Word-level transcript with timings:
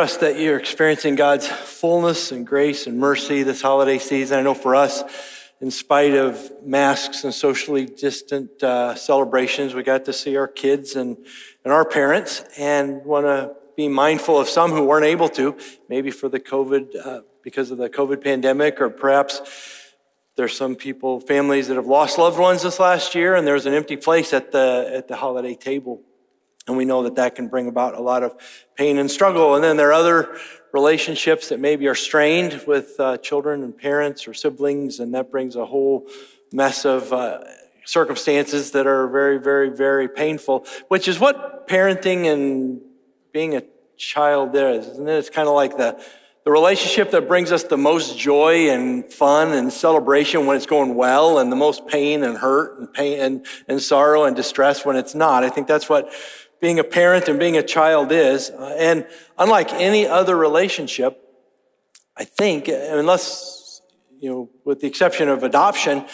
Trust 0.00 0.20
that 0.20 0.38
you're 0.38 0.58
experiencing 0.58 1.14
God's 1.14 1.46
fullness 1.46 2.32
and 2.32 2.46
grace 2.46 2.86
and 2.86 2.98
mercy 2.98 3.42
this 3.42 3.60
holiday 3.60 3.98
season. 3.98 4.38
I 4.38 4.40
know 4.40 4.54
for 4.54 4.74
us, 4.74 5.04
in 5.60 5.70
spite 5.70 6.14
of 6.14 6.50
masks 6.64 7.22
and 7.22 7.34
socially 7.34 7.84
distant 7.84 8.62
uh, 8.62 8.94
celebrations, 8.94 9.74
we 9.74 9.82
got 9.82 10.06
to 10.06 10.14
see 10.14 10.38
our 10.38 10.48
kids 10.48 10.96
and, 10.96 11.18
and 11.64 11.72
our 11.74 11.84
parents 11.84 12.42
and 12.56 13.04
want 13.04 13.26
to 13.26 13.54
be 13.76 13.88
mindful 13.88 14.40
of 14.40 14.48
some 14.48 14.70
who 14.70 14.84
weren't 14.84 15.04
able 15.04 15.28
to, 15.28 15.54
maybe 15.90 16.10
for 16.10 16.30
the 16.30 16.40
COVID, 16.40 17.06
uh, 17.06 17.20
because 17.44 17.70
of 17.70 17.76
the 17.76 17.90
COVID 17.90 18.24
pandemic, 18.24 18.80
or 18.80 18.88
perhaps 18.88 19.42
there's 20.34 20.56
some 20.56 20.76
people, 20.76 21.20
families 21.20 21.68
that 21.68 21.74
have 21.74 21.84
lost 21.84 22.16
loved 22.16 22.38
ones 22.38 22.62
this 22.62 22.80
last 22.80 23.14
year, 23.14 23.34
and 23.34 23.46
there's 23.46 23.66
an 23.66 23.74
empty 23.74 23.98
place 23.98 24.32
at 24.32 24.50
the, 24.50 24.90
at 24.94 25.08
the 25.08 25.16
holiday 25.16 25.54
table. 25.54 26.00
And 26.66 26.76
we 26.76 26.84
know 26.84 27.02
that 27.04 27.16
that 27.16 27.34
can 27.34 27.48
bring 27.48 27.68
about 27.68 27.94
a 27.94 28.00
lot 28.00 28.22
of 28.22 28.34
pain 28.76 28.98
and 28.98 29.10
struggle. 29.10 29.54
And 29.54 29.64
then 29.64 29.76
there 29.76 29.88
are 29.88 29.92
other 29.94 30.36
relationships 30.72 31.48
that 31.48 31.58
maybe 31.58 31.88
are 31.88 31.94
strained 31.94 32.62
with 32.66 32.94
uh, 33.00 33.16
children 33.18 33.64
and 33.64 33.76
parents 33.76 34.28
or 34.28 34.34
siblings, 34.34 35.00
and 35.00 35.14
that 35.14 35.30
brings 35.30 35.56
a 35.56 35.66
whole 35.66 36.06
mess 36.52 36.84
of 36.84 37.12
uh, 37.12 37.40
circumstances 37.84 38.70
that 38.72 38.86
are 38.86 39.08
very, 39.08 39.38
very, 39.38 39.70
very 39.70 40.08
painful, 40.08 40.64
which 40.88 41.08
is 41.08 41.18
what 41.18 41.66
parenting 41.66 42.32
and 42.32 42.80
being 43.32 43.56
a 43.56 43.62
child 43.96 44.54
is, 44.54 44.86
isn't 44.86 45.08
it? 45.08 45.18
It's 45.18 45.30
kind 45.30 45.48
of 45.48 45.54
like 45.54 45.76
the, 45.76 46.02
the 46.44 46.50
relationship 46.50 47.10
that 47.10 47.28
brings 47.28 47.52
us 47.52 47.64
the 47.64 47.76
most 47.76 48.18
joy 48.18 48.70
and 48.70 49.04
fun 49.12 49.52
and 49.52 49.72
celebration 49.72 50.46
when 50.46 50.56
it's 50.56 50.66
going 50.66 50.94
well, 50.94 51.38
and 51.38 51.50
the 51.50 51.56
most 51.56 51.86
pain 51.86 52.22
and 52.22 52.38
hurt 52.38 52.78
and 52.78 52.92
pain 52.92 53.20
and, 53.20 53.46
and 53.68 53.82
sorrow 53.82 54.24
and 54.24 54.36
distress 54.36 54.84
when 54.84 54.96
it's 54.96 55.14
not. 55.14 55.44
I 55.44 55.50
think 55.50 55.66
that's 55.66 55.88
what 55.88 56.12
being 56.60 56.78
a 56.78 56.84
parent 56.84 57.28
and 57.28 57.38
being 57.38 57.56
a 57.56 57.62
child 57.62 58.12
is. 58.12 58.50
Uh, 58.50 58.76
and 58.78 59.06
unlike 59.38 59.72
any 59.72 60.06
other 60.06 60.36
relationship, 60.36 61.18
I 62.16 62.24
think, 62.24 62.68
unless, 62.68 63.80
you 64.18 64.30
know, 64.30 64.50
with 64.64 64.80
the 64.80 64.86
exception 64.86 65.28
of 65.28 65.42
adoption, 65.42 66.04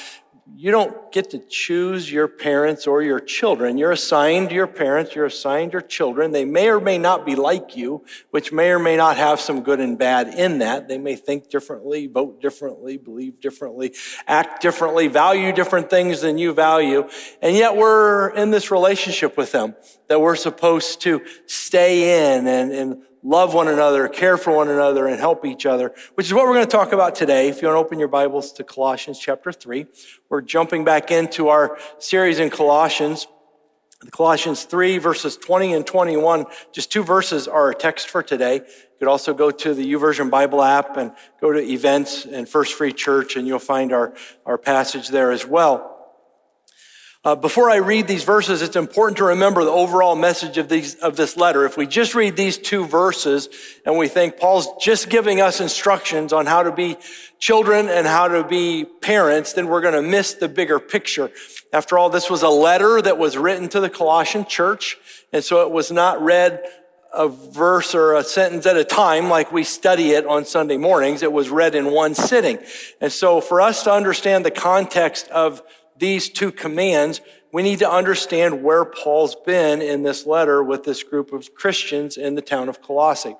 you 0.54 0.70
don't 0.70 1.10
get 1.10 1.30
to 1.30 1.38
choose 1.38 2.10
your 2.10 2.28
parents 2.28 2.86
or 2.86 3.02
your 3.02 3.18
children. 3.18 3.76
You're 3.76 3.90
assigned 3.90 4.52
your 4.52 4.68
parents, 4.68 5.14
you're 5.14 5.26
assigned 5.26 5.72
your 5.72 5.82
children. 5.82 6.30
They 6.30 6.44
may 6.44 6.68
or 6.68 6.80
may 6.80 6.98
not 6.98 7.26
be 7.26 7.34
like 7.34 7.76
you, 7.76 8.04
which 8.30 8.52
may 8.52 8.70
or 8.70 8.78
may 8.78 8.96
not 8.96 9.16
have 9.16 9.40
some 9.40 9.62
good 9.62 9.80
and 9.80 9.98
bad 9.98 10.28
in 10.28 10.58
that. 10.58 10.86
They 10.86 10.98
may 10.98 11.16
think 11.16 11.50
differently, 11.50 12.06
vote 12.06 12.40
differently, 12.40 12.96
believe 12.96 13.40
differently, 13.40 13.94
act 14.28 14.62
differently, 14.62 15.08
value 15.08 15.52
different 15.52 15.90
things 15.90 16.20
than 16.20 16.38
you 16.38 16.54
value. 16.54 17.08
And 17.42 17.56
yet 17.56 17.76
we're 17.76 18.30
in 18.30 18.50
this 18.52 18.70
relationship 18.70 19.36
with 19.36 19.50
them 19.50 19.74
that 20.08 20.20
we're 20.20 20.36
supposed 20.36 21.00
to 21.02 21.22
stay 21.46 22.34
in 22.36 22.46
and, 22.46 22.72
and 22.72 23.02
love 23.26 23.54
one 23.54 23.66
another, 23.66 24.06
care 24.06 24.36
for 24.36 24.54
one 24.54 24.68
another, 24.68 25.08
and 25.08 25.18
help 25.18 25.44
each 25.44 25.66
other, 25.66 25.92
which 26.14 26.26
is 26.26 26.32
what 26.32 26.44
we're 26.44 26.54
going 26.54 26.64
to 26.64 26.70
talk 26.70 26.92
about 26.92 27.16
today. 27.16 27.48
If 27.48 27.60
you 27.60 27.66
want 27.66 27.76
to 27.76 27.84
open 27.84 27.98
your 27.98 28.06
Bibles 28.06 28.52
to 28.52 28.64
Colossians 28.64 29.18
chapter 29.18 29.50
3, 29.50 29.86
we're 30.28 30.42
jumping 30.42 30.84
back 30.84 31.10
into 31.10 31.48
our 31.48 31.76
series 31.98 32.38
in 32.38 32.50
Colossians. 32.50 33.26
Colossians 34.12 34.62
3, 34.62 34.98
verses 34.98 35.36
20 35.38 35.74
and 35.74 35.84
21, 35.84 36.46
just 36.70 36.92
two 36.92 37.02
verses 37.02 37.48
are 37.48 37.62
our 37.62 37.74
text 37.74 38.10
for 38.10 38.22
today. 38.22 38.56
You 38.56 38.98
could 39.00 39.08
also 39.08 39.34
go 39.34 39.50
to 39.50 39.74
the 39.74 39.92
YouVersion 39.92 40.30
Bible 40.30 40.62
app 40.62 40.96
and 40.96 41.10
go 41.40 41.50
to 41.50 41.58
events 41.58 42.26
and 42.26 42.48
First 42.48 42.74
Free 42.74 42.92
Church, 42.92 43.34
and 43.34 43.44
you'll 43.48 43.58
find 43.58 43.92
our, 43.92 44.14
our 44.44 44.56
passage 44.56 45.08
there 45.08 45.32
as 45.32 45.44
well. 45.44 45.95
Uh, 47.26 47.34
before 47.34 47.68
I 47.68 47.78
read 47.78 48.06
these 48.06 48.22
verses, 48.22 48.62
it's 48.62 48.76
important 48.76 49.16
to 49.16 49.24
remember 49.24 49.64
the 49.64 49.70
overall 49.72 50.14
message 50.14 50.58
of, 50.58 50.68
these, 50.68 50.94
of 50.94 51.16
this 51.16 51.36
letter. 51.36 51.66
If 51.66 51.76
we 51.76 51.84
just 51.84 52.14
read 52.14 52.36
these 52.36 52.56
two 52.56 52.86
verses 52.86 53.48
and 53.84 53.98
we 53.98 54.06
think 54.06 54.38
Paul's 54.38 54.68
just 54.80 55.08
giving 55.08 55.40
us 55.40 55.60
instructions 55.60 56.32
on 56.32 56.46
how 56.46 56.62
to 56.62 56.70
be 56.70 56.96
children 57.40 57.88
and 57.88 58.06
how 58.06 58.28
to 58.28 58.44
be 58.44 58.84
parents, 58.84 59.54
then 59.54 59.66
we're 59.66 59.80
going 59.80 59.94
to 59.94 60.02
miss 60.02 60.34
the 60.34 60.48
bigger 60.48 60.78
picture. 60.78 61.32
After 61.72 61.98
all, 61.98 62.10
this 62.10 62.30
was 62.30 62.44
a 62.44 62.48
letter 62.48 63.02
that 63.02 63.18
was 63.18 63.36
written 63.36 63.68
to 63.70 63.80
the 63.80 63.90
Colossian 63.90 64.44
church. 64.44 64.96
And 65.32 65.42
so 65.42 65.62
it 65.62 65.72
was 65.72 65.90
not 65.90 66.22
read 66.22 66.62
a 67.12 67.26
verse 67.26 67.92
or 67.92 68.14
a 68.14 68.22
sentence 68.22 68.66
at 68.66 68.76
a 68.76 68.84
time 68.84 69.28
like 69.28 69.50
we 69.50 69.64
study 69.64 70.12
it 70.12 70.24
on 70.26 70.44
Sunday 70.44 70.76
mornings. 70.76 71.24
It 71.24 71.32
was 71.32 71.50
read 71.50 71.74
in 71.74 71.90
one 71.90 72.14
sitting. 72.14 72.60
And 73.00 73.10
so 73.10 73.40
for 73.40 73.60
us 73.60 73.82
to 73.82 73.92
understand 73.92 74.44
the 74.44 74.52
context 74.52 75.26
of 75.30 75.60
these 75.98 76.28
two 76.28 76.52
commands, 76.52 77.20
we 77.52 77.62
need 77.62 77.78
to 77.78 77.90
understand 77.90 78.62
where 78.62 78.84
Paul's 78.84 79.34
been 79.34 79.80
in 79.80 80.02
this 80.02 80.26
letter 80.26 80.62
with 80.62 80.84
this 80.84 81.02
group 81.02 81.32
of 81.32 81.54
Christians 81.54 82.16
in 82.16 82.34
the 82.34 82.42
town 82.42 82.68
of 82.68 82.82
Colossae. 82.82 83.36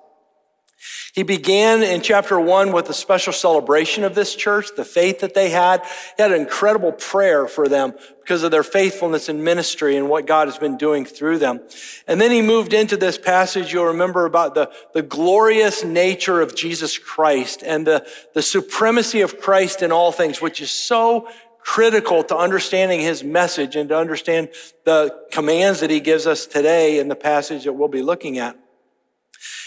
He 1.14 1.22
began 1.22 1.82
in 1.82 2.02
chapter 2.02 2.38
one 2.38 2.70
with 2.70 2.90
a 2.90 2.94
special 2.94 3.32
celebration 3.32 4.04
of 4.04 4.14
this 4.14 4.36
church, 4.36 4.68
the 4.76 4.84
faith 4.84 5.20
that 5.20 5.32
they 5.32 5.48
had. 5.48 5.82
He 6.16 6.22
had 6.22 6.32
an 6.32 6.40
incredible 6.40 6.92
prayer 6.92 7.48
for 7.48 7.66
them 7.66 7.94
because 8.20 8.42
of 8.42 8.50
their 8.50 8.62
faithfulness 8.62 9.30
in 9.30 9.42
ministry 9.42 9.96
and 9.96 10.10
what 10.10 10.26
God 10.26 10.48
has 10.48 10.58
been 10.58 10.76
doing 10.76 11.06
through 11.06 11.38
them. 11.38 11.60
And 12.06 12.20
then 12.20 12.30
he 12.30 12.42
moved 12.42 12.74
into 12.74 12.98
this 12.98 13.16
passage. 13.16 13.72
You'll 13.72 13.86
remember 13.86 14.26
about 14.26 14.54
the, 14.54 14.70
the 14.92 15.00
glorious 15.00 15.82
nature 15.82 16.42
of 16.42 16.54
Jesus 16.54 16.98
Christ 16.98 17.62
and 17.64 17.86
the, 17.86 18.06
the 18.34 18.42
supremacy 18.42 19.22
of 19.22 19.40
Christ 19.40 19.80
in 19.80 19.92
all 19.92 20.12
things, 20.12 20.42
which 20.42 20.60
is 20.60 20.70
so 20.70 21.28
critical 21.66 22.22
to 22.22 22.36
understanding 22.36 23.00
his 23.00 23.24
message 23.24 23.74
and 23.74 23.88
to 23.88 23.98
understand 23.98 24.48
the 24.84 25.12
commands 25.32 25.80
that 25.80 25.90
he 25.90 25.98
gives 25.98 26.24
us 26.24 26.46
today 26.46 27.00
in 27.00 27.08
the 27.08 27.16
passage 27.16 27.64
that 27.64 27.72
we'll 27.72 27.88
be 27.88 28.02
looking 28.02 28.38
at. 28.38 28.56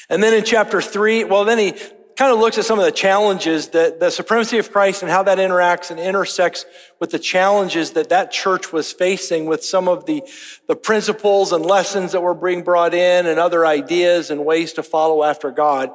And 0.09 0.23
then 0.23 0.33
in 0.33 0.45
chapter 0.45 0.81
three, 0.81 1.25
well, 1.25 1.43
then 1.43 1.57
he 1.57 1.73
kind 2.15 2.31
of 2.31 2.39
looks 2.39 2.57
at 2.57 2.63
some 2.63 2.79
of 2.79 2.85
the 2.85 2.91
challenges 2.91 3.67
that 3.69 3.99
the 3.99 4.09
supremacy 4.09 4.57
of 4.57 4.71
Christ 4.71 5.03
and 5.03 5.11
how 5.11 5.23
that 5.23 5.39
interacts 5.39 5.91
and 5.91 5.99
intersects 5.99 6.65
with 7.01 7.11
the 7.11 7.19
challenges 7.19 7.91
that 7.91 8.07
that 8.09 8.31
church 8.31 8.71
was 8.71 8.93
facing 8.93 9.45
with 9.45 9.61
some 9.61 9.89
of 9.89 10.05
the, 10.05 10.23
the 10.69 10.77
principles 10.77 11.51
and 11.51 11.65
lessons 11.65 12.13
that 12.13 12.21
were 12.21 12.33
being 12.33 12.63
brought 12.63 12.93
in 12.93 13.25
and 13.25 13.37
other 13.39 13.65
ideas 13.65 14.31
and 14.31 14.45
ways 14.45 14.71
to 14.73 14.83
follow 14.83 15.23
after 15.25 15.51
God. 15.51 15.91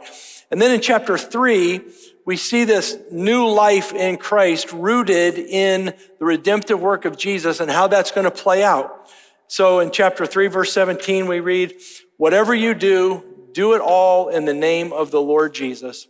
And 0.50 0.60
then 0.60 0.70
in 0.70 0.82
chapter 0.82 1.16
three, 1.16 1.80
we 2.24 2.36
see 2.36 2.64
this 2.64 2.96
new 3.10 3.46
life 3.48 3.92
in 3.92 4.16
Christ 4.16 4.72
rooted 4.72 5.38
in 5.38 5.94
the 6.18 6.24
redemptive 6.24 6.80
work 6.80 7.04
of 7.04 7.16
Jesus 7.18 7.60
and 7.60 7.70
how 7.70 7.86
that's 7.86 8.10
going 8.10 8.24
to 8.24 8.30
play 8.30 8.62
out. 8.62 9.10
So 9.46 9.80
in 9.80 9.90
chapter 9.90 10.24
3, 10.24 10.46
verse 10.46 10.72
17, 10.72 11.26
we 11.26 11.40
read, 11.40 11.74
Whatever 12.16 12.54
you 12.54 12.74
do, 12.74 13.22
do 13.52 13.74
it 13.74 13.80
all 13.80 14.28
in 14.28 14.46
the 14.46 14.54
name 14.54 14.92
of 14.92 15.10
the 15.10 15.20
Lord 15.20 15.54
Jesus 15.54 16.08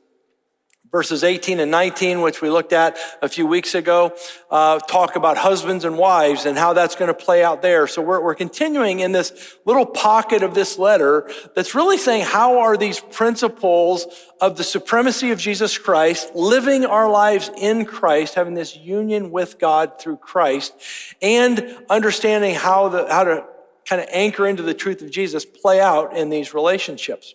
Verses 0.94 1.25
18 1.25 1.59
and 1.59 1.72
19, 1.72 2.21
which 2.21 2.41
we 2.41 2.49
looked 2.49 2.72
at 2.72 2.97
a 3.21 3.28
few 3.28 3.49
weeks 3.49 3.75
ago, 3.75 4.15
uh, 4.49 4.78
talk 4.78 5.16
about 5.16 5.37
husbands 5.37 5.84
and 5.84 5.99
wives 5.99 6.47
and 6.47 6.56
how 6.56 6.72
that's 6.72 6.95
going 6.95 7.09
to 7.09 7.15
play 7.15 7.42
out 7.42 7.63
there. 7.63 7.89
So 7.89 8.01
we're, 8.01 8.21
we're 8.22 8.36
continuing 8.36 9.01
in 9.01 9.10
this 9.10 9.57
little 9.65 9.86
pocket 9.86 10.45
of 10.45 10.54
this 10.54 10.78
letter 10.78 11.28
that's 11.57 11.74
really 11.74 11.98
saying 11.98 12.27
how 12.27 12.60
are 12.60 12.77
these 12.77 13.01
principles 13.01 14.07
of 14.41 14.57
the 14.57 14.63
supremacy 14.63 15.33
of 15.33 15.41
Jesus 15.41 15.77
Christ, 15.77 16.33
living 16.36 16.84
our 16.84 17.10
lives 17.10 17.51
in 17.59 17.86
Christ, 17.86 18.36
having 18.36 18.54
this 18.54 18.77
union 18.77 19.33
with 19.33 19.59
God 19.59 20.01
through 20.01 20.19
Christ, 20.19 20.74
and 21.21 21.77
understanding 21.91 22.54
how 22.54 22.89
the, 22.89 23.13
how 23.13 23.24
to 23.24 23.45
kind 23.84 24.01
of 24.01 24.07
anchor 24.13 24.47
into 24.47 24.63
the 24.63 24.74
truth 24.74 25.03
of 25.03 25.10
Jesus 25.10 25.45
play 25.45 25.80
out 25.80 26.16
in 26.16 26.28
these 26.28 26.54
relationships. 26.54 27.34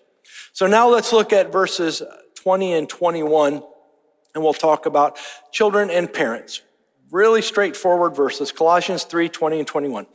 So 0.54 0.66
now 0.66 0.88
let's 0.88 1.12
look 1.12 1.34
at 1.34 1.52
verses 1.52 2.02
20 2.40 2.74
and 2.74 2.88
21, 2.88 3.62
and 4.34 4.44
we'll 4.44 4.54
talk 4.54 4.86
about 4.86 5.18
children 5.52 5.90
and 5.90 6.12
parents. 6.12 6.62
Really 7.12 7.42
straightforward 7.42 8.16
verses 8.16 8.54
Colossians 8.54 9.04
3 9.04 9.28
20 9.28 9.60
and 9.60 9.68
21. 9.68 10.08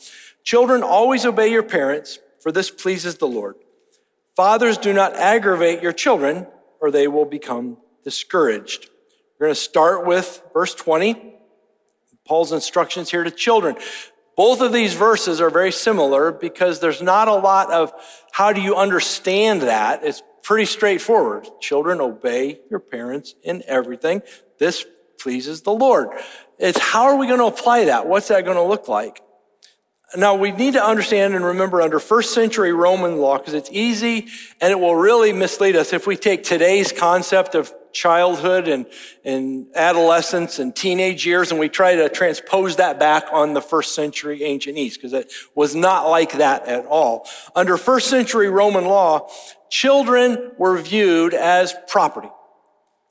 Children, 0.42 0.82
always 0.82 1.26
obey 1.26 1.48
your 1.48 1.62
parents, 1.62 2.18
for 2.40 2.50
this 2.50 2.70
pleases 2.70 3.18
the 3.18 3.26
Lord. 3.26 3.56
Fathers, 4.36 4.78
do 4.78 4.94
not 4.94 5.14
aggravate 5.16 5.82
your 5.82 5.92
children, 5.92 6.46
or 6.80 6.90
they 6.90 7.08
will 7.08 7.26
become 7.26 7.76
discouraged. 8.04 8.88
We're 9.38 9.48
going 9.48 9.54
to 9.54 9.60
start 9.60 10.06
with 10.06 10.42
verse 10.54 10.74
20. 10.74 11.34
Paul's 12.26 12.52
instructions 12.52 13.10
here 13.10 13.22
to 13.24 13.30
children. 13.30 13.76
Both 14.34 14.62
of 14.62 14.72
these 14.72 14.94
verses 14.94 15.42
are 15.42 15.50
very 15.50 15.72
similar 15.72 16.32
because 16.32 16.80
there's 16.80 17.02
not 17.02 17.28
a 17.28 17.34
lot 17.34 17.70
of 17.70 17.92
how 18.32 18.54
do 18.54 18.62
you 18.62 18.76
understand 18.76 19.62
that. 19.62 20.02
It's 20.02 20.22
pretty 20.44 20.66
straightforward. 20.66 21.48
Children, 21.60 22.00
obey 22.00 22.60
your 22.70 22.78
parents 22.78 23.34
in 23.42 23.64
everything. 23.66 24.22
This 24.58 24.84
pleases 25.18 25.62
the 25.62 25.72
Lord. 25.72 26.10
It's 26.58 26.78
how 26.78 27.04
are 27.04 27.16
we 27.16 27.26
going 27.26 27.40
to 27.40 27.46
apply 27.46 27.86
that? 27.86 28.06
What's 28.06 28.28
that 28.28 28.44
going 28.44 28.56
to 28.56 28.62
look 28.62 28.86
like? 28.86 29.20
Now 30.16 30.36
we 30.36 30.52
need 30.52 30.74
to 30.74 30.84
understand 30.84 31.34
and 31.34 31.44
remember 31.44 31.82
under 31.82 31.98
first 31.98 32.34
century 32.34 32.72
Roman 32.72 33.18
law, 33.18 33.38
because 33.38 33.54
it's 33.54 33.70
easy 33.72 34.28
and 34.60 34.70
it 34.70 34.78
will 34.78 34.94
really 34.94 35.32
mislead 35.32 35.74
us 35.74 35.92
if 35.92 36.06
we 36.06 36.14
take 36.16 36.44
today's 36.44 36.92
concept 36.92 37.56
of 37.56 37.74
childhood 37.94 38.68
and, 38.68 38.84
and 39.24 39.66
adolescence 39.74 40.58
and 40.58 40.76
teenage 40.76 41.24
years, 41.24 41.50
and 41.50 41.58
we 41.58 41.68
try 41.70 41.94
to 41.94 42.08
transpose 42.10 42.76
that 42.76 42.98
back 42.98 43.24
on 43.32 43.54
the 43.54 43.62
first 43.62 43.94
century 43.94 44.42
ancient 44.42 44.76
East, 44.76 44.98
because 44.98 45.14
it 45.14 45.32
was 45.54 45.74
not 45.74 46.08
like 46.08 46.32
that 46.32 46.66
at 46.66 46.84
all. 46.86 47.26
Under 47.54 47.76
first 47.76 48.08
century 48.08 48.50
Roman 48.50 48.84
law, 48.84 49.30
children 49.70 50.52
were 50.58 50.76
viewed 50.78 51.32
as 51.32 51.74
property. 51.88 52.30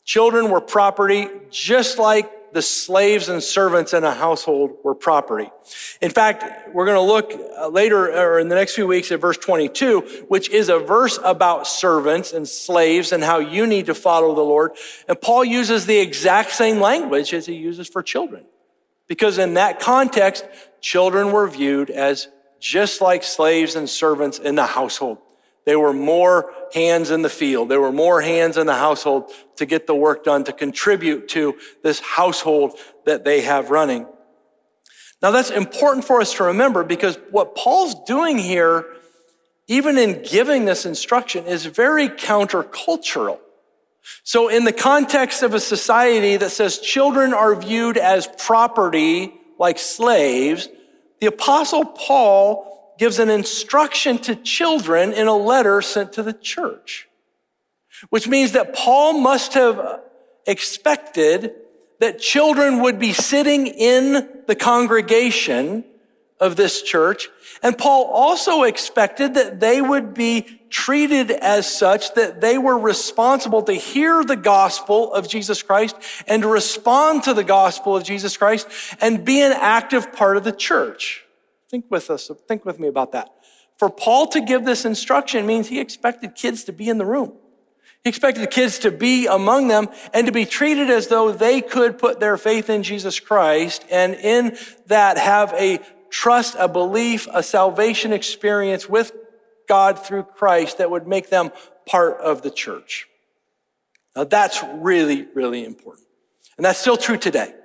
Children 0.05 0.51
were 0.51 0.61
property 0.61 1.29
just 1.49 1.97
like 1.97 2.29
the 2.53 2.61
slaves 2.61 3.29
and 3.29 3.41
servants 3.41 3.93
in 3.93 4.03
a 4.03 4.13
household 4.13 4.77
were 4.83 4.95
property. 4.95 5.49
In 6.01 6.11
fact, 6.11 6.73
we're 6.73 6.85
going 6.85 6.97
to 6.97 7.01
look 7.01 7.33
uh, 7.57 7.67
later 7.67 8.11
or 8.11 8.39
in 8.39 8.47
the 8.47 8.55
next 8.55 8.75
few 8.75 8.87
weeks 8.87 9.11
at 9.11 9.19
verse 9.19 9.37
22, 9.37 10.25
which 10.27 10.49
is 10.49 10.69
a 10.69 10.79
verse 10.79 11.19
about 11.23 11.67
servants 11.67 12.31
and 12.31 12.47
slaves 12.47 13.11
and 13.11 13.23
how 13.23 13.39
you 13.39 13.65
need 13.65 13.87
to 13.87 13.95
follow 13.95 14.35
the 14.35 14.41
Lord. 14.41 14.71
And 15.07 15.19
Paul 15.19 15.43
uses 15.43 15.85
the 15.85 15.97
exact 15.97 16.51
same 16.51 16.79
language 16.79 17.33
as 17.33 17.45
he 17.45 17.55
uses 17.55 17.87
for 17.87 18.03
children. 18.03 18.45
Because 19.07 19.37
in 19.37 19.55
that 19.55 19.79
context, 19.79 20.45
children 20.79 21.31
were 21.31 21.47
viewed 21.47 21.89
as 21.89 22.27
just 22.59 23.01
like 23.01 23.23
slaves 23.23 23.75
and 23.75 23.89
servants 23.89 24.39
in 24.39 24.55
the 24.55 24.65
household. 24.65 25.17
They 25.65 25.75
were 25.75 25.93
more 25.93 26.53
hands 26.73 27.09
in 27.09 27.21
the 27.21 27.29
field. 27.29 27.69
There 27.69 27.79
were 27.79 27.91
more 27.91 28.21
hands 28.21 28.57
in 28.57 28.67
the 28.67 28.75
household 28.75 29.31
to 29.57 29.65
get 29.65 29.87
the 29.87 29.95
work 29.95 30.23
done, 30.23 30.43
to 30.45 30.53
contribute 30.53 31.29
to 31.29 31.57
this 31.83 31.99
household 31.99 32.77
that 33.05 33.23
they 33.23 33.41
have 33.41 33.69
running. 33.69 34.05
Now 35.21 35.31
that's 35.31 35.51
important 35.51 36.05
for 36.05 36.19
us 36.19 36.33
to 36.35 36.45
remember 36.45 36.83
because 36.83 37.17
what 37.31 37.55
Paul's 37.55 37.95
doing 38.05 38.37
here, 38.37 38.85
even 39.67 39.97
in 39.97 40.21
giving 40.23 40.65
this 40.65 40.85
instruction, 40.85 41.45
is 41.45 41.65
very 41.65 42.09
countercultural. 42.09 43.39
So 44.23 44.49
in 44.49 44.65
the 44.65 44.73
context 44.73 45.43
of 45.43 45.53
a 45.53 45.61
society 45.61 46.35
that 46.35 46.49
says 46.49 46.79
children 46.79 47.33
are 47.33 47.55
viewed 47.55 47.97
as 47.97 48.27
property 48.37 49.33
like 49.57 49.79
slaves, 49.79 50.67
the 51.21 51.27
apostle 51.27 51.85
Paul 51.85 52.72
gives 52.97 53.19
an 53.19 53.29
instruction 53.29 54.17
to 54.19 54.35
children 54.35 55.13
in 55.13 55.27
a 55.27 55.35
letter 55.35 55.81
sent 55.81 56.13
to 56.13 56.23
the 56.23 56.33
church, 56.33 57.07
which 58.09 58.27
means 58.27 58.53
that 58.53 58.75
Paul 58.75 59.19
must 59.19 59.53
have 59.53 60.01
expected 60.45 61.53
that 61.99 62.19
children 62.19 62.81
would 62.81 62.99
be 62.99 63.13
sitting 63.13 63.67
in 63.67 64.29
the 64.45 64.55
congregation 64.55 65.85
of 66.39 66.57
this 66.57 66.81
church. 66.81 67.29
And 67.61 67.77
Paul 67.77 68.05
also 68.05 68.63
expected 68.63 69.35
that 69.35 69.61
they 69.61 69.81
would 69.81 70.13
be 70.13 70.59
treated 70.69 71.31
as 71.31 71.71
such 71.71 72.13
that 72.15 72.41
they 72.41 72.57
were 72.57 72.77
responsible 72.77 73.61
to 73.63 73.73
hear 73.73 74.23
the 74.23 74.35
gospel 74.35 75.13
of 75.13 75.29
Jesus 75.29 75.61
Christ 75.61 75.95
and 76.27 76.41
to 76.41 76.49
respond 76.49 77.23
to 77.23 77.33
the 77.33 77.43
gospel 77.43 77.95
of 77.95 78.03
Jesus 78.03 78.35
Christ 78.35 78.67
and 78.99 79.23
be 79.23 79.41
an 79.41 79.53
active 79.53 80.11
part 80.11 80.35
of 80.35 80.43
the 80.43 80.51
church. 80.51 81.22
Think 81.73 81.89
with 81.89 82.11
us, 82.11 82.29
think 82.47 82.65
with 82.65 82.79
me 82.79 82.87
about 82.87 83.13
that. 83.13 83.33
For 83.79 83.89
Paul 83.89 84.27
to 84.27 84.41
give 84.41 84.63
this 84.63 84.85
instruction 84.85 85.47
means 85.47 85.69
he 85.69 85.79
expected 85.79 86.35
kids 86.35 86.65
to 86.65 86.71
be 86.71 86.87
in 86.87 86.99
the 86.99 87.05
room. 87.05 87.33
He 88.03 88.09
expected 88.11 88.43
the 88.43 88.47
kids 88.47 88.77
to 88.77 88.91
be 88.91 89.25
among 89.25 89.69
them 89.69 89.89
and 90.13 90.27
to 90.27 90.31
be 90.31 90.45
treated 90.45 90.91
as 90.91 91.07
though 91.07 91.31
they 91.31 91.61
could 91.61 91.97
put 91.97 92.19
their 92.19 92.37
faith 92.37 92.69
in 92.69 92.83
Jesus 92.83 93.19
Christ 93.19 93.85
and 93.89 94.13
in 94.13 94.55
that 94.85 95.17
have 95.17 95.51
a 95.53 95.79
trust, 96.11 96.55
a 96.59 96.67
belief, 96.67 97.27
a 97.33 97.41
salvation 97.41 98.13
experience 98.13 98.87
with 98.87 99.11
God 99.67 99.97
through 99.97 100.25
Christ 100.25 100.77
that 100.77 100.91
would 100.91 101.07
make 101.07 101.31
them 101.31 101.49
part 101.87 102.21
of 102.21 102.43
the 102.43 102.51
church. 102.51 103.07
Now 104.15 104.25
that's 104.25 104.63
really, 104.75 105.25
really 105.33 105.65
important. 105.65 106.05
And 106.55 106.65
that's 106.65 106.77
still 106.77 106.97
true 106.97 107.17
today. 107.17 107.55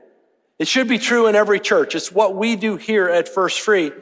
It 0.59 0.67
should 0.67 0.89
be 0.89 0.99
true 0.99 1.27
in 1.27 1.37
every 1.37 1.61
church. 1.61 1.95
It's 1.95 2.11
what 2.11 2.35
we 2.35 2.57
do 2.57 2.77
here 2.77 3.09
at 3.09 3.29
First 3.29 3.61
Free. 3.61 3.93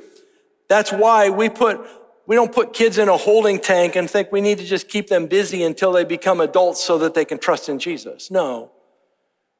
That's 0.68 0.90
why 0.90 1.28
we 1.28 1.48
put, 1.48 1.80
we 2.26 2.34
don't 2.34 2.52
put 2.52 2.72
kids 2.72 2.98
in 2.98 3.08
a 3.08 3.16
holding 3.16 3.60
tank 3.60 3.94
and 3.94 4.10
think 4.10 4.32
we 4.32 4.40
need 4.40 4.58
to 4.58 4.64
just 4.64 4.88
keep 4.88 5.08
them 5.08 5.26
busy 5.26 5.62
until 5.62 5.92
they 5.92 6.04
become 6.04 6.40
adults 6.40 6.82
so 6.82 6.98
that 6.98 7.14
they 7.14 7.24
can 7.24 7.38
trust 7.38 7.68
in 7.68 7.78
Jesus. 7.78 8.30
No. 8.30 8.72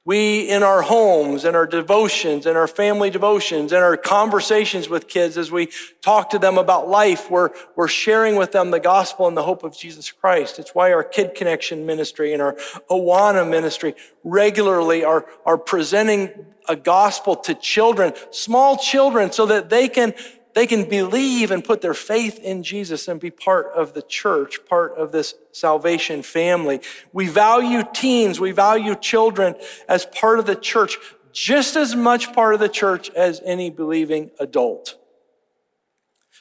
We, 0.06 0.48
in 0.48 0.62
our 0.62 0.82
homes, 0.82 1.44
and 1.44 1.56
our 1.56 1.66
devotions, 1.66 2.46
and 2.46 2.56
our 2.56 2.68
family 2.68 3.10
devotions, 3.10 3.72
and 3.72 3.82
our 3.82 3.96
conversations 3.96 4.88
with 4.88 5.08
kids, 5.08 5.36
as 5.36 5.50
we 5.50 5.68
talk 6.00 6.30
to 6.30 6.38
them 6.38 6.58
about 6.58 6.88
life, 6.88 7.28
we're, 7.28 7.50
we're 7.74 7.88
sharing 7.88 8.36
with 8.36 8.52
them 8.52 8.70
the 8.70 8.78
gospel 8.78 9.26
and 9.26 9.36
the 9.36 9.42
hope 9.42 9.64
of 9.64 9.76
Jesus 9.76 10.12
Christ. 10.12 10.60
It's 10.60 10.76
why 10.76 10.92
our 10.92 11.02
Kid 11.02 11.34
Connection 11.34 11.86
ministry 11.86 12.32
and 12.32 12.40
our 12.40 12.52
Awana 12.88 13.50
ministry 13.50 13.96
regularly 14.22 15.02
are, 15.02 15.26
are 15.44 15.58
presenting 15.58 16.30
a 16.68 16.76
gospel 16.76 17.34
to 17.34 17.54
children, 17.54 18.12
small 18.30 18.76
children, 18.76 19.32
so 19.32 19.44
that 19.46 19.70
they 19.70 19.88
can 19.88 20.14
they 20.56 20.66
can 20.66 20.88
believe 20.88 21.50
and 21.50 21.62
put 21.62 21.82
their 21.82 21.92
faith 21.92 22.38
in 22.38 22.62
Jesus 22.62 23.08
and 23.08 23.20
be 23.20 23.30
part 23.30 23.66
of 23.76 23.92
the 23.92 24.00
church, 24.00 24.64
part 24.64 24.96
of 24.96 25.12
this 25.12 25.34
salvation 25.52 26.22
family. 26.22 26.80
We 27.12 27.28
value 27.28 27.82
teens, 27.92 28.40
we 28.40 28.52
value 28.52 28.94
children 28.94 29.54
as 29.86 30.06
part 30.06 30.38
of 30.38 30.46
the 30.46 30.56
church, 30.56 30.96
just 31.30 31.76
as 31.76 31.94
much 31.94 32.32
part 32.32 32.54
of 32.54 32.60
the 32.60 32.70
church 32.70 33.10
as 33.10 33.42
any 33.44 33.68
believing 33.68 34.30
adult. 34.40 34.96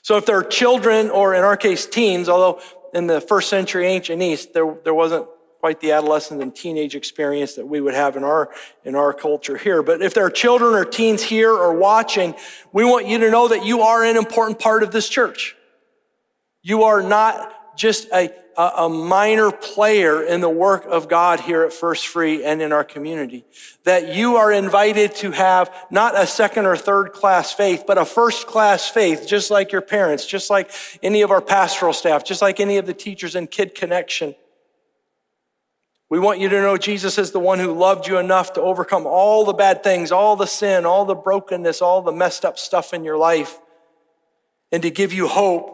So 0.02 0.16
if 0.16 0.26
there 0.26 0.38
are 0.38 0.44
children, 0.46 1.10
or 1.10 1.36
in 1.36 1.44
our 1.44 1.58
case, 1.58 1.86
teens, 1.86 2.30
although 2.30 2.62
in 2.94 3.08
the 3.08 3.20
first 3.20 3.50
century 3.50 3.86
ancient 3.86 4.22
East, 4.22 4.54
there, 4.54 4.78
there 4.86 4.94
wasn't 4.94 5.28
quite 5.66 5.80
the 5.80 5.94
adolescent 5.94 6.44
and 6.44 6.56
teenage 6.56 6.94
experience 6.96 7.56
that 7.56 7.66
we 7.66 7.82
would 7.82 7.96
have 7.96 8.16
in 8.16 8.24
our, 8.24 8.52
in 8.84 8.94
our 8.94 9.12
culture 9.12 9.58
here. 9.58 9.82
But 9.82 10.04
if 10.04 10.14
there 10.14 10.24
are 10.24 10.30
children 10.30 10.76
or 10.76 10.86
teens 10.86 11.24
here 11.24 11.50
or 11.50 11.74
watching, 11.74 12.36
we 12.72 12.86
want 12.86 13.08
you 13.08 13.18
to 13.18 13.32
know 13.32 13.48
that 13.48 13.66
you 13.66 13.82
are 13.82 14.04
an 14.04 14.16
important 14.16 14.60
part 14.60 14.84
of 14.84 14.92
this 14.92 15.10
church. 15.10 15.56
You 16.62 16.84
are 16.84 17.02
not 17.02 17.76
just 17.76 18.07
a, 18.14 18.30
a 18.56 18.88
minor 18.88 19.52
player 19.52 20.22
in 20.22 20.40
the 20.40 20.50
work 20.50 20.86
of 20.86 21.10
God 21.10 21.40
here 21.40 21.64
at 21.64 21.74
First 21.74 22.06
Free 22.06 22.45
and 22.45 22.62
in 22.62 22.72
our 22.72 22.84
community. 22.84 23.44
That 23.86 24.14
you 24.14 24.36
are 24.36 24.52
invited 24.52 25.16
to 25.16 25.31
have 25.31 25.74
not 25.90 26.14
a 26.16 26.28
second 26.28 26.68
or 26.68 26.78
third 26.78 27.12
class 27.12 27.52
faith, 27.52 27.86
but 27.88 27.98
a 27.98 28.06
first 28.06 28.45
class 28.45 28.88
faith, 28.88 29.26
just 29.28 29.50
like 29.50 29.72
your 29.72 29.81
parents, 29.81 30.28
just 30.28 30.52
like 30.52 30.69
any 31.02 31.24
of 31.24 31.31
our 31.31 31.42
pastoral 31.42 31.92
staff, 31.92 32.24
just 32.24 32.44
like 32.44 32.60
any 32.60 32.78
of 32.78 32.86
the 32.86 32.94
teachers 32.94 33.34
in 33.34 33.48
Kid 33.48 33.74
Connection. 33.74 34.36
We 36.09 36.19
want 36.19 36.40
you 36.40 36.50
to 36.50 36.62
know 36.62 36.78
Jesus 36.78 37.18
is 37.18 37.31
the 37.31 37.40
one 37.40 37.59
who 37.59 37.74
loved 37.74 38.07
you 38.07 38.18
enough 38.18 38.54
to 38.54 38.62
overcome 38.62 39.07
all 39.07 39.44
the 39.44 39.54
bad 39.54 39.83
things, 39.83 40.12
all 40.12 40.35
the 40.35 40.45
sin, 40.45 40.85
all 40.85 41.06
the 41.06 41.16
brokenness, 41.16 41.81
all 41.81 42.02
the 42.02 42.12
messed 42.12 42.45
up 42.45 42.59
stuff 42.59 42.94
in 42.94 43.04
your 43.04 43.18
life, 43.18 43.59
and 44.71 44.83
to 44.83 44.92
give 44.92 45.14
you 45.14 45.28
hope. 45.28 45.71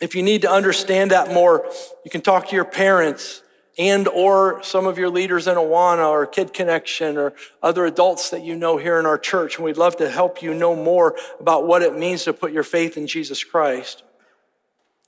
If 0.00 0.14
you 0.14 0.22
need 0.22 0.42
to 0.42 0.50
understand 0.50 1.12
that 1.12 1.32
more, 1.32 1.70
you 2.04 2.10
can 2.10 2.20
talk 2.20 2.48
to 2.48 2.56
your 2.56 2.64
parents 2.64 3.42
and 3.78 4.08
or 4.08 4.60
some 4.64 4.86
of 4.86 4.98
your 4.98 5.08
leaders 5.08 5.46
in 5.46 5.54
Awana 5.54 6.08
or 6.08 6.26
Kid 6.26 6.52
Connection 6.52 7.16
or 7.16 7.32
other 7.62 7.86
adults 7.86 8.30
that 8.30 8.42
you 8.42 8.56
know 8.56 8.76
here 8.76 8.98
in 8.98 9.06
our 9.06 9.18
church. 9.18 9.56
And 9.56 9.64
we'd 9.64 9.76
love 9.76 9.96
to 9.98 10.10
help 10.10 10.42
you 10.42 10.52
know 10.52 10.74
more 10.74 11.16
about 11.38 11.66
what 11.66 11.82
it 11.82 11.96
means 11.96 12.24
to 12.24 12.32
put 12.32 12.52
your 12.52 12.64
faith 12.64 12.96
in 12.96 13.06
Jesus 13.06 13.44
Christ. 13.44 14.02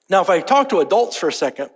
Now, 0.08 0.22
if 0.22 0.30
I 0.30 0.40
talk 0.40 0.68
to 0.68 0.78
adults 0.78 1.16
for 1.16 1.28
a 1.28 1.32
second, 1.32 1.70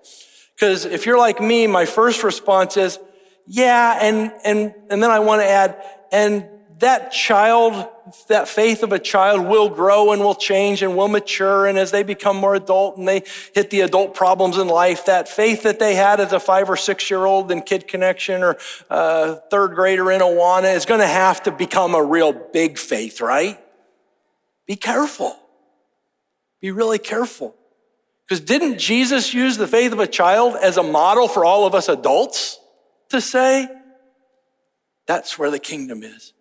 because 0.54 0.84
if 0.84 1.06
you're 1.06 1.18
like 1.18 1.40
me, 1.40 1.66
my 1.66 1.84
first 1.84 2.22
response 2.22 2.76
is, 2.76 2.98
yeah, 3.46 3.98
and, 4.00 4.32
and, 4.44 4.74
and 4.88 5.02
then 5.02 5.10
I 5.10 5.18
want 5.18 5.42
to 5.42 5.46
add, 5.46 5.82
and 6.12 6.48
that 6.78 7.12
child, 7.12 7.88
that 8.28 8.48
faith 8.48 8.82
of 8.82 8.92
a 8.92 8.98
child 8.98 9.46
will 9.46 9.68
grow 9.68 10.12
and 10.12 10.22
will 10.22 10.34
change 10.34 10.82
and 10.82 10.96
will 10.96 11.08
mature. 11.08 11.66
And 11.66 11.78
as 11.78 11.90
they 11.90 12.02
become 12.02 12.36
more 12.36 12.54
adult 12.54 12.96
and 12.96 13.06
they 13.06 13.22
hit 13.54 13.70
the 13.70 13.82
adult 13.82 14.14
problems 14.14 14.58
in 14.58 14.68
life, 14.68 15.06
that 15.06 15.28
faith 15.28 15.62
that 15.62 15.78
they 15.78 15.94
had 15.94 16.20
as 16.20 16.32
a 16.32 16.40
five 16.40 16.68
or 16.68 16.76
six 16.76 17.10
year 17.10 17.24
old 17.24 17.50
in 17.50 17.62
Kid 17.62 17.86
Connection 17.86 18.42
or 18.42 18.56
uh, 18.90 19.36
third 19.50 19.74
grader 19.74 20.10
in 20.10 20.20
Awana 20.20 20.74
is 20.74 20.84
going 20.84 21.00
to 21.00 21.06
have 21.06 21.42
to 21.44 21.50
become 21.50 21.94
a 21.94 22.02
real 22.02 22.32
big 22.32 22.78
faith, 22.78 23.20
right? 23.20 23.58
Be 24.66 24.76
careful. 24.76 25.36
Be 26.60 26.70
really 26.70 26.98
careful. 26.98 27.54
Because 28.28 28.40
didn't 28.40 28.78
Jesus 28.78 29.34
use 29.34 29.56
the 29.56 29.68
faith 29.68 29.92
of 29.92 29.98
a 29.98 30.06
child 30.06 30.56
as 30.60 30.76
a 30.76 30.82
model 30.82 31.28
for 31.28 31.44
all 31.44 31.66
of 31.66 31.74
us 31.74 31.88
adults 31.88 32.58
to 33.10 33.20
say, 33.20 33.68
that's 35.06 35.38
where 35.38 35.50
the 35.50 35.58
kingdom 35.58 36.02
is? 36.02 36.32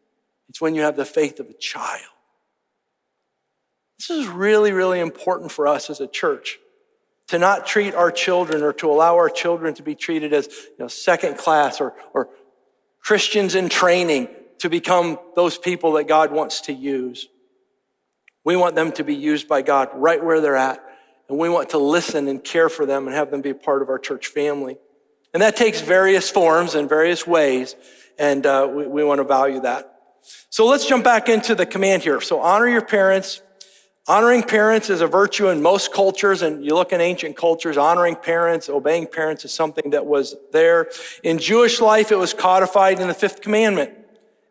It's 0.50 0.62
when 0.62 0.76
you 0.76 0.82
have 0.84 0.96
the 0.96 1.06
faith 1.06 1.40
of 1.40 1.50
a 1.50 1.54
child. 1.54 2.02
This 3.98 4.10
is 4.10 4.28
really, 4.28 4.72
really 4.72 5.00
important 5.00 5.52
for 5.52 5.68
us 5.68 5.90
as 5.90 6.00
a 6.00 6.08
church 6.08 6.60
to 7.28 7.40
not 7.40 7.66
treat 7.66 7.96
our 7.96 8.12
children 8.12 8.64
or 8.64 8.74
to 8.74 8.90
allow 8.90 9.16
our 9.16 9.30
children 9.30 9.74
to 9.76 9.84
be 9.84 9.96
treated 9.96 10.34
as 10.34 10.48
you 10.48 10.76
know, 10.80 10.88
second 10.88 11.38
class 11.38 11.82
or, 11.82 11.94
or 12.14 12.30
Christians 13.02 13.56
in 13.56 13.70
training 13.70 14.30
to 14.60 14.70
become 14.70 15.20
those 15.36 15.58
people 15.58 15.94
that 15.94 16.06
God 16.06 16.32
wants 16.32 16.62
to 16.62 16.74
use. 16.74 17.28
We 18.46 18.56
want 18.56 18.76
them 18.76 18.92
to 18.94 19.04
be 19.04 19.16
used 19.16 19.48
by 19.48 19.62
God 19.62 19.90
right 19.94 20.24
where 20.24 20.42
they're 20.42 20.56
at 20.56 20.84
and 21.34 21.40
we 21.40 21.50
want 21.50 21.72
to 21.72 21.80
listen 21.80 22.28
and 22.28 22.44
care 22.44 22.70
for 22.70 22.86
them 22.86 23.08
and 23.08 23.16
have 23.16 23.32
them 23.32 23.42
be 23.42 23.56
part 23.56 23.82
of 23.82 23.90
our 23.90 23.98
church 23.98 24.28
family. 24.28 24.78
And 25.34 25.42
that 25.42 25.56
takes 25.56 25.82
various 25.82 26.30
forms 26.30 26.76
and 26.76 26.88
various 26.88 27.26
ways, 27.26 27.76
and 28.20 28.46
uh, 28.46 28.70
we, 28.72 28.86
we 28.86 29.04
want 29.04 29.18
to 29.18 29.24
value 29.24 29.60
that. 29.62 29.98
So 30.52 30.68
let's 30.68 30.88
jump 30.88 31.04
back 31.04 31.30
into 31.30 31.56
the 31.56 31.66
command 31.66 32.04
here. 32.04 32.22
So 32.22 32.40
honor 32.40 32.68
your 32.68 32.86
parents. 32.86 33.42
Honoring 34.08 34.44
parents 34.44 34.92
is 34.92 35.02
a 35.02 35.08
virtue 35.08 35.48
in 35.50 35.64
most 35.64 35.92
cultures, 35.92 36.44
and 36.44 36.64
you 36.64 36.76
look 36.76 36.94
in 36.94 37.02
ancient 37.02 37.36
cultures, 37.36 37.78
honoring 37.78 38.16
parents, 38.16 38.70
obeying 38.70 39.08
parents 39.08 39.44
is 39.44 39.52
something 39.52 39.90
that 39.90 40.06
was 40.06 40.36
there. 40.52 40.92
In 41.24 41.40
Jewish 41.40 41.82
life, 41.82 42.12
it 42.12 42.18
was 42.18 42.36
codified 42.36 43.00
in 43.00 43.08
the 43.08 43.16
fifth 43.16 43.42
commandment. 43.42 43.90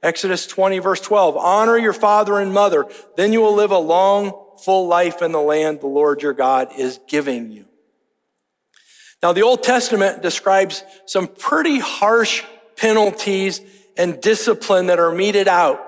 Exodus 0.02 0.48
20 0.48 0.80
verse 0.80 1.00
12, 1.00 1.36
honor 1.36 1.78
your 1.78 1.92
father 1.92 2.40
and 2.40 2.52
mother, 2.52 2.86
then 3.16 3.32
you 3.32 3.40
will 3.40 3.54
live 3.54 3.70
a 3.70 3.78
long, 3.78 4.41
full 4.64 4.86
life 4.86 5.22
in 5.22 5.32
the 5.32 5.40
land 5.40 5.80
the 5.80 5.86
Lord 5.86 6.22
your 6.22 6.32
God 6.32 6.68
is 6.76 7.00
giving 7.08 7.50
you. 7.50 7.66
Now, 9.22 9.32
the 9.32 9.42
Old 9.42 9.62
Testament 9.62 10.22
describes 10.22 10.82
some 11.06 11.28
pretty 11.28 11.78
harsh 11.78 12.42
penalties 12.76 13.60
and 13.96 14.20
discipline 14.20 14.86
that 14.86 14.98
are 14.98 15.12
meted 15.12 15.46
out 15.46 15.80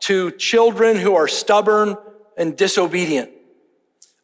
to 0.00 0.30
children 0.32 0.96
who 0.96 1.14
are 1.14 1.28
stubborn 1.28 1.96
and 2.36 2.56
disobedient. 2.56 3.30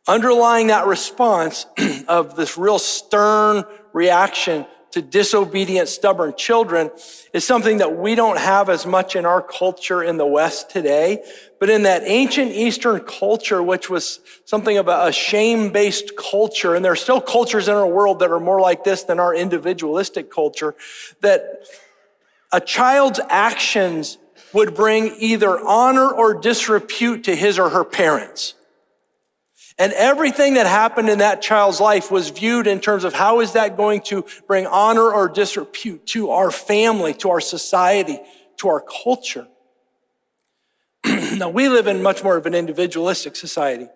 Underlying 0.06 0.68
that 0.68 0.87
response 0.87 1.66
of 2.08 2.37
this 2.37 2.56
real 2.56 2.78
stern 2.78 3.64
reaction 3.92 4.66
to 4.94 5.02
disobedient, 5.02 5.88
stubborn 5.88 6.34
children 6.36 6.90
is 7.32 7.44
something 7.44 7.78
that 7.78 7.96
we 7.96 8.14
don't 8.14 8.38
have 8.38 8.68
as 8.68 8.86
much 8.86 9.16
in 9.16 9.26
our 9.26 9.42
culture 9.42 10.02
in 10.02 10.16
the 10.16 10.26
West 10.26 10.70
today. 10.70 11.22
But 11.60 11.68
in 11.68 11.82
that 11.82 12.02
ancient 12.04 12.52
Eastern 12.52 13.00
culture, 13.00 13.62
which 13.62 13.90
was 13.90 14.20
something 14.44 14.78
of 14.78 14.88
a 14.88 15.12
shame-based 15.12 16.16
culture, 16.16 16.74
and 16.74 16.84
there 16.84 16.92
are 16.92 16.96
still 16.96 17.20
cultures 17.20 17.68
in 17.68 17.74
our 17.74 17.86
world 17.86 18.20
that 18.20 18.30
are 18.30 18.40
more 18.40 18.60
like 18.60 18.84
this 18.84 19.02
than 19.02 19.18
our 19.18 19.34
individualistic 19.34 20.30
culture, 20.30 20.74
that 21.20 21.64
a 22.52 22.60
child's 22.60 23.20
actions 23.28 24.18
would 24.52 24.74
bring 24.74 25.14
either 25.18 25.58
honor 25.58 26.08
or 26.08 26.34
disrepute 26.34 27.24
to 27.24 27.34
his 27.34 27.58
or 27.58 27.70
her 27.70 27.84
parents. 27.84 28.54
And 29.76 29.93
everything 29.93 30.54
that 30.54 30.66
happened 30.66 31.09
in 31.09 31.19
that 31.19 31.43
child's 31.43 31.81
life 31.81 32.11
was 32.11 32.31
viewed 32.31 32.66
in 32.66 32.81
terms 32.81 33.02
of 33.02 33.12
how 33.12 33.40
is 33.40 33.52
that 33.52 33.76
going 33.76 34.02
to 34.02 34.25
bring 34.47 34.66
honor 34.66 35.12
or 35.12 35.28
disrepute 35.28 36.07
to 36.09 36.31
our 36.31 36.52
family, 36.52 37.12
to 37.14 37.31
our 37.31 37.40
society, 37.40 38.21
to 38.59 38.69
our 38.69 38.81
culture. 38.81 39.49
now, 41.04 41.49
we 41.49 41.69
live 41.69 41.88
in 41.88 42.02
much 42.02 42.23
more 42.23 42.37
of 42.37 42.47
an 42.47 42.54
individualistic 42.54 43.35
society. 43.35 43.88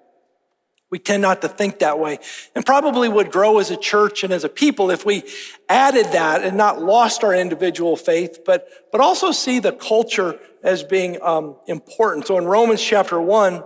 We 0.91 0.99
tend 0.99 1.23
not 1.23 1.43
to 1.43 1.49
think 1.49 1.81
that 1.81 1.99
way 1.99 2.19
and 2.55 2.65
probably 2.65 3.09
would 3.09 3.31
grow 3.31 3.59
as 3.59 3.71
a 3.71 3.77
church 3.77 4.25
and 4.25 4.33
as 4.33 4.43
a 4.43 4.49
people 4.49 4.91
if 4.91 5.05
we 5.05 5.23
added 5.69 6.07
that 6.07 6.43
and 6.43 6.57
not 6.57 6.81
lost 6.81 7.23
our 7.23 7.35
individual 7.35 7.95
faith, 7.95 8.41
but, 8.45 8.69
but 8.91 9.01
also 9.01 9.31
see 9.31 9.59
the 9.59 9.73
culture 9.73 10.41
as 10.63 10.83
being 10.83 11.21
um, 11.23 11.57
important. 11.67 12.27
So 12.27 12.39
in 12.39 12.47
Romans 12.47 12.83
chapter 12.83 13.21
1, 13.21 13.63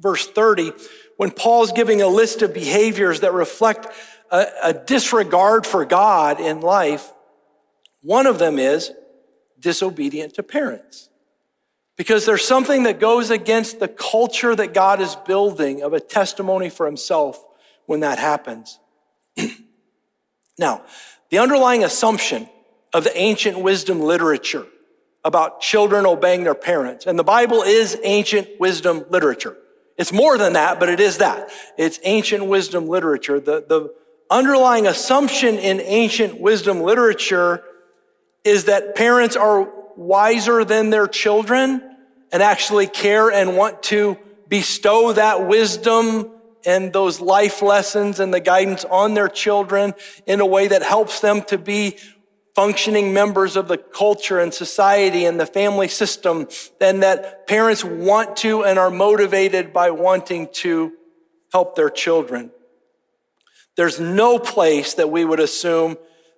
verse 0.00 0.26
30, 0.26 0.72
when 1.20 1.30
Paul's 1.30 1.72
giving 1.72 2.00
a 2.00 2.08
list 2.08 2.40
of 2.40 2.54
behaviors 2.54 3.20
that 3.20 3.34
reflect 3.34 3.86
a, 4.30 4.46
a 4.62 4.72
disregard 4.72 5.66
for 5.66 5.84
God 5.84 6.40
in 6.40 6.62
life, 6.62 7.12
one 8.00 8.26
of 8.26 8.38
them 8.38 8.58
is 8.58 8.90
disobedient 9.58 10.32
to 10.36 10.42
parents. 10.42 11.10
Because 11.98 12.24
there's 12.24 12.42
something 12.42 12.84
that 12.84 13.00
goes 13.00 13.30
against 13.30 13.80
the 13.80 13.86
culture 13.86 14.56
that 14.56 14.72
God 14.72 15.02
is 15.02 15.14
building 15.14 15.82
of 15.82 15.92
a 15.92 16.00
testimony 16.00 16.70
for 16.70 16.86
himself 16.86 17.46
when 17.84 18.00
that 18.00 18.18
happens. 18.18 18.80
now, 20.58 20.82
the 21.28 21.36
underlying 21.36 21.84
assumption 21.84 22.48
of 22.94 23.04
the 23.04 23.14
ancient 23.14 23.60
wisdom 23.60 24.00
literature 24.00 24.66
about 25.22 25.60
children 25.60 26.06
obeying 26.06 26.44
their 26.44 26.54
parents, 26.54 27.06
and 27.06 27.18
the 27.18 27.24
Bible 27.24 27.60
is 27.60 27.98
ancient 28.04 28.48
wisdom 28.58 29.04
literature. 29.10 29.58
It's 30.00 30.14
more 30.14 30.38
than 30.38 30.54
that, 30.54 30.80
but 30.80 30.88
it 30.88 30.98
is 30.98 31.18
that. 31.18 31.50
It's 31.76 32.00
ancient 32.04 32.46
wisdom 32.46 32.88
literature. 32.88 33.38
The, 33.38 33.62
the 33.68 33.94
underlying 34.30 34.86
assumption 34.86 35.58
in 35.58 35.78
ancient 35.78 36.40
wisdom 36.40 36.80
literature 36.80 37.62
is 38.42 38.64
that 38.64 38.94
parents 38.94 39.36
are 39.36 39.70
wiser 39.96 40.64
than 40.64 40.88
their 40.88 41.06
children 41.06 41.82
and 42.32 42.42
actually 42.42 42.86
care 42.86 43.30
and 43.30 43.58
want 43.58 43.82
to 43.84 44.16
bestow 44.48 45.12
that 45.12 45.46
wisdom 45.46 46.30
and 46.64 46.94
those 46.94 47.20
life 47.20 47.60
lessons 47.60 48.20
and 48.20 48.32
the 48.32 48.40
guidance 48.40 48.86
on 48.86 49.12
their 49.12 49.28
children 49.28 49.92
in 50.26 50.40
a 50.40 50.46
way 50.46 50.68
that 50.68 50.82
helps 50.82 51.20
them 51.20 51.42
to 51.42 51.58
be 51.58 51.98
functioning 52.54 53.12
members 53.12 53.56
of 53.56 53.68
the 53.68 53.78
culture 53.78 54.40
and 54.40 54.52
society 54.52 55.24
and 55.24 55.38
the 55.38 55.46
family 55.46 55.88
system, 55.88 56.48
then 56.78 57.00
that 57.00 57.46
parents 57.46 57.84
want 57.84 58.36
to 58.38 58.64
and 58.64 58.78
are 58.78 58.90
motivated 58.90 59.72
by 59.72 59.90
wanting 59.90 60.48
to 60.52 60.92
help 61.52 61.76
their 61.76 61.90
children. 61.90 62.50
There's 63.76 64.00
no 64.00 64.38
place 64.38 64.94
that 64.94 65.10
we 65.10 65.24
would 65.24 65.40
assume 65.40 65.96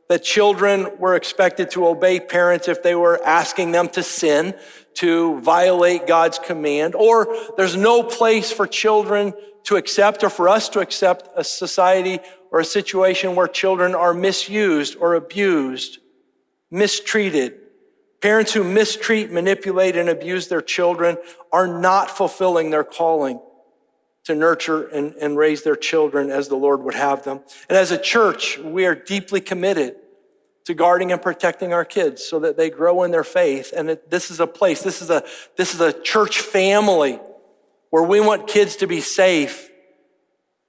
that 0.09 0.23
children 0.23 0.99
were 0.99 1.14
expected 1.14 1.71
to 1.71 1.87
obey 1.87 2.21
parents 2.21 2.69
if 2.69 2.83
they 2.83 2.95
were 2.95 3.21
asking 3.25 3.73
them 3.73 3.88
to 3.88 4.02
sin, 4.02 4.54
to 4.95 5.40
violate 5.40 6.07
God's 6.07 6.38
command, 6.38 6.95
or 6.95 7.35
there's 7.57 7.76
no 7.76 8.02
place 8.02 8.52
for 8.52 8.66
children 8.66 9.33
to 9.64 9.76
accept 9.76 10.23
or 10.23 10.28
for 10.28 10.49
us 10.49 10.69
to 10.71 10.81
accept 10.81 11.28
a 11.35 11.45
society 11.45 12.19
or 12.50 12.61
a 12.61 12.64
situation 12.64 13.35
where 13.35 13.49
children 13.49 13.95
are 13.95 14.12
misused 14.12 14.97
or 15.00 15.14
abused 15.14 15.99
mistreated. 16.73 17.59
Parents 18.21 18.52
who 18.52 18.64
mistreat, 18.64 19.31
manipulate, 19.31 19.97
and 19.97 20.09
abuse 20.09 20.49
their 20.49 20.62
children 20.62 21.19
are 21.52 21.67
not 21.67 22.11
fulfilling 22.11 22.71
their 22.71 22.85
calling 22.85 23.41
to 24.25 24.35
nurture 24.35 24.87
and, 24.87 25.14
and 25.14 25.37
raise 25.37 25.62
their 25.62 25.76
children 25.76 26.31
as 26.31 26.49
the 26.49 26.57
Lord 26.57 26.83
would 26.83 26.95
have 26.95 27.25
them. 27.25 27.41
And 27.69 27.76
as 27.76 27.91
a 27.91 27.99
church, 27.99 28.59
we 28.59 28.87
are 28.87 28.95
deeply 28.95 29.41
committed 29.41 29.97
to 30.64 30.75
guarding 30.75 31.11
and 31.11 31.21
protecting 31.21 31.73
our 31.73 31.85
kids 31.85 32.25
so 32.25 32.38
that 32.41 32.57
they 32.57 32.71
grow 32.71 33.02
in 33.02 33.11
their 33.11 33.25
faith. 33.25 33.73
And 33.76 33.99
this 34.09 34.31
is 34.31 34.38
a 34.38 34.47
place, 34.47 34.83
this 34.83 35.02
is 35.02 35.11
a, 35.11 35.25
this 35.57 35.75
is 35.75 35.81
a 35.81 35.93
church 35.93 36.41
family 36.41 37.19
where 37.91 38.05
we 38.05 38.21
want 38.21 38.47
kids 38.47 38.76
to 38.76 38.87
be 38.87 39.00
safe. 39.00 39.71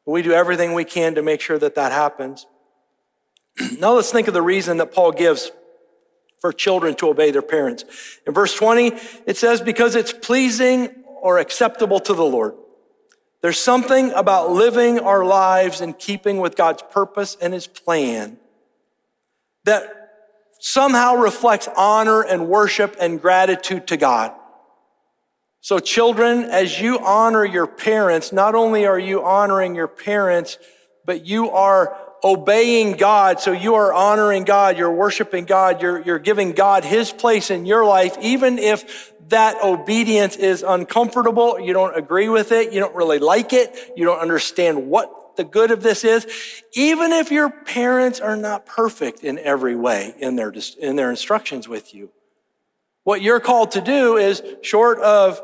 We 0.06 0.24
do 0.24 0.32
everything 0.32 0.74
we 0.74 0.84
can 0.84 1.16
to 1.16 1.22
make 1.22 1.40
sure 1.40 1.60
that 1.60 1.76
that 1.76 1.92
happens. 1.92 2.48
now 3.80 3.94
let's 3.94 4.12
think 4.12 4.28
of 4.28 4.34
the 4.34 4.42
reason 4.42 4.78
that 4.78 4.92
Paul 4.92 5.12
gives 5.12 5.52
for 6.44 6.52
children 6.52 6.94
to 6.94 7.08
obey 7.08 7.32
their 7.32 7.42
parents. 7.42 7.86
In 8.28 8.34
verse 8.34 8.54
20, 8.54 8.92
it 9.26 9.38
says, 9.38 9.62
because 9.62 9.96
it's 9.96 10.12
pleasing 10.12 10.90
or 11.22 11.38
acceptable 11.38 12.02
to 12.02 12.14
the 12.14 12.26
Lord. 12.26 12.54
There's 13.42 13.58
something 13.58 14.12
about 14.12 14.52
living 14.52 15.00
our 15.00 15.24
lives 15.24 15.80
in 15.80 15.94
keeping 15.94 16.40
with 16.40 16.58
God's 16.58 16.84
purpose 16.92 17.38
and 17.40 17.54
his 17.54 17.66
plan 17.66 18.36
that 19.64 19.86
somehow 20.60 21.16
reflects 21.16 21.70
honor 21.78 22.22
and 22.22 22.50
worship 22.50 22.98
and 23.00 23.22
gratitude 23.22 23.88
to 23.88 23.96
God. 23.96 24.34
So 25.62 25.80
children, 25.80 26.44
as 26.44 26.78
you 26.78 27.00
honor 27.00 27.46
your 27.46 27.68
parents, 27.68 28.34
not 28.34 28.54
only 28.54 28.86
are 28.86 29.00
you 29.00 29.24
honoring 29.24 29.76
your 29.76 29.88
parents, 29.88 30.58
but 31.06 31.26
you 31.26 31.52
are 31.52 31.98
obeying 32.24 32.94
God. 32.94 33.40
So 33.40 33.52
you 33.52 33.76
are 33.76 33.94
honoring 33.94 34.44
God. 34.44 34.78
You're 34.78 34.92
worshiping 34.92 35.46
God. 35.46 35.82
You're, 35.82 36.02
you're 36.02 36.20
giving 36.20 36.54
God 36.54 36.86
his 36.86 37.12
place 37.12 37.52
in 37.52 37.66
your 37.66 37.86
life, 37.86 38.18
even 38.22 38.60
if 38.60 39.14
that 39.30 39.62
obedience 39.64 40.36
is 40.36 40.64
uncomfortable. 40.64 41.60
You 41.60 41.74
don't 41.74 41.98
agree 41.98 42.30
with 42.30 42.52
it. 42.52 42.72
You 42.72 42.80
don't 42.80 42.96
really 42.96 43.20
like 43.20 43.52
it. 43.54 43.94
You 43.96 44.06
don't 44.06 44.20
understand 44.20 44.88
what 44.88 45.36
the 45.36 45.44
good 45.44 45.72
of 45.72 45.82
this 45.82 46.04
is. 46.04 46.28
Even 46.74 47.12
if 47.12 47.32
your 47.32 47.50
parents 47.50 48.20
are 48.20 48.38
not 48.38 48.66
perfect 48.66 49.24
in 49.24 49.40
every 49.40 49.76
way 49.76 50.14
in 50.20 50.36
their, 50.36 50.54
in 50.80 50.96
their 50.96 51.10
instructions 51.10 51.68
with 51.68 51.94
you. 51.94 52.12
What 53.04 53.22
you're 53.22 53.40
called 53.40 53.72
to 53.72 53.82
do 53.82 54.18
is 54.18 54.42
short 54.62 55.00
of 55.00 55.42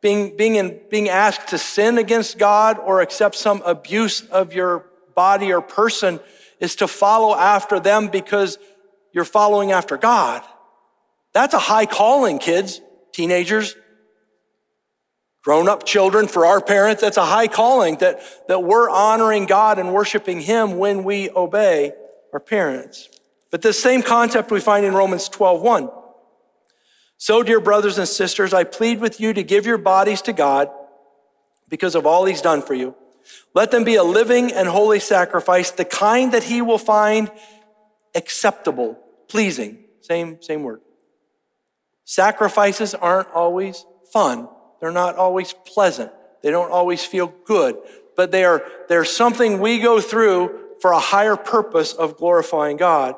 being, 0.00 0.36
being, 0.36 0.56
in, 0.56 0.80
being 0.90 1.08
asked 1.08 1.48
to 1.48 1.58
sin 1.58 1.98
against 1.98 2.38
God 2.38 2.78
or 2.78 3.00
accept 3.00 3.36
some 3.36 3.62
abuse 3.62 4.22
of 4.28 4.52
your 4.52 4.85
body 5.16 5.52
or 5.52 5.60
person 5.60 6.20
is 6.60 6.76
to 6.76 6.86
follow 6.86 7.34
after 7.34 7.80
them 7.80 8.08
because 8.08 8.58
you're 9.12 9.24
following 9.24 9.72
after 9.72 9.96
God. 9.96 10.42
That's 11.32 11.54
a 11.54 11.58
high 11.58 11.86
calling, 11.86 12.38
kids, 12.38 12.80
teenagers, 13.12 13.74
grown 15.42 15.68
up 15.68 15.84
children 15.84 16.28
for 16.28 16.46
our 16.46 16.60
parents. 16.60 17.00
That's 17.00 17.16
a 17.16 17.24
high 17.24 17.48
calling 17.48 17.96
that, 17.98 18.20
that 18.48 18.62
we're 18.62 18.88
honoring 18.88 19.46
God 19.46 19.78
and 19.78 19.92
worshiping 19.92 20.40
Him 20.40 20.78
when 20.78 21.04
we 21.04 21.30
obey 21.30 21.92
our 22.32 22.40
parents. 22.40 23.08
But 23.50 23.62
this 23.62 23.80
same 23.80 24.02
concept 24.02 24.50
we 24.50 24.60
find 24.60 24.84
in 24.84 24.94
Romans 24.94 25.28
12, 25.28 25.62
1. 25.62 25.90
So, 27.18 27.42
dear 27.42 27.60
brothers 27.60 27.96
and 27.96 28.08
sisters, 28.08 28.52
I 28.52 28.64
plead 28.64 29.00
with 29.00 29.20
you 29.20 29.32
to 29.32 29.42
give 29.42 29.66
your 29.66 29.78
bodies 29.78 30.20
to 30.22 30.32
God 30.32 30.68
because 31.68 31.94
of 31.94 32.06
all 32.06 32.24
He's 32.26 32.42
done 32.42 32.60
for 32.60 32.74
you. 32.74 32.94
Let 33.54 33.70
them 33.70 33.84
be 33.84 33.96
a 33.96 34.04
living 34.04 34.52
and 34.52 34.68
holy 34.68 35.00
sacrifice, 35.00 35.70
the 35.70 35.84
kind 35.84 36.32
that 36.32 36.44
he 36.44 36.62
will 36.62 36.78
find 36.78 37.30
acceptable, 38.14 38.98
pleasing. 39.28 39.78
Same, 40.00 40.40
same 40.42 40.62
word. 40.62 40.80
Sacrifices 42.04 42.94
aren't 42.94 43.28
always 43.32 43.84
fun. 44.12 44.48
They're 44.80 44.92
not 44.92 45.16
always 45.16 45.52
pleasant. 45.52 46.12
They 46.42 46.50
don't 46.50 46.70
always 46.70 47.04
feel 47.04 47.32
good, 47.44 47.76
but 48.16 48.30
they 48.30 48.44
are, 48.44 48.64
they're 48.88 49.04
something 49.04 49.58
we 49.58 49.80
go 49.80 50.00
through 50.00 50.60
for 50.80 50.92
a 50.92 51.00
higher 51.00 51.36
purpose 51.36 51.92
of 51.92 52.16
glorifying 52.16 52.76
God. 52.76 53.16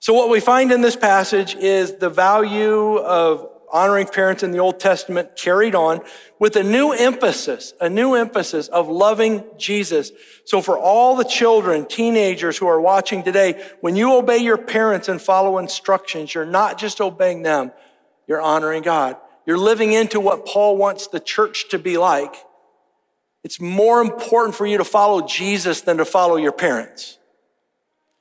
So 0.00 0.14
what 0.14 0.30
we 0.30 0.40
find 0.40 0.72
in 0.72 0.80
this 0.80 0.96
passage 0.96 1.54
is 1.54 1.96
the 1.96 2.10
value 2.10 2.96
of 2.96 3.46
honoring 3.72 4.06
parents 4.06 4.42
in 4.42 4.50
the 4.50 4.58
Old 4.58 4.80
Testament 4.80 5.36
carried 5.36 5.74
on 5.74 6.00
with 6.38 6.56
a 6.56 6.62
new 6.62 6.92
emphasis, 6.92 7.72
a 7.80 7.88
new 7.88 8.14
emphasis 8.14 8.68
of 8.68 8.88
loving 8.88 9.44
Jesus. 9.56 10.12
So 10.44 10.60
for 10.60 10.78
all 10.78 11.16
the 11.16 11.24
children, 11.24 11.86
teenagers 11.86 12.58
who 12.58 12.66
are 12.66 12.80
watching 12.80 13.22
today, 13.22 13.62
when 13.80 13.96
you 13.96 14.14
obey 14.14 14.38
your 14.38 14.58
parents 14.58 15.08
and 15.08 15.20
follow 15.20 15.58
instructions, 15.58 16.34
you're 16.34 16.44
not 16.44 16.78
just 16.78 17.00
obeying 17.00 17.42
them, 17.42 17.72
you're 18.26 18.42
honoring 18.42 18.82
God. 18.82 19.16
You're 19.46 19.58
living 19.58 19.92
into 19.92 20.20
what 20.20 20.46
Paul 20.46 20.76
wants 20.76 21.06
the 21.06 21.20
church 21.20 21.68
to 21.70 21.78
be 21.78 21.96
like. 21.96 22.34
It's 23.42 23.60
more 23.60 24.02
important 24.02 24.54
for 24.54 24.66
you 24.66 24.78
to 24.78 24.84
follow 24.84 25.26
Jesus 25.26 25.80
than 25.80 25.96
to 25.96 26.04
follow 26.04 26.36
your 26.36 26.52
parents. 26.52 27.18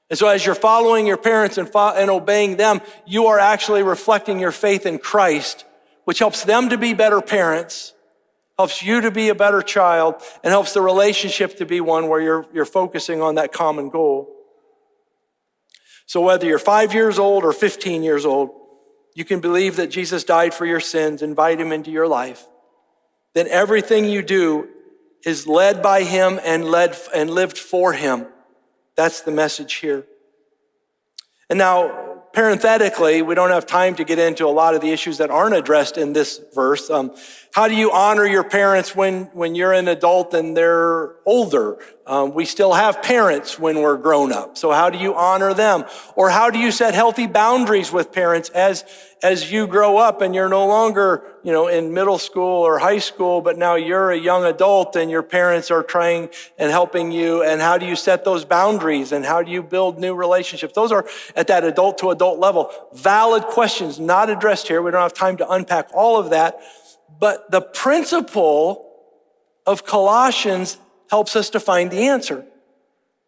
And 0.10 0.18
so 0.18 0.28
as 0.28 0.46
you're 0.46 0.56
following 0.56 1.06
your 1.06 1.18
parents 1.18 1.58
and, 1.58 1.70
fo- 1.70 1.94
and 1.94 2.10
obeying 2.10 2.58
them, 2.58 2.82
you 3.06 3.28
are 3.28 3.39
actually 3.39 3.84
reflecting 3.84 4.39
your 4.39 4.51
faith 4.51 4.86
in 4.86 4.98
Christ, 4.98 5.66
which 6.06 6.20
helps 6.20 6.44
them 6.44 6.70
to 6.70 6.78
be 6.78 6.94
better 6.94 7.22
parents, 7.22 7.94
helps 8.58 8.82
you 8.82 9.01
to 9.01 9.12
be 9.12 9.30
a 9.30 9.36
better 9.36 9.62
child, 9.62 10.16
and 10.44 10.51
helps 10.51 10.74
the 10.74 10.82
relationship 10.82 11.58
to 11.58 11.66
be 11.66 11.80
one 11.80 12.08
where 12.08 12.22
you're, 12.22 12.46
you're 12.51 12.66
focusing 12.66 13.22
on 13.22 13.36
that 13.36 13.51
common 13.51 13.89
goal. 13.89 14.36
So 16.08 16.22
whether 16.22 16.48
you're 16.48 16.58
five 16.58 16.94
years 16.94 17.20
old 17.20 17.44
or 17.44 17.54
15 17.54 18.01
years 18.01 18.25
old, 18.25 18.50
you 19.13 19.25
can 19.25 19.39
believe 19.42 19.75
that 19.75 19.92
Jesus 19.92 20.24
died 20.24 20.56
for 20.56 20.66
your 20.66 20.80
sins, 20.80 21.22
invite 21.22 21.60
him 21.60 21.72
into 21.72 21.92
your 21.92 22.08
life. 22.08 22.48
Then 23.36 23.48
everything 23.48 24.06
you 24.06 24.24
do 24.24 24.70
is 25.24 25.46
led 25.46 25.84
by 25.84 26.04
him 26.04 26.39
and 26.44 26.66
led 26.66 26.98
and 27.13 27.30
lived 27.30 27.60
for 27.60 27.94
him. 27.94 28.25
That's 29.00 29.22
the 29.22 29.32
message 29.32 29.75
here. 29.75 30.06
And 31.50 31.58
now, 31.58 32.22
parenthetically, 32.34 33.22
we 33.22 33.34
don't 33.34 33.50
have 33.50 33.65
time 33.65 33.96
to 33.96 34.03
get 34.03 34.20
into 34.20 34.46
a 34.46 34.51
lot 34.51 34.75
of 34.75 34.82
the 34.82 34.91
issues 34.91 35.20
that 35.20 35.29
aren't 35.32 35.56
addressed 35.56 35.98
in 35.98 36.12
this 36.12 36.41
verse. 36.53 36.89
Um, 36.89 37.15
how 37.53 37.70
do 37.70 37.75
you 37.75 37.94
honor 37.94 38.25
your 38.25 38.44
parents 38.44 38.94
when, 38.94 39.27
when 39.27 39.56
you're 39.56 39.72
an 39.72 39.88
adult 39.88 40.34
and 40.34 40.58
they're 40.58 41.15
older? 41.25 41.77
Um, 42.10 42.34
we 42.34 42.46
still 42.46 42.74
have 42.74 43.04
parents 43.04 43.60
when 43.60 43.82
we're 43.82 43.96
grown 43.96 44.34
up. 44.34 44.58
So 44.58 44.72
how 44.72 44.89
do 44.89 44.98
you 44.98 45.13
honor 45.13 45.54
them? 45.54 45.86
Or 46.16 46.32
how 46.32 46.50
do 46.50 46.58
you 46.58 46.72
set 46.72 46.96
healthy 46.96 47.28
boundaries 47.28 47.92
with 47.92 48.12
parents 48.12 48.50
as 48.50 48.84
as 49.22 49.51
you 49.51 49.68
grow 49.68 49.98
up 49.98 50.22
and 50.22 50.34
you're 50.34 50.50
no 50.50 50.66
longer, 50.66 51.24
you 51.44 51.51
know, 51.51 51.68
in 51.68 51.94
middle 51.94 52.18
school 52.18 52.63
or 52.63 52.80
high 52.80 52.98
school, 52.98 53.42
but 53.42 53.58
now 53.58 53.75
you're 53.75 54.10
a 54.10 54.18
young 54.18 54.46
adult 54.46 54.96
and 54.96 55.12
your 55.12 55.22
parents 55.22 55.70
are 55.70 55.84
trying 55.84 56.30
and 56.58 56.72
helping 56.72 57.12
you. 57.12 57.44
And 57.44 57.62
how 57.62 57.77
do 57.77 57.86
you 57.86 57.96
set 57.96 58.25
those 58.25 58.44
boundaries 58.44 59.12
and 59.12 59.24
how 59.24 59.44
do 59.44 59.51
you 59.51 59.62
build 59.62 60.00
new 60.00 60.16
relationships? 60.16 60.74
Those 60.74 60.92
are 60.92 61.05
at 61.36 61.46
that 61.46 61.64
adult 61.64 62.00
to 62.00 62.10
adult 62.10 62.40
level. 62.40 62.72
Valid 62.94 63.44
questions 63.44 64.00
not 64.00 64.31
addressed 64.31 64.68
here. 64.68 64.81
We 64.81 64.90
don't 64.90 65.01
have 65.01 65.14
time 65.14 65.38
to 65.38 65.48
unpack 65.48 65.90
all 65.94 66.18
of 66.18 66.31
that. 66.31 66.60
But 67.20 67.51
the 67.51 67.62
principle 67.62 68.90
of 69.68 69.86
Colossians 69.86 70.79
helps 71.09 71.35
us 71.35 71.50
to 71.51 71.59
find 71.59 71.91
the 71.91 72.07
answer. 72.07 72.45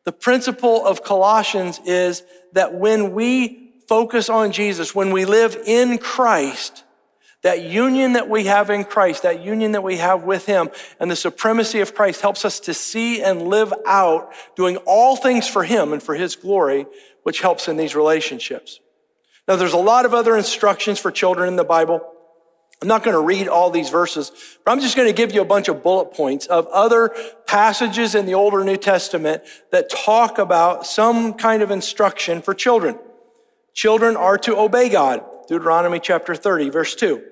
The 0.04 0.12
principle 0.12 0.86
of 0.86 1.04
Colossians 1.04 1.80
is 1.86 2.24
that 2.54 2.74
when 2.74 3.12
we 3.12 3.74
focus 3.88 4.30
on 4.30 4.52
Jesus, 4.52 4.96
when 4.96 5.12
we 5.12 5.26
live 5.26 5.56
in 5.66 5.98
Christ, 5.98 6.84
that 7.44 7.64
union 7.64 8.14
that 8.14 8.30
we 8.30 8.46
have 8.46 8.70
in 8.70 8.84
Christ, 8.84 9.24
that 9.24 9.44
union 9.44 9.72
that 9.72 9.84
we 9.84 9.98
have 9.98 10.24
with 10.24 10.46
Him, 10.46 10.70
and 11.00 11.10
the 11.10 11.16
supremacy 11.16 11.80
of 11.80 11.96
Christ 11.96 12.22
helps 12.22 12.46
us 12.46 12.60
to 12.62 12.74
see 12.74 13.22
and 13.22 13.48
live 13.48 13.74
out 13.86 14.32
doing 14.56 14.78
all 14.86 15.16
things 15.16 15.48
for 15.48 15.64
Him 15.64 15.94
and 15.94 16.02
for 16.02 16.16
His 16.16 16.36
glory, 16.36 16.86
which 17.24 17.42
helps 17.42 17.68
in 17.68 17.78
these 17.78 17.96
relationships. 17.96 18.80
Now, 19.48 19.56
there's 19.56 19.74
a 19.74 19.78
lot 19.78 20.06
of 20.06 20.14
other 20.14 20.38
instructions 20.38 21.00
for 21.00 21.12
children 21.12 21.48
in 21.48 21.56
the 21.56 21.64
Bible. 21.64 22.02
I'm 22.82 22.88
not 22.88 23.04
going 23.04 23.14
to 23.14 23.22
read 23.22 23.48
all 23.48 23.70
these 23.70 23.90
verses, 23.90 24.32
but 24.66 24.72
I'm 24.72 24.80
just 24.80 24.98
going 24.98 25.08
to 25.08 25.14
give 25.14 25.34
you 25.34 25.42
a 25.42 25.46
bunch 25.46 25.68
of 25.68 25.84
bullet 25.84 26.14
points 26.14 26.48
of 26.48 26.66
other 26.68 27.16
passages 27.46 28.16
in 28.16 28.26
the 28.26 28.34
Older 28.34 28.64
New 28.64 28.78
Testament 28.78 29.44
that 29.72 29.88
talk 29.90 30.40
about 30.40 30.88
some 30.88 31.36
kind 31.36 31.62
of 31.62 31.70
instruction 31.70 32.42
for 32.42 32.56
children. 32.56 32.98
Children 33.74 34.18
are 34.18 34.38
to 34.40 34.58
obey 34.58 34.90
God. 34.90 35.24
Deuteronomy 35.48 36.00
chapter 36.00 36.34
30, 36.34 36.70
verse 36.70 36.96
2. 36.96 37.24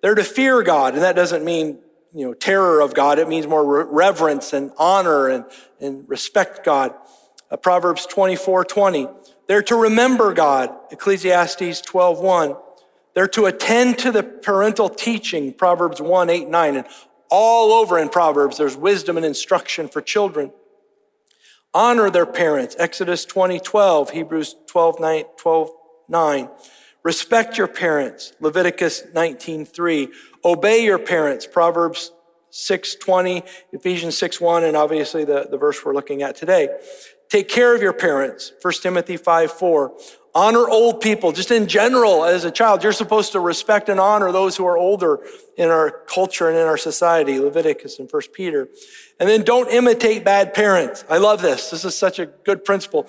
They're 0.00 0.14
to 0.14 0.24
fear 0.24 0.62
God, 0.62 0.94
and 0.94 1.02
that 1.02 1.16
doesn't 1.16 1.44
mean, 1.44 1.80
you 2.14 2.26
know, 2.26 2.32
terror 2.32 2.80
of 2.80 2.94
God. 2.94 3.18
It 3.18 3.28
means 3.28 3.46
more 3.46 3.84
reverence 3.84 4.54
and 4.54 4.72
honor 4.78 5.28
and, 5.28 5.44
and 5.80 6.08
respect 6.08 6.64
God. 6.64 6.94
Uh, 7.50 7.58
Proverbs 7.58 8.06
24, 8.06 8.64
20. 8.64 9.08
They're 9.48 9.62
to 9.64 9.76
remember 9.76 10.32
God. 10.32 10.74
Ecclesiastes 10.90 11.82
12, 11.82 12.20
1. 12.20 12.56
They're 13.14 13.28
to 13.28 13.46
attend 13.46 13.98
to 13.98 14.12
the 14.12 14.22
parental 14.22 14.88
teaching. 14.88 15.52
Proverbs 15.52 16.00
1, 16.00 16.30
8, 16.30 16.48
9. 16.48 16.76
And 16.76 16.86
all 17.30 17.72
over 17.72 17.98
in 17.98 18.08
Proverbs, 18.08 18.58
there's 18.58 18.76
wisdom 18.76 19.16
and 19.16 19.24
instruction 19.24 19.88
for 19.88 20.00
children. 20.00 20.52
Honor 21.72 22.10
their 22.10 22.26
parents. 22.26 22.76
Exodus 22.78 23.24
20, 23.24 23.60
12. 23.60 24.10
Hebrews 24.10 24.56
12, 24.66 25.00
9, 25.00 25.24
12, 25.36 25.70
9. 26.08 26.48
Respect 27.04 27.58
your 27.58 27.68
parents, 27.68 28.32
Leviticus 28.40 29.02
19:3. 29.12 30.08
Obey 30.42 30.82
your 30.82 30.98
parents, 30.98 31.46
Proverbs 31.46 32.12
6:20, 32.50 33.44
Ephesians 33.72 34.16
6, 34.16 34.40
1, 34.40 34.64
and 34.64 34.74
obviously 34.74 35.24
the, 35.24 35.46
the 35.50 35.58
verse 35.58 35.84
we're 35.84 35.92
looking 35.92 36.22
at 36.22 36.34
today. 36.34 36.68
Take 37.28 37.48
care 37.48 37.74
of 37.74 37.82
your 37.82 37.92
parents, 37.92 38.52
1 38.62 38.82
Timothy 38.82 39.18
5:4. 39.18 39.90
Honor 40.36 40.68
old 40.68 41.00
people, 41.00 41.30
just 41.30 41.52
in 41.52 41.68
general, 41.68 42.24
as 42.24 42.44
a 42.44 42.50
child, 42.50 42.82
you're 42.82 42.92
supposed 42.92 43.32
to 43.32 43.40
respect 43.40 43.88
and 43.88 44.00
honor 44.00 44.32
those 44.32 44.56
who 44.56 44.66
are 44.66 44.76
older 44.76 45.20
in 45.56 45.70
our 45.70 45.90
culture 46.08 46.48
and 46.48 46.58
in 46.58 46.66
our 46.66 46.76
society, 46.76 47.38
Leviticus 47.38 48.00
and 48.00 48.10
First 48.10 48.32
Peter. 48.32 48.68
And 49.20 49.28
then 49.28 49.42
don't 49.42 49.70
imitate 49.70 50.24
bad 50.24 50.52
parents. 50.52 51.04
I 51.08 51.18
love 51.18 51.40
this. 51.40 51.70
This 51.70 51.84
is 51.84 51.96
such 51.96 52.18
a 52.18 52.26
good 52.26 52.64
principle. 52.64 53.06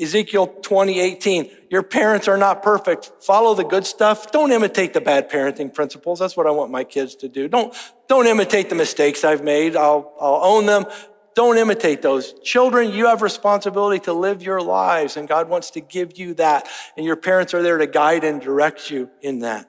Ezekiel 0.00 0.48
20, 0.48 0.98
18. 0.98 1.50
Your 1.70 1.84
parents 1.84 2.26
are 2.26 2.36
not 2.36 2.62
perfect. 2.62 3.12
Follow 3.20 3.54
the 3.54 3.62
good 3.62 3.86
stuff. 3.86 4.32
Don't 4.32 4.50
imitate 4.50 4.92
the 4.92 5.00
bad 5.00 5.30
parenting 5.30 5.72
principles. 5.72 6.18
That's 6.18 6.36
what 6.36 6.48
I 6.48 6.50
want 6.50 6.72
my 6.72 6.82
kids 6.82 7.14
to 7.16 7.28
do. 7.28 7.46
Don't, 7.46 7.72
don't 8.08 8.26
imitate 8.26 8.68
the 8.68 8.74
mistakes 8.74 9.22
I've 9.22 9.44
made. 9.44 9.76
I'll, 9.76 10.12
I'll 10.20 10.40
own 10.42 10.66
them. 10.66 10.86
Don't 11.34 11.58
imitate 11.58 12.02
those. 12.02 12.34
Children, 12.40 12.92
you 12.92 13.06
have 13.06 13.22
responsibility 13.22 13.98
to 14.04 14.12
live 14.12 14.42
your 14.42 14.60
lives 14.60 15.16
and 15.16 15.26
God 15.26 15.48
wants 15.48 15.70
to 15.72 15.80
give 15.80 16.18
you 16.18 16.34
that. 16.34 16.68
And 16.96 17.04
your 17.04 17.16
parents 17.16 17.54
are 17.54 17.62
there 17.62 17.78
to 17.78 17.86
guide 17.86 18.24
and 18.24 18.40
direct 18.40 18.90
you 18.90 19.10
in 19.20 19.40
that. 19.40 19.68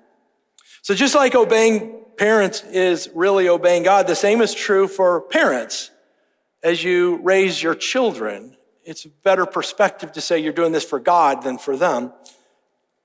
So 0.82 0.94
just 0.94 1.16
like 1.16 1.34
obeying 1.34 2.04
parents 2.18 2.64
is 2.64 3.10
really 3.16 3.50
obeying 3.50 3.84
God, 3.84 4.08
the 4.08 4.16
same 4.16 4.42
is 4.42 4.54
true 4.54 4.88
for 4.88 5.22
parents 5.22 5.92
as 6.64 6.84
you 6.84 7.20
raise 7.24 7.62
your 7.62 7.76
children 7.76 8.56
it's 8.86 9.04
a 9.04 9.10
better 9.10 9.46
perspective 9.48 10.12
to 10.14 10.22
say 10.22 10.40
you're 10.40 10.54
doing 10.54 10.72
this 10.72 10.86
for 10.86 11.00
God 11.00 11.42
than 11.42 11.58
for 11.58 11.76
them. 11.76 12.14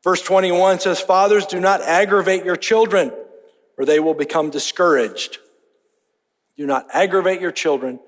Verse 0.05 0.23
21 0.23 0.81
says, 0.81 1.01
Fathers, 1.01 1.47
do 1.47 1.59
not 1.59 1.81
aggravate 1.81 2.45
your 2.45 2.57
children, 2.57 3.13
or 3.79 3.87
they 3.87 3.99
will 3.99 4.15
become 4.15 4.51
discouraged. 4.51 5.39
Do 6.57 6.67
not 6.67 6.87
aggravate 6.93 7.41
your 7.41 7.51
children, 7.51 7.99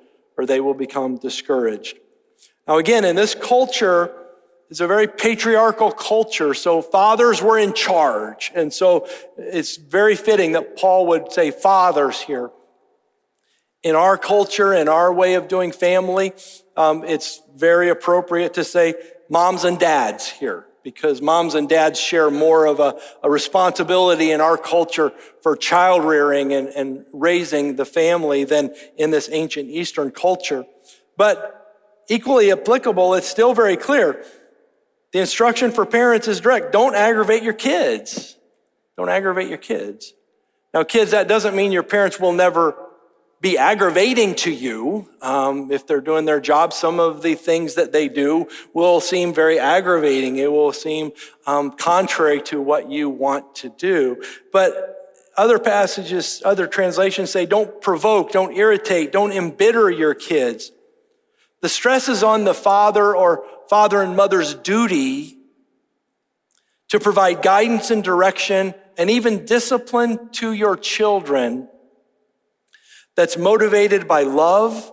or 0.43 0.47
they 0.47 0.61
will 0.61 0.75
become 0.75 1.19
discouraged. 1.19 1.97
Now, 2.67 2.79
again, 2.79 3.05
in 3.05 3.15
this 3.15 3.33
culture, 3.33 4.13
it's 4.71 4.81
a 4.81 4.89
very 4.89 5.07
patriarchal 5.07 5.93
culture, 5.93 6.53
so 6.53 6.83
fathers 6.83 7.41
were 7.41 7.59
in 7.59 7.73
charge. 7.75 8.51
And 8.53 8.73
so 8.73 9.07
it's 9.37 9.77
very 9.77 10.17
fitting 10.17 10.53
that 10.53 10.77
Paul 10.77 11.07
would 11.07 11.33
say 11.33 11.53
fathers 11.53 12.21
here. 12.21 12.51
In 13.85 13.95
our 13.95 14.19
culture, 14.19 14.73
in 14.73 14.89
our 14.89 15.13
way 15.13 15.35
of 15.35 15.47
doing 15.47 15.71
family, 15.71 16.33
um, 16.77 17.05
it's 17.05 17.41
very 17.55 17.89
appropriate 17.89 18.55
to 18.55 18.65
say 18.65 18.95
moms 19.29 19.63
and 19.63 19.79
dads 19.79 20.29
here 20.29 20.67
because 20.83 21.23
moms 21.23 21.55
and 21.55 21.69
dads 21.69 21.99
share 21.99 22.31
more 22.31 22.67
of 22.67 22.81
a, 22.81 22.99
a 23.23 23.31
responsibility 23.31 24.31
in 24.31 24.41
our 24.41 24.57
culture 24.57 25.13
for 25.43 25.57
child 25.57 26.05
rearing 26.05 26.53
and, 26.53 26.69
and 26.69 27.05
raising 27.13 27.77
the 27.77 27.85
family 27.85 28.45
than 28.45 28.75
in 28.97 29.11
this 29.11 29.29
ancient 29.33 29.69
Eastern 29.69 30.11
culture. 30.11 30.65
But 31.17 31.59
equally 32.09 32.51
applicable, 32.51 33.15
it's 33.15 33.29
still 33.29 33.55
very 33.55 33.77
clear. 33.77 34.25
The 35.13 35.21
instruction 35.21 35.71
for 35.71 35.85
parents 35.85 36.27
is 36.27 36.41
direct. 36.41 36.73
Don't 36.73 36.95
aggravate 36.95 37.43
your 37.43 37.53
kids. 37.53 38.37
Don't 38.97 39.09
aggravate 39.09 39.49
your 39.49 39.59
kids. 39.59 40.15
Now, 40.73 40.85
kids, 40.85 41.11
that 41.11 41.29
doesn't 41.29 41.55
mean 41.55 41.71
your 41.71 41.83
parents 41.83 42.19
will 42.19 42.33
never 42.33 42.82
be 43.43 43.59
aggravating 43.59 44.37
to 44.37 44.53
you. 44.53 45.09
Um, 45.21 45.73
if 45.73 45.85
they're 45.85 46.01
doing 46.01 46.25
their 46.25 46.41
job, 46.41 46.73
some 46.73 47.01
of 47.01 47.23
the 47.23 47.35
things 47.35 47.75
that 47.75 47.91
they 47.91 48.09
do 48.09 48.49
will 48.73 49.01
seem 49.01 49.35
very 49.35 49.59
aggravating. 49.59 50.37
It 50.37 50.51
will 50.51 50.73
seem 50.73 51.11
um, 51.45 51.73
contrary 51.73 52.41
to 52.43 52.63
what 52.63 52.89
you 52.89 53.11
want 53.11 53.57
to 53.57 53.69
do. 53.69 54.23
But 54.53 55.21
other 55.37 55.59
passages, 55.59 56.41
other 56.45 56.69
translations 56.69 57.31
say, 57.31 57.45
don't 57.45 57.81
provoke, 57.81 58.31
don't 58.31 58.57
irritate, 58.57 59.11
don't 59.11 59.33
embitter 59.33 59.91
your 59.91 60.15
kids. 60.15 60.71
The 61.63 61.69
stress 61.69 62.09
is 62.09 62.23
on 62.23 62.45
the 62.45 62.55
father 62.55 63.15
or 63.15 63.45
father 63.69 64.03
and 64.03 64.17
mother's 64.17 64.55
duty 64.55 65.37
to 66.91 67.01
provide 67.01 67.43
guidance 67.43 67.91
and 67.91 68.05
direction 68.05 68.75
and 68.97 69.11
even 69.11 69.47
discipline 69.47 70.29
to 70.33 70.53
your 70.53 70.77
children 70.77 71.69
that's 73.17 73.37
motivated 73.37 74.09
by 74.09 74.23
love 74.23 74.93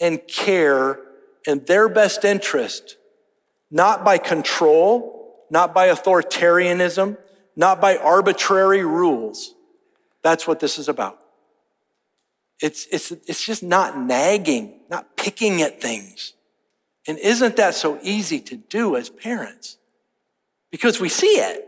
and 0.00 0.26
care 0.26 0.98
and 1.46 1.66
their 1.66 1.88
best 1.88 2.24
interest, 2.24 2.96
not 3.70 4.04
by 4.04 4.18
control, 4.18 5.46
not 5.50 5.74
by 5.74 5.88
authoritarianism, 5.88 7.16
not 7.56 7.80
by 7.80 7.96
arbitrary 7.96 8.84
rules. 8.84 9.54
That's 10.22 10.46
what 10.46 10.60
this 10.60 10.78
is 10.78 10.88
about. 10.88 11.18
It's, 12.60 12.86
it's, 12.92 13.10
it's 13.10 13.44
just 13.44 13.62
not 13.62 13.98
nagging, 13.98 14.80
not 14.88 15.16
picking 15.16 15.62
at 15.62 15.80
things. 15.80 16.34
And 17.08 17.18
isn't 17.18 17.56
that 17.56 17.74
so 17.74 17.98
easy 18.02 18.40
to 18.40 18.56
do 18.56 18.96
as 18.96 19.10
parents? 19.10 19.78
Because 20.70 21.00
we 21.00 21.08
see 21.08 21.26
it. 21.26 21.66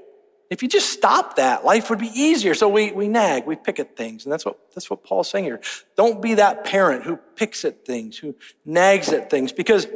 If 0.55 0.63
you 0.63 0.69
just 0.69 0.91
stop 0.91 1.35
that, 1.35 1.65
life 1.65 1.91
would 1.91 1.99
be 1.99 2.13
easier. 2.15 2.55
So 2.55 2.69
we, 2.69 2.93
we 2.93 3.09
nag, 3.09 3.45
we 3.45 3.57
pick 3.57 3.81
at 3.81 3.97
things. 3.97 4.25
And 4.25 4.33
that's 4.33 4.45
what, 4.45 4.57
that's 4.73 4.89
what 4.89 5.03
Paul's 5.03 5.29
saying 5.29 5.47
here. 5.47 5.61
Don't 5.97 6.23
be 6.23 6.35
that 6.35 6.65
parent 6.65 7.03
who 7.03 7.17
picks 7.17 7.65
at 7.65 7.85
things, 7.85 8.17
who 8.17 8.37
nags 8.65 9.09
at 9.09 9.31
things, 9.31 9.51
because 9.51 9.89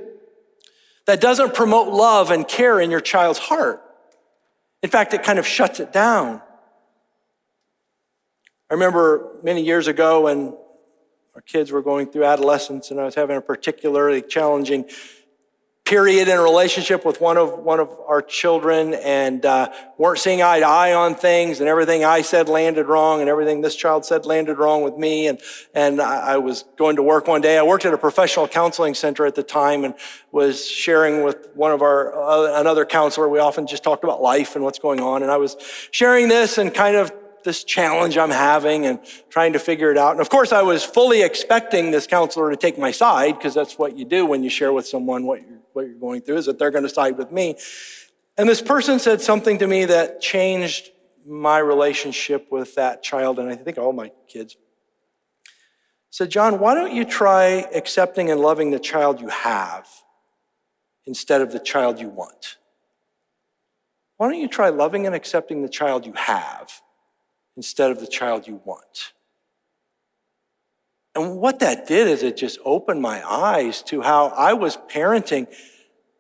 that 1.06 1.20
doesn't 1.20 1.54
promote 1.54 1.92
love 1.94 2.32
and 2.32 2.48
care 2.48 2.80
in 2.80 2.90
your 2.90 2.98
child's 2.98 3.38
heart. 3.38 3.80
In 4.82 4.90
fact, 4.90 5.14
it 5.14 5.22
kind 5.22 5.38
of 5.38 5.46
shuts 5.46 5.78
it 5.78 5.92
down. 5.92 6.42
I 8.68 8.74
remember 8.74 9.36
many 9.44 9.62
years 9.62 9.86
ago 9.86 10.22
when 10.22 10.56
our 11.36 11.40
kids 11.42 11.70
were 11.70 11.82
going 11.82 12.10
through 12.10 12.24
adolescence 12.24 12.90
and 12.90 13.00
I 13.00 13.04
was 13.04 13.14
having 13.14 13.36
a 13.36 13.40
particularly 13.40 14.22
challenging 14.22 14.86
period 15.88 16.28
in 16.28 16.36
a 16.36 16.42
relationship 16.42 17.02
with 17.06 17.18
one 17.18 17.38
of 17.38 17.60
one 17.60 17.80
of 17.80 17.88
our 18.06 18.20
children 18.20 18.92
and 18.92 19.46
uh, 19.46 19.72
weren't 19.96 20.18
seeing 20.18 20.42
eye 20.42 20.60
to 20.60 20.66
eye 20.66 20.92
on 20.92 21.14
things 21.14 21.60
and 21.60 21.68
everything 21.68 22.04
I 22.04 22.20
said 22.20 22.46
landed 22.46 22.86
wrong 22.88 23.20
and 23.20 23.30
everything 23.30 23.62
this 23.62 23.74
child 23.74 24.04
said 24.04 24.26
landed 24.26 24.58
wrong 24.58 24.82
with 24.82 24.98
me. 24.98 25.28
And 25.28 25.40
and 25.72 25.98
I, 25.98 26.34
I 26.34 26.36
was 26.36 26.66
going 26.76 26.96
to 26.96 27.02
work 27.02 27.26
one 27.26 27.40
day. 27.40 27.56
I 27.56 27.62
worked 27.62 27.86
at 27.86 27.94
a 27.94 27.98
professional 27.98 28.46
counseling 28.46 28.92
center 28.92 29.24
at 29.24 29.34
the 29.34 29.42
time 29.42 29.82
and 29.82 29.94
was 30.30 30.68
sharing 30.68 31.24
with 31.24 31.48
one 31.54 31.72
of 31.72 31.80
our 31.80 32.14
uh, 32.14 32.60
another 32.60 32.84
counselor. 32.84 33.26
We 33.26 33.38
often 33.38 33.66
just 33.66 33.82
talked 33.82 34.04
about 34.04 34.20
life 34.20 34.56
and 34.56 34.64
what's 34.64 34.78
going 34.78 35.00
on. 35.00 35.22
And 35.22 35.32
I 35.32 35.38
was 35.38 35.56
sharing 35.90 36.28
this 36.28 36.58
and 36.58 36.74
kind 36.74 36.96
of 36.96 37.10
this 37.44 37.64
challenge 37.64 38.16
I'm 38.18 38.30
having 38.30 38.86
and 38.86 39.00
trying 39.30 39.52
to 39.54 39.58
figure 39.58 39.90
it 39.90 39.98
out. 39.98 40.12
And 40.12 40.20
of 40.20 40.28
course, 40.30 40.52
I 40.52 40.62
was 40.62 40.84
fully 40.84 41.22
expecting 41.22 41.90
this 41.90 42.06
counselor 42.06 42.50
to 42.50 42.56
take 42.56 42.78
my 42.78 42.90
side 42.90 43.36
because 43.36 43.54
that's 43.54 43.78
what 43.78 43.96
you 43.96 44.04
do 44.04 44.26
when 44.26 44.42
you 44.42 44.50
share 44.50 44.72
with 44.72 44.86
someone 44.86 45.24
what 45.24 45.40
you're, 45.40 45.58
what 45.72 45.86
you're 45.86 45.98
going 45.98 46.20
through 46.22 46.36
is 46.36 46.46
that 46.46 46.58
they're 46.58 46.70
going 46.70 46.84
to 46.84 46.90
side 46.90 47.16
with 47.16 47.32
me. 47.32 47.56
And 48.36 48.48
this 48.48 48.62
person 48.62 48.98
said 48.98 49.20
something 49.20 49.58
to 49.58 49.66
me 49.66 49.84
that 49.86 50.20
changed 50.20 50.90
my 51.26 51.58
relationship 51.58 52.50
with 52.50 52.74
that 52.76 53.02
child 53.02 53.38
and 53.38 53.50
I 53.50 53.56
think 53.56 53.78
all 53.78 53.92
my 53.92 54.10
kids. 54.28 54.56
Said, 56.10 56.30
John, 56.30 56.58
why 56.58 56.74
don't 56.74 56.94
you 56.94 57.04
try 57.04 57.66
accepting 57.74 58.30
and 58.30 58.40
loving 58.40 58.70
the 58.70 58.78
child 58.78 59.20
you 59.20 59.28
have 59.28 59.86
instead 61.06 61.42
of 61.42 61.52
the 61.52 61.58
child 61.58 62.00
you 62.00 62.08
want? 62.08 62.56
Why 64.16 64.28
don't 64.28 64.40
you 64.40 64.48
try 64.48 64.68
loving 64.68 65.06
and 65.06 65.14
accepting 65.14 65.62
the 65.62 65.68
child 65.68 66.06
you 66.06 66.12
have 66.14 66.80
instead 67.58 67.90
of 67.90 67.98
the 67.98 68.06
child 68.06 68.46
you 68.46 68.60
want. 68.64 69.12
And 71.16 71.38
what 71.38 71.58
that 71.58 71.88
did 71.88 72.06
is 72.06 72.22
it 72.22 72.36
just 72.36 72.56
opened 72.64 73.02
my 73.02 73.20
eyes 73.28 73.82
to 73.88 74.00
how 74.00 74.28
I 74.28 74.52
was 74.52 74.76
parenting, 74.88 75.48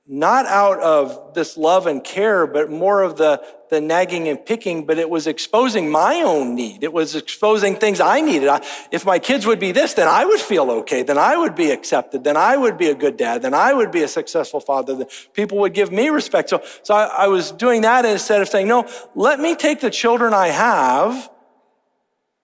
not 0.04 0.46
out 0.46 0.80
of 0.80 1.34
this 1.34 1.56
love 1.56 1.86
and 1.86 2.02
care, 2.02 2.44
but 2.48 2.70
more 2.70 3.02
of 3.02 3.16
the, 3.16 3.40
the 3.70 3.80
nagging 3.80 4.28
and 4.28 4.44
picking, 4.44 4.86
but 4.86 4.98
it 4.98 5.10
was 5.10 5.26
exposing 5.26 5.90
my 5.90 6.22
own 6.22 6.54
need. 6.54 6.82
It 6.82 6.92
was 6.92 7.14
exposing 7.14 7.76
things 7.76 8.00
I 8.00 8.20
needed. 8.20 8.48
I, 8.48 8.64
if 8.90 9.04
my 9.04 9.18
kids 9.18 9.46
would 9.46 9.58
be 9.58 9.72
this, 9.72 9.94
then 9.94 10.08
I 10.08 10.24
would 10.24 10.40
feel 10.40 10.70
okay. 10.70 11.02
Then 11.02 11.18
I 11.18 11.36
would 11.36 11.54
be 11.54 11.70
accepted. 11.70 12.24
Then 12.24 12.36
I 12.36 12.56
would 12.56 12.78
be 12.78 12.88
a 12.88 12.94
good 12.94 13.16
dad. 13.16 13.42
Then 13.42 13.54
I 13.54 13.72
would 13.72 13.90
be 13.90 14.02
a 14.02 14.08
successful 14.08 14.60
father. 14.60 14.94
Then 14.94 15.06
people 15.32 15.58
would 15.58 15.74
give 15.74 15.92
me 15.92 16.08
respect. 16.08 16.50
So, 16.50 16.62
so 16.82 16.94
I, 16.94 17.24
I 17.24 17.26
was 17.28 17.52
doing 17.52 17.82
that 17.82 18.04
instead 18.04 18.40
of 18.40 18.48
saying, 18.48 18.68
no, 18.68 18.88
let 19.14 19.40
me 19.40 19.54
take 19.54 19.80
the 19.80 19.90
children 19.90 20.34
I 20.34 20.48
have 20.48 21.30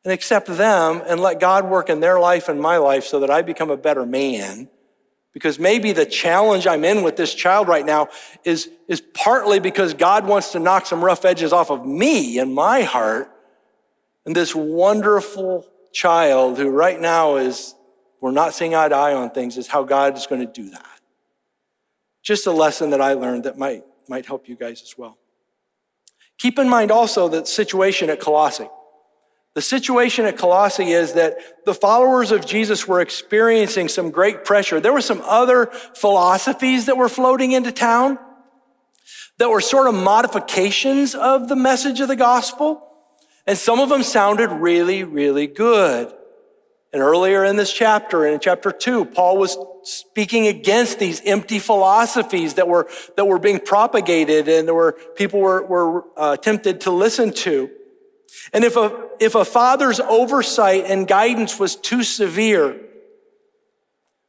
and 0.04 0.12
accept 0.12 0.46
them 0.48 1.02
and 1.06 1.20
let 1.20 1.40
God 1.40 1.64
work 1.64 1.88
in 1.88 2.00
their 2.00 2.20
life 2.20 2.48
and 2.48 2.60
my 2.60 2.76
life 2.76 3.04
so 3.04 3.20
that 3.20 3.30
I 3.30 3.42
become 3.42 3.70
a 3.70 3.76
better 3.76 4.04
man. 4.04 4.68
Because 5.34 5.58
maybe 5.58 5.90
the 5.92 6.06
challenge 6.06 6.66
I'm 6.66 6.84
in 6.84 7.02
with 7.02 7.16
this 7.16 7.34
child 7.34 7.66
right 7.66 7.84
now 7.84 8.08
is, 8.44 8.70
is 8.86 9.00
partly 9.00 9.58
because 9.58 9.92
God 9.92 10.26
wants 10.26 10.52
to 10.52 10.60
knock 10.60 10.86
some 10.86 11.04
rough 11.04 11.24
edges 11.24 11.52
off 11.52 11.70
of 11.70 11.84
me 11.84 12.38
and 12.38 12.54
my 12.54 12.82
heart. 12.82 13.30
And 14.24 14.34
this 14.34 14.54
wonderful 14.54 15.66
child 15.92 16.56
who 16.56 16.70
right 16.70 17.00
now 17.00 17.36
is, 17.36 17.74
we're 18.20 18.30
not 18.30 18.54
seeing 18.54 18.74
eye 18.74 18.88
to 18.88 18.94
eye 18.94 19.12
on 19.12 19.30
things, 19.30 19.58
is 19.58 19.66
how 19.66 19.82
God 19.82 20.16
is 20.16 20.26
going 20.26 20.40
to 20.40 20.50
do 20.50 20.70
that. 20.70 21.00
Just 22.22 22.46
a 22.46 22.52
lesson 22.52 22.90
that 22.90 23.00
I 23.00 23.14
learned 23.14 23.44
that 23.44 23.58
might, 23.58 23.84
might 24.08 24.24
help 24.24 24.48
you 24.48 24.54
guys 24.54 24.82
as 24.82 24.96
well. 24.96 25.18
Keep 26.38 26.60
in 26.60 26.68
mind 26.68 26.90
also 26.90 27.28
the 27.28 27.44
situation 27.44 28.08
at 28.08 28.20
Colossae. 28.20 28.68
The 29.54 29.62
situation 29.62 30.24
at 30.24 30.36
Colossae 30.36 30.90
is 30.90 31.12
that 31.12 31.36
the 31.64 31.74
followers 31.74 32.32
of 32.32 32.44
Jesus 32.44 32.88
were 32.88 33.00
experiencing 33.00 33.88
some 33.88 34.10
great 34.10 34.44
pressure. 34.44 34.80
There 34.80 34.92
were 34.92 35.00
some 35.00 35.22
other 35.24 35.66
philosophies 35.94 36.86
that 36.86 36.96
were 36.96 37.08
floating 37.08 37.52
into 37.52 37.70
town 37.70 38.18
that 39.38 39.48
were 39.48 39.60
sort 39.60 39.86
of 39.86 39.94
modifications 39.94 41.14
of 41.14 41.48
the 41.48 41.56
message 41.56 42.00
of 42.00 42.08
the 42.08 42.16
gospel. 42.16 42.88
And 43.46 43.56
some 43.56 43.78
of 43.78 43.88
them 43.88 44.02
sounded 44.02 44.50
really, 44.50 45.04
really 45.04 45.46
good. 45.46 46.12
And 46.92 47.02
earlier 47.02 47.44
in 47.44 47.56
this 47.56 47.72
chapter, 47.72 48.26
in 48.26 48.38
chapter 48.40 48.72
two, 48.72 49.04
Paul 49.04 49.38
was 49.38 49.56
speaking 49.82 50.46
against 50.46 50.98
these 50.98 51.20
empty 51.24 51.58
philosophies 51.58 52.54
that 52.54 52.66
were, 52.66 52.88
that 53.16 53.26
were 53.26 53.38
being 53.38 53.60
propagated 53.60 54.48
and 54.48 54.66
there 54.66 54.74
were, 54.74 54.92
people 55.14 55.40
were, 55.40 55.64
were 55.64 56.04
uh, 56.16 56.36
tempted 56.36 56.80
to 56.82 56.90
listen 56.90 57.32
to. 57.32 57.70
And 58.52 58.64
if 58.64 58.76
a, 58.76 59.08
if 59.20 59.34
a 59.34 59.44
father's 59.44 60.00
oversight 60.00 60.84
and 60.86 61.06
guidance 61.06 61.58
was 61.58 61.76
too 61.76 62.02
severe, 62.02 62.80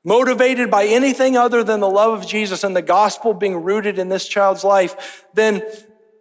motivated 0.04 0.70
by 0.70 0.86
anything 0.86 1.36
other 1.36 1.64
than 1.64 1.80
the 1.80 1.90
love 1.90 2.14
of 2.14 2.28
Jesus 2.28 2.64
and 2.64 2.76
the 2.76 2.82
gospel 2.82 3.34
being 3.34 3.64
rooted 3.64 4.00
in 4.00 4.08
this 4.10 4.28
child's 4.28 4.64
life, 4.64 5.26
then 5.34 5.64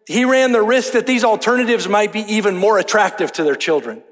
he 0.06 0.24
ran 0.24 0.52
the 0.52 0.62
risk 0.62 0.92
that 0.94 1.06
these 1.06 1.24
alternatives 1.24 1.88
might 1.88 2.12
be 2.12 2.20
even 2.20 2.56
more 2.56 2.78
attractive 2.78 3.30
to 3.32 3.44
their 3.44 3.54
children. 3.54 4.02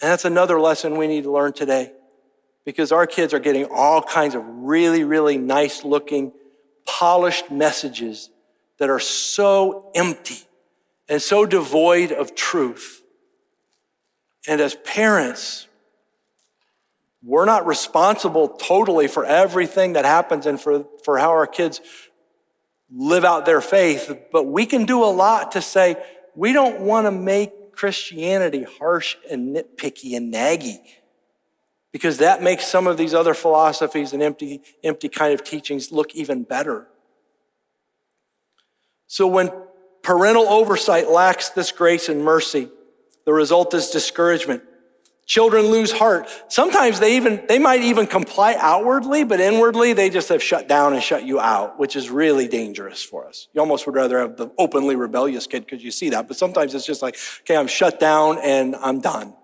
And 0.00 0.10
that's 0.10 0.24
another 0.24 0.58
lesson 0.58 0.96
we 0.96 1.06
need 1.06 1.24
to 1.24 1.30
learn 1.30 1.52
today 1.52 1.92
because 2.64 2.92
our 2.92 3.06
kids 3.06 3.34
are 3.34 3.38
getting 3.38 3.66
all 3.66 4.02
kinds 4.02 4.34
of 4.34 4.42
really, 4.44 5.04
really 5.04 5.38
nice 5.38 5.84
looking, 5.84 6.32
polished 6.86 7.50
messages 7.50 8.30
that 8.78 8.90
are 8.90 9.00
so 9.00 9.90
empty 9.94 10.38
and 11.08 11.20
so 11.20 11.46
devoid 11.46 12.12
of 12.12 12.34
truth. 12.34 13.02
And 14.48 14.60
as 14.60 14.74
parents, 14.74 15.66
we're 17.22 17.44
not 17.44 17.66
responsible 17.66 18.48
totally 18.48 19.06
for 19.06 19.24
everything 19.24 19.92
that 19.92 20.04
happens 20.04 20.46
and 20.46 20.60
for, 20.60 20.86
for 21.04 21.18
how 21.18 21.30
our 21.30 21.46
kids 21.46 21.80
live 22.94 23.24
out 23.24 23.46
their 23.46 23.60
faith, 23.60 24.14
but 24.32 24.44
we 24.44 24.66
can 24.66 24.84
do 24.84 25.02
a 25.02 25.06
lot 25.06 25.52
to 25.52 25.62
say, 25.62 25.96
we 26.34 26.52
don't 26.52 26.80
want 26.80 27.06
to 27.06 27.10
make 27.10 27.72
Christianity 27.72 28.66
harsh 28.78 29.16
and 29.30 29.56
nitpicky 29.56 30.16
and 30.16 30.32
naggy 30.32 30.78
because 31.90 32.18
that 32.18 32.42
makes 32.42 32.66
some 32.66 32.86
of 32.86 32.96
these 32.96 33.14
other 33.14 33.34
philosophies 33.34 34.12
and 34.12 34.22
empty, 34.22 34.62
empty 34.82 35.08
kind 35.08 35.32
of 35.32 35.44
teachings 35.44 35.92
look 35.92 36.14
even 36.14 36.42
better. 36.42 36.88
So 39.06 39.26
when 39.26 39.50
parental 40.02 40.48
oversight 40.48 41.08
lacks 41.08 41.50
this 41.50 41.72
grace 41.72 42.08
and 42.08 42.24
mercy. 42.24 42.68
The 43.24 43.32
result 43.32 43.72
is 43.74 43.90
discouragement. 43.90 44.62
Children 45.24 45.66
lose 45.66 45.92
heart. 45.92 46.28
Sometimes 46.48 46.98
they 46.98 47.16
even, 47.16 47.44
they 47.48 47.58
might 47.58 47.82
even 47.82 48.06
comply 48.06 48.56
outwardly, 48.58 49.22
but 49.24 49.40
inwardly 49.40 49.92
they 49.92 50.10
just 50.10 50.28
have 50.28 50.42
shut 50.42 50.68
down 50.68 50.92
and 50.94 51.02
shut 51.02 51.24
you 51.24 51.38
out, 51.38 51.78
which 51.78 51.94
is 51.94 52.10
really 52.10 52.48
dangerous 52.48 53.02
for 53.02 53.26
us. 53.26 53.48
You 53.54 53.60
almost 53.60 53.86
would 53.86 53.94
rather 53.94 54.18
have 54.18 54.36
the 54.36 54.50
openly 54.58 54.96
rebellious 54.96 55.46
kid 55.46 55.64
because 55.64 55.82
you 55.82 55.92
see 55.92 56.10
that, 56.10 56.26
but 56.26 56.36
sometimes 56.36 56.74
it's 56.74 56.84
just 56.84 57.02
like, 57.02 57.16
okay, 57.42 57.56
I'm 57.56 57.68
shut 57.68 58.00
down 58.00 58.38
and 58.42 58.74
I'm 58.76 59.00
done. 59.00 59.34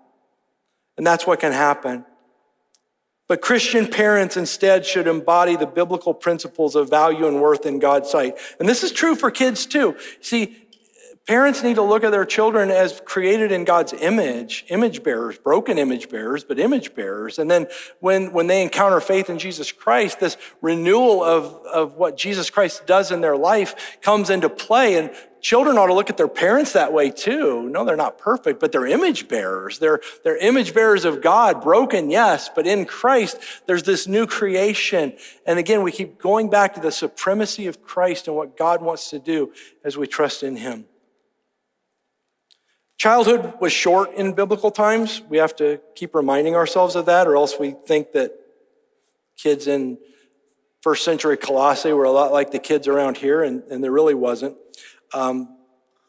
And 0.97 1.07
that's 1.07 1.25
what 1.25 1.39
can 1.39 1.53
happen. 1.53 2.05
But 3.29 3.41
Christian 3.41 3.87
parents 3.87 4.35
instead 4.35 4.87
should 4.87 5.07
embody 5.07 5.55
the 5.55 5.67
biblical 5.67 6.15
principles 6.15 6.75
of 6.75 6.89
value 6.89 7.27
and 7.27 7.39
worth 7.39 7.65
in 7.65 7.77
God's 7.77 8.09
sight. 8.09 8.35
And 8.59 8.67
this 8.67 8.83
is 8.83 8.91
true 8.91 9.15
for 9.15 9.29
kids 9.29 9.67
too. 9.67 9.95
See, 10.19 10.57
parents 11.29 11.61
need 11.61 11.75
to 11.75 11.83
look 11.83 12.03
at 12.03 12.09
their 12.09 12.25
children 12.25 12.71
as 12.71 13.03
created 13.05 13.51
in 13.51 13.63
God's 13.63 13.93
image, 13.93 14.65
image 14.69 15.03
bearers, 15.03 15.37
broken 15.37 15.77
image 15.77 16.09
bearers, 16.09 16.43
but 16.43 16.57
image 16.57 16.95
bearers. 16.95 17.37
And 17.37 17.51
then 17.51 17.67
when, 17.99 18.33
when 18.33 18.47
they 18.47 18.63
encounter 18.63 18.99
faith 18.99 19.29
in 19.29 19.37
Jesus 19.37 19.71
Christ, 19.71 20.19
this 20.19 20.37
renewal 20.59 21.23
of, 21.23 21.53
of 21.67 21.93
what 21.97 22.17
Jesus 22.17 22.49
Christ 22.49 22.87
does 22.87 23.11
in 23.11 23.21
their 23.21 23.37
life 23.37 24.01
comes 24.01 24.31
into 24.31 24.49
play. 24.49 24.95
And 24.95 25.11
children 25.39 25.77
ought 25.77 25.85
to 25.85 25.93
look 25.93 26.09
at 26.09 26.17
their 26.17 26.27
parents 26.27 26.73
that 26.73 26.93
way 26.93 27.11
too. 27.11 27.69
No, 27.69 27.85
they're 27.85 27.95
not 27.95 28.17
perfect, 28.17 28.59
but 28.59 28.71
they're 28.71 28.87
image 28.87 29.27
bearers. 29.27 29.77
They're, 29.77 30.01
they're 30.23 30.37
image 30.37 30.73
bearers 30.73 31.05
of 31.05 31.21
God, 31.21 31.61
broken, 31.61 32.09
yes, 32.09 32.49
but 32.55 32.65
in 32.65 32.85
Christ, 32.85 33.37
there's 33.67 33.83
this 33.83 34.07
new 34.07 34.25
creation. 34.25 35.13
And 35.45 35.59
again, 35.59 35.83
we 35.83 35.91
keep 35.91 36.17
going 36.17 36.49
back 36.49 36.73
to 36.73 36.79
the 36.79 36.91
supremacy 36.91 37.67
of 37.67 37.83
Christ 37.83 38.27
and 38.27 38.35
what 38.35 38.57
God 38.57 38.81
wants 38.81 39.11
to 39.11 39.19
do 39.19 39.53
as 39.83 39.95
we 39.95 40.07
trust 40.07 40.41
in 40.41 40.55
Him. 40.55 40.85
Childhood 42.99 43.53
was 43.61 43.71
short 43.71 44.13
in 44.15 44.33
biblical 44.33 44.71
times. 44.71 45.21
We 45.29 45.37
have 45.37 45.55
to 45.55 45.79
keep 45.95 46.13
reminding 46.13 46.55
ourselves 46.55 46.97
of 46.97 47.05
that, 47.05 47.27
or 47.27 47.37
else 47.37 47.57
we 47.57 47.71
think 47.71 48.11
that 48.11 48.33
kids 49.37 49.67
in 49.67 49.97
first 50.81 51.05
century 51.05 51.37
Colossae 51.37 51.93
were 51.93 52.03
a 52.03 52.11
lot 52.11 52.33
like 52.33 52.51
the 52.51 52.59
kids 52.59 52.89
around 52.89 53.15
here, 53.15 53.41
and, 53.41 53.63
and 53.71 53.81
there 53.81 53.91
really 53.93 54.13
wasn't. 54.13 54.57
Um, 55.13 55.47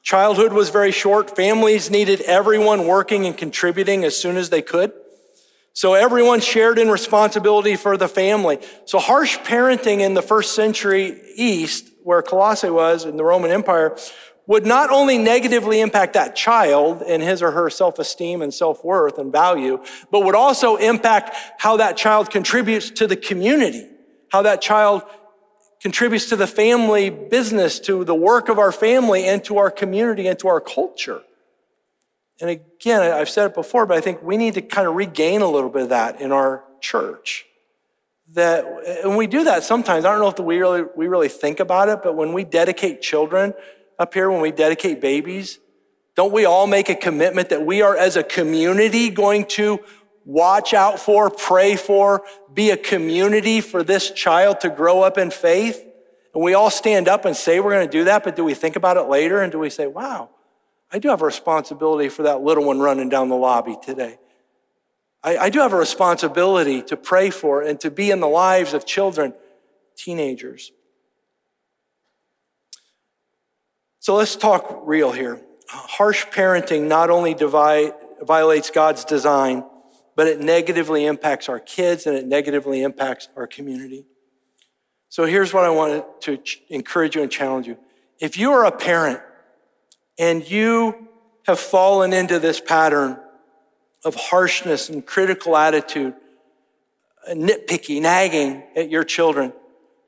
childhood 0.02 0.52
was 0.52 0.70
very 0.70 0.90
short. 0.90 1.36
Families 1.36 1.92
needed 1.92 2.22
everyone 2.22 2.88
working 2.88 3.24
and 3.24 3.38
contributing 3.38 4.04
as 4.04 4.18
soon 4.18 4.36
as 4.36 4.50
they 4.50 4.60
could. 4.60 4.92
So 5.72 5.94
everyone 5.94 6.40
shared 6.40 6.76
in 6.76 6.88
responsibility 6.88 7.76
for 7.76 7.96
the 7.96 8.08
family. 8.08 8.58
So 8.84 8.98
harsh 8.98 9.38
parenting 9.38 10.00
in 10.00 10.14
the 10.14 10.22
first 10.22 10.56
century 10.56 11.20
East, 11.36 11.88
where 12.02 12.20
Colossae 12.20 12.68
was 12.68 13.04
in 13.04 13.16
the 13.16 13.22
Roman 13.22 13.52
Empire, 13.52 13.96
would 14.50 14.66
not 14.66 14.90
only 14.90 15.16
negatively 15.16 15.80
impact 15.80 16.14
that 16.14 16.34
child 16.34 17.02
and 17.02 17.22
his 17.22 17.40
or 17.40 17.52
her 17.52 17.70
self-esteem 17.70 18.42
and 18.42 18.52
self-worth 18.52 19.16
and 19.16 19.30
value, 19.30 19.80
but 20.10 20.24
would 20.24 20.34
also 20.34 20.74
impact 20.74 21.36
how 21.58 21.76
that 21.76 21.96
child 21.96 22.28
contributes 22.30 22.90
to 22.90 23.06
the 23.06 23.14
community, 23.14 23.86
how 24.32 24.42
that 24.42 24.60
child 24.60 25.02
contributes 25.80 26.28
to 26.30 26.34
the 26.34 26.48
family 26.48 27.10
business, 27.10 27.78
to 27.78 28.04
the 28.04 28.14
work 28.14 28.48
of 28.48 28.58
our 28.58 28.72
family, 28.72 29.24
and 29.24 29.44
to 29.44 29.56
our 29.56 29.70
community 29.70 30.26
and 30.26 30.36
to 30.36 30.48
our 30.48 30.60
culture. 30.60 31.22
And 32.40 32.50
again, 32.50 33.02
I've 33.02 33.30
said 33.30 33.46
it 33.46 33.54
before, 33.54 33.86
but 33.86 33.96
I 33.96 34.00
think 34.00 34.20
we 34.20 34.36
need 34.36 34.54
to 34.54 34.62
kind 34.62 34.88
of 34.88 34.96
regain 34.96 35.42
a 35.42 35.48
little 35.48 35.70
bit 35.70 35.82
of 35.82 35.88
that 35.90 36.20
in 36.20 36.32
our 36.32 36.64
church. 36.80 37.46
That, 38.34 38.64
and 39.04 39.16
we 39.16 39.28
do 39.28 39.44
that 39.44 39.62
sometimes. 39.62 40.04
I 40.04 40.10
don't 40.10 40.20
know 40.20 40.28
if 40.28 40.40
we 40.40 40.58
really, 40.58 40.82
we 40.96 41.06
really 41.06 41.28
think 41.28 41.60
about 41.60 41.88
it, 41.88 42.00
but 42.02 42.16
when 42.16 42.32
we 42.32 42.42
dedicate 42.42 43.00
children 43.00 43.54
up 44.00 44.14
here, 44.14 44.30
when 44.30 44.40
we 44.40 44.50
dedicate 44.50 44.98
babies, 44.98 45.58
don't 46.16 46.32
we 46.32 46.46
all 46.46 46.66
make 46.66 46.88
a 46.88 46.94
commitment 46.94 47.50
that 47.50 47.64
we 47.64 47.82
are 47.82 47.94
as 47.94 48.16
a 48.16 48.22
community 48.22 49.10
going 49.10 49.44
to 49.44 49.78
watch 50.24 50.72
out 50.72 50.98
for, 50.98 51.28
pray 51.28 51.76
for, 51.76 52.24
be 52.52 52.70
a 52.70 52.78
community 52.78 53.60
for 53.60 53.82
this 53.82 54.10
child 54.10 54.60
to 54.60 54.70
grow 54.70 55.02
up 55.02 55.18
in 55.18 55.30
faith. 55.30 55.86
And 56.32 56.42
we 56.42 56.54
all 56.54 56.70
stand 56.70 57.08
up 57.08 57.26
and 57.26 57.36
say 57.36 57.60
we're 57.60 57.72
going 57.72 57.86
to 57.86 57.92
do 57.92 58.04
that, 58.04 58.24
but 58.24 58.36
do 58.36 58.42
we 58.42 58.54
think 58.54 58.74
about 58.74 58.96
it 58.96 59.02
later 59.02 59.42
and 59.42 59.52
do 59.52 59.58
we 59.58 59.68
say, 59.68 59.86
wow, 59.86 60.30
I 60.90 60.98
do 60.98 61.10
have 61.10 61.20
a 61.20 61.26
responsibility 61.26 62.08
for 62.08 62.22
that 62.22 62.40
little 62.40 62.64
one 62.64 62.80
running 62.80 63.10
down 63.10 63.28
the 63.28 63.36
lobby 63.36 63.76
today? 63.82 64.18
I, 65.22 65.36
I 65.36 65.50
do 65.50 65.58
have 65.58 65.74
a 65.74 65.78
responsibility 65.78 66.80
to 66.84 66.96
pray 66.96 67.28
for 67.28 67.60
and 67.60 67.78
to 67.80 67.90
be 67.90 68.10
in 68.10 68.20
the 68.20 68.28
lives 68.28 68.72
of 68.72 68.86
children, 68.86 69.34
teenagers. 69.94 70.72
So 74.00 74.14
let's 74.14 74.34
talk 74.34 74.80
real 74.84 75.12
here. 75.12 75.42
Harsh 75.68 76.24
parenting 76.26 76.88
not 76.88 77.10
only 77.10 77.34
divide, 77.34 77.92
violates 78.22 78.70
God's 78.70 79.04
design, 79.04 79.62
but 80.16 80.26
it 80.26 80.40
negatively 80.40 81.04
impacts 81.04 81.50
our 81.50 81.60
kids 81.60 82.06
and 82.06 82.16
it 82.16 82.26
negatively 82.26 82.82
impacts 82.82 83.28
our 83.36 83.46
community. 83.46 84.06
So 85.10 85.26
here's 85.26 85.52
what 85.52 85.64
I 85.64 85.70
want 85.70 86.22
to 86.22 86.38
encourage 86.70 87.14
you 87.14 87.22
and 87.22 87.30
challenge 87.30 87.66
you. 87.66 87.76
If 88.18 88.38
you 88.38 88.52
are 88.52 88.64
a 88.64 88.72
parent 88.72 89.20
and 90.18 90.48
you 90.50 91.08
have 91.46 91.60
fallen 91.60 92.14
into 92.14 92.38
this 92.38 92.58
pattern 92.58 93.18
of 94.02 94.14
harshness 94.14 94.88
and 94.88 95.04
critical 95.04 95.58
attitude, 95.58 96.14
nitpicky, 97.30 98.00
nagging 98.00 98.62
at 98.74 98.88
your 98.88 99.04
children, 99.04 99.52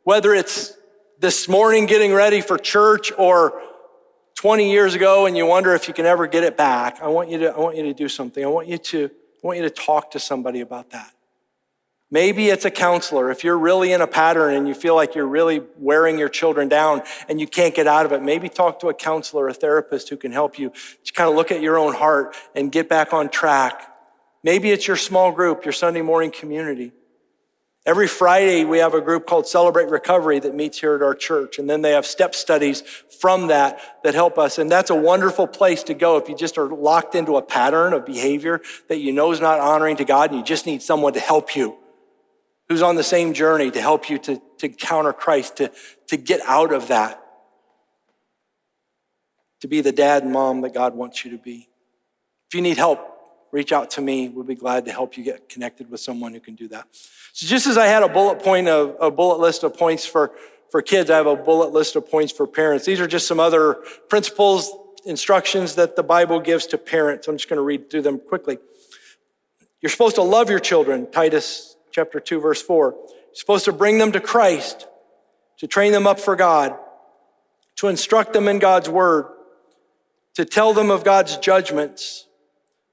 whether 0.04 0.32
it's 0.32 0.72
this 1.20 1.46
morning 1.46 1.84
getting 1.84 2.14
ready 2.14 2.40
for 2.40 2.56
church 2.56 3.12
or 3.18 3.60
20 4.42 4.72
years 4.72 4.96
ago 4.96 5.26
and 5.26 5.36
you 5.36 5.46
wonder 5.46 5.72
if 5.72 5.86
you 5.86 5.94
can 5.94 6.04
ever 6.04 6.26
get 6.26 6.42
it 6.42 6.56
back, 6.56 7.00
I 7.00 7.06
want 7.06 7.30
you 7.30 7.38
to, 7.38 7.54
I 7.54 7.58
want 7.60 7.76
you 7.76 7.84
to 7.84 7.94
do 7.94 8.08
something. 8.08 8.44
I 8.44 8.48
want 8.48 8.66
you 8.66 8.76
to 8.76 9.04
I 9.04 9.46
want 9.46 9.58
you 9.58 9.62
to 9.62 9.70
talk 9.70 10.10
to 10.10 10.18
somebody 10.18 10.62
about 10.62 10.90
that. 10.90 11.12
Maybe 12.10 12.48
it's 12.48 12.64
a 12.64 12.70
counselor. 12.72 13.30
If 13.30 13.44
you're 13.44 13.56
really 13.56 13.92
in 13.92 14.00
a 14.00 14.08
pattern 14.08 14.54
and 14.54 14.66
you 14.66 14.74
feel 14.74 14.96
like 14.96 15.14
you're 15.14 15.28
really 15.28 15.62
wearing 15.78 16.18
your 16.18 16.28
children 16.28 16.68
down 16.68 17.02
and 17.28 17.40
you 17.40 17.46
can't 17.46 17.72
get 17.72 17.86
out 17.86 18.04
of 18.04 18.10
it, 18.10 18.20
maybe 18.20 18.48
talk 18.48 18.80
to 18.80 18.88
a 18.88 18.94
counselor, 18.94 19.46
a 19.46 19.54
therapist 19.54 20.08
who 20.08 20.16
can 20.16 20.32
help 20.32 20.58
you 20.58 20.72
to 21.04 21.12
kind 21.12 21.30
of 21.30 21.36
look 21.36 21.52
at 21.52 21.62
your 21.62 21.78
own 21.78 21.94
heart 21.94 22.34
and 22.56 22.72
get 22.72 22.88
back 22.88 23.12
on 23.12 23.28
track. 23.28 23.94
Maybe 24.42 24.72
it's 24.72 24.88
your 24.88 24.96
small 24.96 25.30
group, 25.30 25.64
your 25.64 25.70
Sunday 25.70 26.02
morning 26.02 26.32
community. 26.32 26.90
Every 27.84 28.06
Friday, 28.06 28.64
we 28.64 28.78
have 28.78 28.94
a 28.94 29.00
group 29.00 29.26
called 29.26 29.48
Celebrate 29.48 29.88
Recovery 29.88 30.38
that 30.38 30.54
meets 30.54 30.78
here 30.78 30.94
at 30.94 31.02
our 31.02 31.16
church. 31.16 31.58
And 31.58 31.68
then 31.68 31.82
they 31.82 31.90
have 31.90 32.06
step 32.06 32.32
studies 32.32 32.82
from 33.20 33.48
that 33.48 33.80
that 34.04 34.14
help 34.14 34.38
us. 34.38 34.58
And 34.58 34.70
that's 34.70 34.90
a 34.90 34.94
wonderful 34.94 35.48
place 35.48 35.82
to 35.84 35.94
go 35.94 36.16
if 36.16 36.28
you 36.28 36.36
just 36.36 36.58
are 36.58 36.68
locked 36.68 37.16
into 37.16 37.36
a 37.36 37.42
pattern 37.42 37.92
of 37.92 38.06
behavior 38.06 38.60
that 38.88 38.98
you 38.98 39.12
know 39.12 39.32
is 39.32 39.40
not 39.40 39.58
honoring 39.58 39.96
to 39.96 40.04
God 40.04 40.30
and 40.30 40.38
you 40.38 40.44
just 40.44 40.64
need 40.64 40.80
someone 40.80 41.12
to 41.14 41.20
help 41.20 41.56
you 41.56 41.76
who's 42.68 42.82
on 42.82 42.94
the 42.94 43.02
same 43.02 43.34
journey 43.34 43.70
to 43.70 43.80
help 43.80 44.08
you 44.08 44.16
to, 44.16 44.40
to 44.58 44.68
counter 44.68 45.12
Christ, 45.12 45.56
to, 45.56 45.70
to 46.06 46.16
get 46.16 46.40
out 46.46 46.72
of 46.72 46.88
that, 46.88 47.22
to 49.60 49.68
be 49.68 49.80
the 49.80 49.92
dad 49.92 50.22
and 50.22 50.32
mom 50.32 50.60
that 50.62 50.72
God 50.72 50.94
wants 50.94 51.24
you 51.24 51.32
to 51.32 51.38
be. 51.38 51.68
If 52.48 52.54
you 52.54 52.62
need 52.62 52.78
help, 52.78 53.11
reach 53.52 53.70
out 53.70 53.90
to 53.92 54.00
me. 54.00 54.28
We'll 54.28 54.44
be 54.44 54.56
glad 54.56 54.86
to 54.86 54.92
help 54.92 55.16
you 55.16 55.22
get 55.22 55.48
connected 55.48 55.90
with 55.90 56.00
someone 56.00 56.32
who 56.32 56.40
can 56.40 56.56
do 56.56 56.66
that. 56.68 56.88
So 57.34 57.46
just 57.46 57.66
as 57.66 57.78
I 57.78 57.86
had 57.86 58.02
a 58.02 58.08
bullet 58.08 58.42
point 58.42 58.66
of 58.66 58.96
a 59.00 59.10
bullet 59.10 59.38
list 59.38 59.62
of 59.62 59.76
points 59.76 60.04
for, 60.04 60.32
for 60.70 60.82
kids, 60.82 61.10
I 61.10 61.16
have 61.16 61.26
a 61.26 61.36
bullet 61.36 61.72
list 61.72 61.94
of 61.94 62.10
points 62.10 62.32
for 62.32 62.46
parents. 62.46 62.86
These 62.86 62.98
are 62.98 63.06
just 63.06 63.28
some 63.28 63.38
other 63.38 63.74
principles, 64.08 64.72
instructions 65.04 65.76
that 65.76 65.94
the 65.94 66.02
Bible 66.02 66.40
gives 66.40 66.66
to 66.68 66.78
parents. 66.78 67.28
I'm 67.28 67.36
just 67.36 67.48
going 67.48 67.58
to 67.58 67.62
read 67.62 67.90
through 67.90 68.02
them 68.02 68.18
quickly. 68.18 68.58
You're 69.80 69.90
supposed 69.90 70.16
to 70.16 70.22
love 70.22 70.48
your 70.48 70.60
children, 70.60 71.10
Titus 71.10 71.76
chapter 71.90 72.20
2, 72.20 72.40
verse 72.40 72.62
4. 72.62 72.94
You're 72.96 73.34
supposed 73.34 73.66
to 73.66 73.72
bring 73.72 73.98
them 73.98 74.12
to 74.12 74.20
Christ, 74.20 74.86
to 75.58 75.66
train 75.66 75.92
them 75.92 76.06
up 76.06 76.20
for 76.20 76.36
God, 76.36 76.76
to 77.76 77.88
instruct 77.88 78.32
them 78.32 78.48
in 78.48 78.58
God's 78.58 78.88
word, 78.88 79.26
to 80.34 80.44
tell 80.44 80.72
them 80.72 80.90
of 80.90 81.04
God's 81.04 81.36
judgments, 81.36 82.26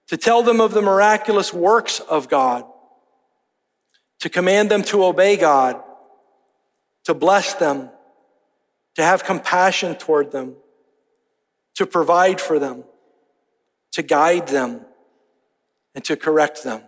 to 0.10 0.18
tell 0.18 0.44
them 0.44 0.60
of 0.60 0.74
the 0.74 0.82
miraculous 0.82 1.54
works 1.54 2.00
of 2.00 2.28
God 2.28 2.66
to 4.20 4.30
command 4.30 4.70
them 4.70 4.84
to 4.84 5.04
obey 5.04 5.38
God, 5.38 5.82
to 7.06 7.14
bless 7.14 7.54
them, 7.54 7.90
to 8.96 9.04
have 9.04 9.24
compassion 9.24 9.96
toward 9.96 10.32
them, 10.32 10.56
to 11.76 11.86
provide 11.86 12.42
for 12.42 12.60
them, 12.60 12.84
to 13.92 14.02
guide 14.02 14.48
them, 14.48 14.82
and 15.96 16.04
to 16.04 16.18
correct 16.18 16.64
them. 16.64 16.82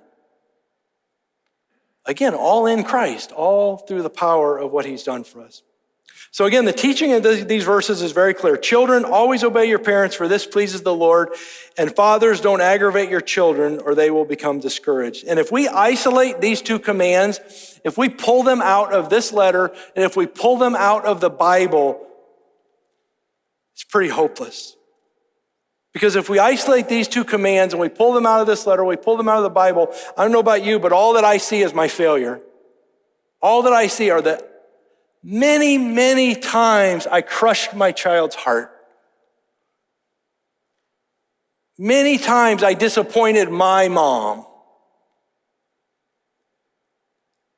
Again, 2.05 2.34
all 2.34 2.65
in 2.65 2.84
Christ, 2.84 3.31
all 3.31 3.77
through 3.77 4.01
the 4.01 4.10
power 4.10 4.57
of 4.57 4.71
what 4.71 4.86
he's 4.86 5.03
done 5.03 5.23
for 5.23 5.41
us. 5.41 5.62
So 6.34 6.46
again, 6.46 6.63
the 6.63 6.72
teaching 6.72 7.12
of 7.12 7.24
these 7.24 7.65
verses 7.65 8.02
is 8.02 8.13
very 8.13 8.34
clear. 8.34 8.56
Children, 8.56 9.04
always 9.04 9.44
obey 9.44 9.65
your 9.65 9.80
parents, 9.80 10.15
for 10.15 10.30
this 10.30 10.48
pleases 10.48 10.82
the 10.82 10.94
Lord. 10.94 11.36
And 11.78 11.94
fathers, 11.94 12.39
don't 12.39 12.62
aggravate 12.62 13.10
your 13.10 13.20
children, 13.20 13.80
or 13.80 13.96
they 13.96 14.12
will 14.12 14.24
become 14.24 14.62
discouraged. 14.62 15.26
And 15.28 15.39
if 15.39 15.52
we 15.52 15.67
isolate 15.67 16.39
these 16.39 16.62
two 16.62 16.80
commands, 16.80 17.80
if 17.84 17.98
we 17.98 18.08
pull 18.08 18.44
them 18.44 18.62
out 18.62 18.94
of 18.94 19.10
this 19.10 19.34
letter, 19.34 19.74
and 19.94 20.06
if 20.06 20.15
we 20.15 20.26
pull 20.26 20.58
them 20.58 20.74
out 20.74 21.04
of 21.04 21.20
the 21.20 21.30
Bible, 21.30 22.08
it's 23.74 23.84
pretty 23.84 24.10
hopeless. 24.10 24.78
Because 25.91 26.15
if 26.15 26.30
we 26.30 26.39
isolate 26.39 26.88
these 26.88 27.10
two 27.10 27.26
commands 27.26 27.74
and 27.74 27.82
we 27.82 27.89
pull 27.89 28.13
them 28.13 28.26
out 28.26 28.39
of 28.39 28.48
this 28.48 28.65
letter, 28.65 28.86
we 28.86 28.96
pull 28.96 29.17
them 29.17 29.28
out 29.28 29.38
of 29.38 29.44
the 29.44 29.50
Bible, 29.50 29.94
I 30.15 30.24
don't 30.24 30.32
know 30.32 30.39
about 30.39 30.63
you, 30.63 30.80
but 30.80 30.94
all 30.94 31.15
that 31.15 31.26
I 31.26 31.36
see 31.38 31.62
is 31.62 31.74
my 31.74 31.89
failure. 31.89 32.39
All 33.41 33.63
that 33.63 33.74
I 33.74 33.88
see 33.88 34.10
are 34.12 34.22
the 34.22 34.48
Many, 35.23 35.77
many 35.77 36.36
times 36.36 37.05
I 37.05 37.21
crushed 37.21 37.73
my 37.75 37.91
child's 37.91 38.36
heart. 38.36 38.71
Many 41.77 42.17
times 42.17 42.63
I 42.63 42.73
disappointed 42.73 43.49
my 43.49 43.88
mom. 43.88 44.45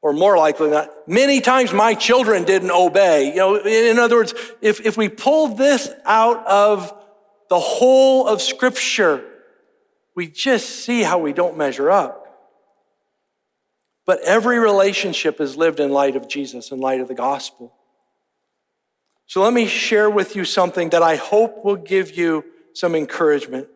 Or 0.01 0.11
more 0.11 0.37
likely 0.37 0.69
than 0.69 0.79
not, 0.79 1.07
many 1.07 1.39
times 1.39 1.71
my 1.71 1.93
children 1.93 2.43
didn't 2.43 2.71
obey. 2.71 3.29
You 3.29 3.35
know, 3.35 3.55
in 3.55 3.99
other 3.99 4.17
words, 4.17 4.33
if, 4.61 4.85
if 4.85 4.97
we 4.97 5.07
pull 5.07 5.55
this 5.55 5.89
out 6.05 6.45
of 6.45 6.93
the 7.49 7.59
whole 7.59 8.27
of 8.27 8.41
scripture, 8.41 9.23
we 10.15 10.27
just 10.27 10.69
see 10.85 11.03
how 11.03 11.19
we 11.19 11.31
don't 11.31 11.57
measure 11.57 11.89
up. 11.89 12.22
But 14.05 14.19
every 14.21 14.59
relationship 14.59 15.39
is 15.39 15.55
lived 15.55 15.79
in 15.79 15.91
light 15.91 16.15
of 16.15 16.27
Jesus, 16.27 16.71
in 16.71 16.79
light 16.79 16.99
of 16.99 17.07
the 17.07 17.13
gospel. 17.13 17.73
So 19.25 19.41
let 19.41 19.53
me 19.53 19.65
share 19.65 20.09
with 20.09 20.35
you 20.35 20.45
something 20.45 20.89
that 20.89 21.01
I 21.01 21.15
hope 21.15 21.63
will 21.63 21.77
give 21.77 22.17
you 22.17 22.43
some 22.73 22.95
encouragement. 22.95 23.67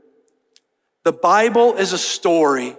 The 1.04 1.14
Bible 1.14 1.76
is 1.76 1.94
a 1.94 1.98
story. 1.98 2.76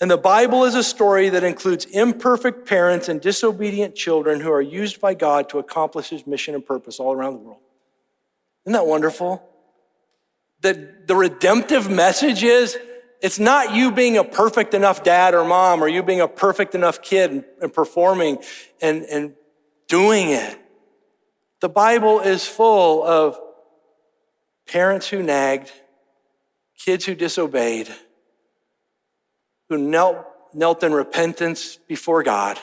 And 0.00 0.10
the 0.10 0.16
Bible 0.16 0.64
is 0.64 0.74
a 0.74 0.82
story 0.82 1.28
that 1.28 1.44
includes 1.44 1.84
imperfect 1.84 2.66
parents 2.66 3.08
and 3.08 3.20
disobedient 3.20 3.94
children 3.94 4.40
who 4.40 4.50
are 4.50 4.60
used 4.60 5.00
by 5.00 5.14
God 5.14 5.48
to 5.50 5.60
accomplish 5.60 6.08
his 6.08 6.26
mission 6.26 6.56
and 6.56 6.66
purpose 6.66 6.98
all 6.98 7.12
around 7.12 7.34
the 7.34 7.38
world. 7.40 7.60
Isn't 8.66 8.72
that 8.72 8.86
wonderful? 8.86 9.48
That 10.62 11.06
the 11.06 11.14
redemptive 11.14 11.88
message 11.88 12.42
is 12.42 12.76
it's 13.22 13.38
not 13.38 13.72
you 13.72 13.92
being 13.92 14.18
a 14.18 14.24
perfect 14.24 14.74
enough 14.74 15.04
dad 15.04 15.32
or 15.32 15.44
mom 15.44 15.82
or 15.82 15.88
you 15.88 16.02
being 16.02 16.20
a 16.20 16.28
perfect 16.28 16.74
enough 16.74 17.00
kid 17.00 17.44
and, 17.62 17.72
performing 17.72 18.38
and, 18.82 19.04
and 19.04 19.34
doing 19.88 20.30
it. 20.30 20.58
The 21.60 21.68
Bible 21.68 22.18
is 22.18 22.44
full 22.44 23.04
of 23.04 23.38
parents 24.66 25.08
who 25.08 25.22
nagged, 25.22 25.70
kids 26.76 27.06
who 27.06 27.14
disobeyed, 27.14 27.88
who 29.68 29.78
knelt, 29.78 30.26
knelt 30.52 30.82
in 30.82 30.92
repentance 30.92 31.76
before 31.86 32.24
God 32.24 32.58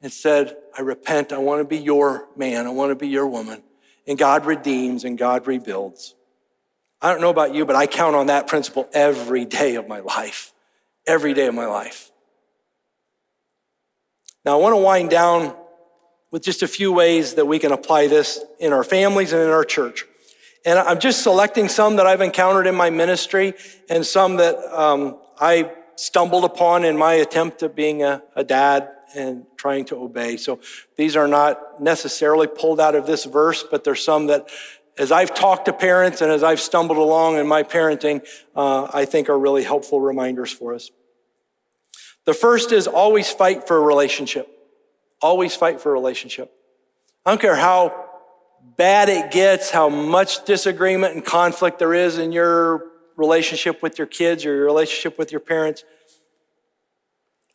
and 0.00 0.10
said, 0.10 0.56
I 0.76 0.80
repent. 0.80 1.34
I 1.34 1.38
want 1.38 1.60
to 1.60 1.64
be 1.64 1.76
your 1.76 2.28
man. 2.34 2.66
I 2.66 2.70
want 2.70 2.92
to 2.92 2.96
be 2.96 3.08
your 3.08 3.26
woman. 3.26 3.62
And 4.08 4.16
God 4.16 4.46
redeems 4.46 5.04
and 5.04 5.18
God 5.18 5.46
rebuilds. 5.46 6.15
I 7.00 7.10
don't 7.10 7.20
know 7.20 7.30
about 7.30 7.54
you, 7.54 7.66
but 7.66 7.76
I 7.76 7.86
count 7.86 8.16
on 8.16 8.26
that 8.26 8.46
principle 8.46 8.88
every 8.92 9.44
day 9.44 9.74
of 9.74 9.86
my 9.86 10.00
life. 10.00 10.52
Every 11.06 11.34
day 11.34 11.46
of 11.46 11.54
my 11.54 11.66
life. 11.66 12.10
Now, 14.44 14.58
I 14.58 14.60
want 14.60 14.74
to 14.74 14.80
wind 14.80 15.10
down 15.10 15.54
with 16.30 16.42
just 16.42 16.62
a 16.62 16.68
few 16.68 16.92
ways 16.92 17.34
that 17.34 17.46
we 17.46 17.58
can 17.58 17.72
apply 17.72 18.06
this 18.06 18.44
in 18.58 18.72
our 18.72 18.84
families 18.84 19.32
and 19.32 19.42
in 19.42 19.50
our 19.50 19.64
church. 19.64 20.04
And 20.64 20.78
I'm 20.78 20.98
just 20.98 21.22
selecting 21.22 21.68
some 21.68 21.96
that 21.96 22.06
I've 22.06 22.20
encountered 22.20 22.66
in 22.66 22.74
my 22.74 22.90
ministry 22.90 23.54
and 23.88 24.04
some 24.04 24.36
that 24.36 24.56
um, 24.76 25.18
I 25.38 25.72
stumbled 25.96 26.44
upon 26.44 26.84
in 26.84 26.96
my 26.96 27.14
attempt 27.14 27.62
at 27.62 27.76
being 27.76 28.02
a, 28.02 28.22
a 28.34 28.44
dad 28.44 28.90
and 29.14 29.46
trying 29.56 29.84
to 29.86 29.96
obey. 29.96 30.36
So 30.36 30.60
these 30.96 31.16
are 31.16 31.28
not 31.28 31.80
necessarily 31.80 32.46
pulled 32.46 32.80
out 32.80 32.94
of 32.94 33.06
this 33.06 33.24
verse, 33.24 33.64
but 33.68 33.84
there's 33.84 34.04
some 34.04 34.26
that 34.26 34.48
as 34.98 35.12
I've 35.12 35.34
talked 35.34 35.66
to 35.66 35.72
parents 35.72 36.20
and 36.20 36.30
as 36.30 36.42
I've 36.42 36.60
stumbled 36.60 36.98
along 36.98 37.38
in 37.38 37.46
my 37.46 37.62
parenting, 37.62 38.26
uh, 38.54 38.88
I 38.92 39.04
think 39.04 39.28
are 39.28 39.38
really 39.38 39.62
helpful 39.62 40.00
reminders 40.00 40.50
for 40.50 40.74
us. 40.74 40.90
The 42.24 42.34
first 42.34 42.72
is 42.72 42.86
always 42.86 43.30
fight 43.30 43.66
for 43.68 43.76
a 43.76 43.80
relationship. 43.80 44.48
Always 45.20 45.54
fight 45.54 45.80
for 45.80 45.90
a 45.90 45.92
relationship. 45.92 46.52
I 47.24 47.30
don't 47.30 47.40
care 47.40 47.56
how 47.56 48.04
bad 48.76 49.08
it 49.08 49.30
gets, 49.30 49.70
how 49.70 49.88
much 49.88 50.44
disagreement 50.44 51.14
and 51.14 51.24
conflict 51.24 51.78
there 51.78 51.94
is 51.94 52.18
in 52.18 52.32
your 52.32 52.84
relationship 53.16 53.82
with 53.82 53.98
your 53.98 54.06
kids 54.06 54.44
or 54.44 54.54
your 54.54 54.64
relationship 54.64 55.18
with 55.18 55.30
your 55.30 55.40
parents. 55.40 55.84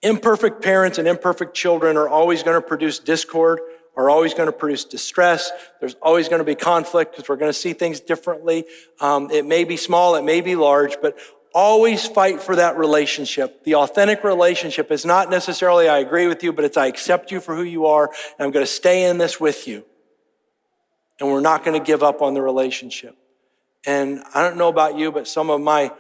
Imperfect 0.02 0.64
parents 0.64 0.98
and 0.98 1.08
imperfect 1.08 1.54
children 1.54 1.98
are 1.98 2.10
always 2.10 2.42
going 2.44 2.60
to 2.60 2.66
produce 2.66 2.98
discord, 2.98 3.60
are 3.96 4.10
always 4.10 4.34
going 4.34 4.48
to 4.48 4.54
produce 4.54 4.86
distress. 4.86 5.52
There's 5.80 5.96
always 6.02 6.30
going 6.30 6.40
to 6.40 6.46
be 6.46 6.56
conflict 6.56 7.12
because 7.12 7.28
we're 7.28 7.36
going 7.36 7.50
to 7.50 7.58
see 7.58 7.74
things 7.74 8.00
differently. 8.00 8.66
Um, 9.00 9.30
it 9.32 9.46
may 9.46 9.64
be 9.64 9.78
small, 9.78 10.16
it 10.16 10.24
may 10.24 10.42
be 10.42 10.56
large, 10.56 10.98
but 11.02 11.18
always 11.54 12.08
fight 12.08 12.42
for 12.42 12.56
that 12.56 12.78
relationship. 12.78 13.66
The 13.66 13.76
authentic 13.76 14.24
relationship 14.24 14.92
is 14.92 15.06
not 15.06 15.30
necessarily 15.30 15.90
I 15.90 16.00
agree 16.00 16.28
with 16.28 16.44
you, 16.44 16.54
but 16.54 16.64
it's 16.64 16.78
I 16.78 16.88
accept 16.88 17.32
you 17.32 17.42
for 17.42 17.56
who 17.56 17.64
you 17.64 17.88
are, 17.88 18.06
and 18.06 18.46
I'm 18.46 18.52
going 18.52 18.66
to 18.66 18.72
stay 18.72 19.10
in 19.10 19.18
this 19.18 19.40
with 19.40 19.68
you 19.68 19.84
and 21.22 21.30
we're 21.30 21.40
not 21.40 21.64
going 21.64 21.80
to 21.80 21.86
give 21.86 22.02
up 22.02 22.22
on 22.22 22.34
the 22.34 22.42
relationship. 22.42 23.16
And 23.86 24.24
I 24.34 24.42
don't 24.42 24.58
know 24.58 24.70
about 24.70 24.98
you, 24.98 25.12
but 25.12 25.28
some 25.28 25.52
of 25.52 25.62
my 25.62 25.92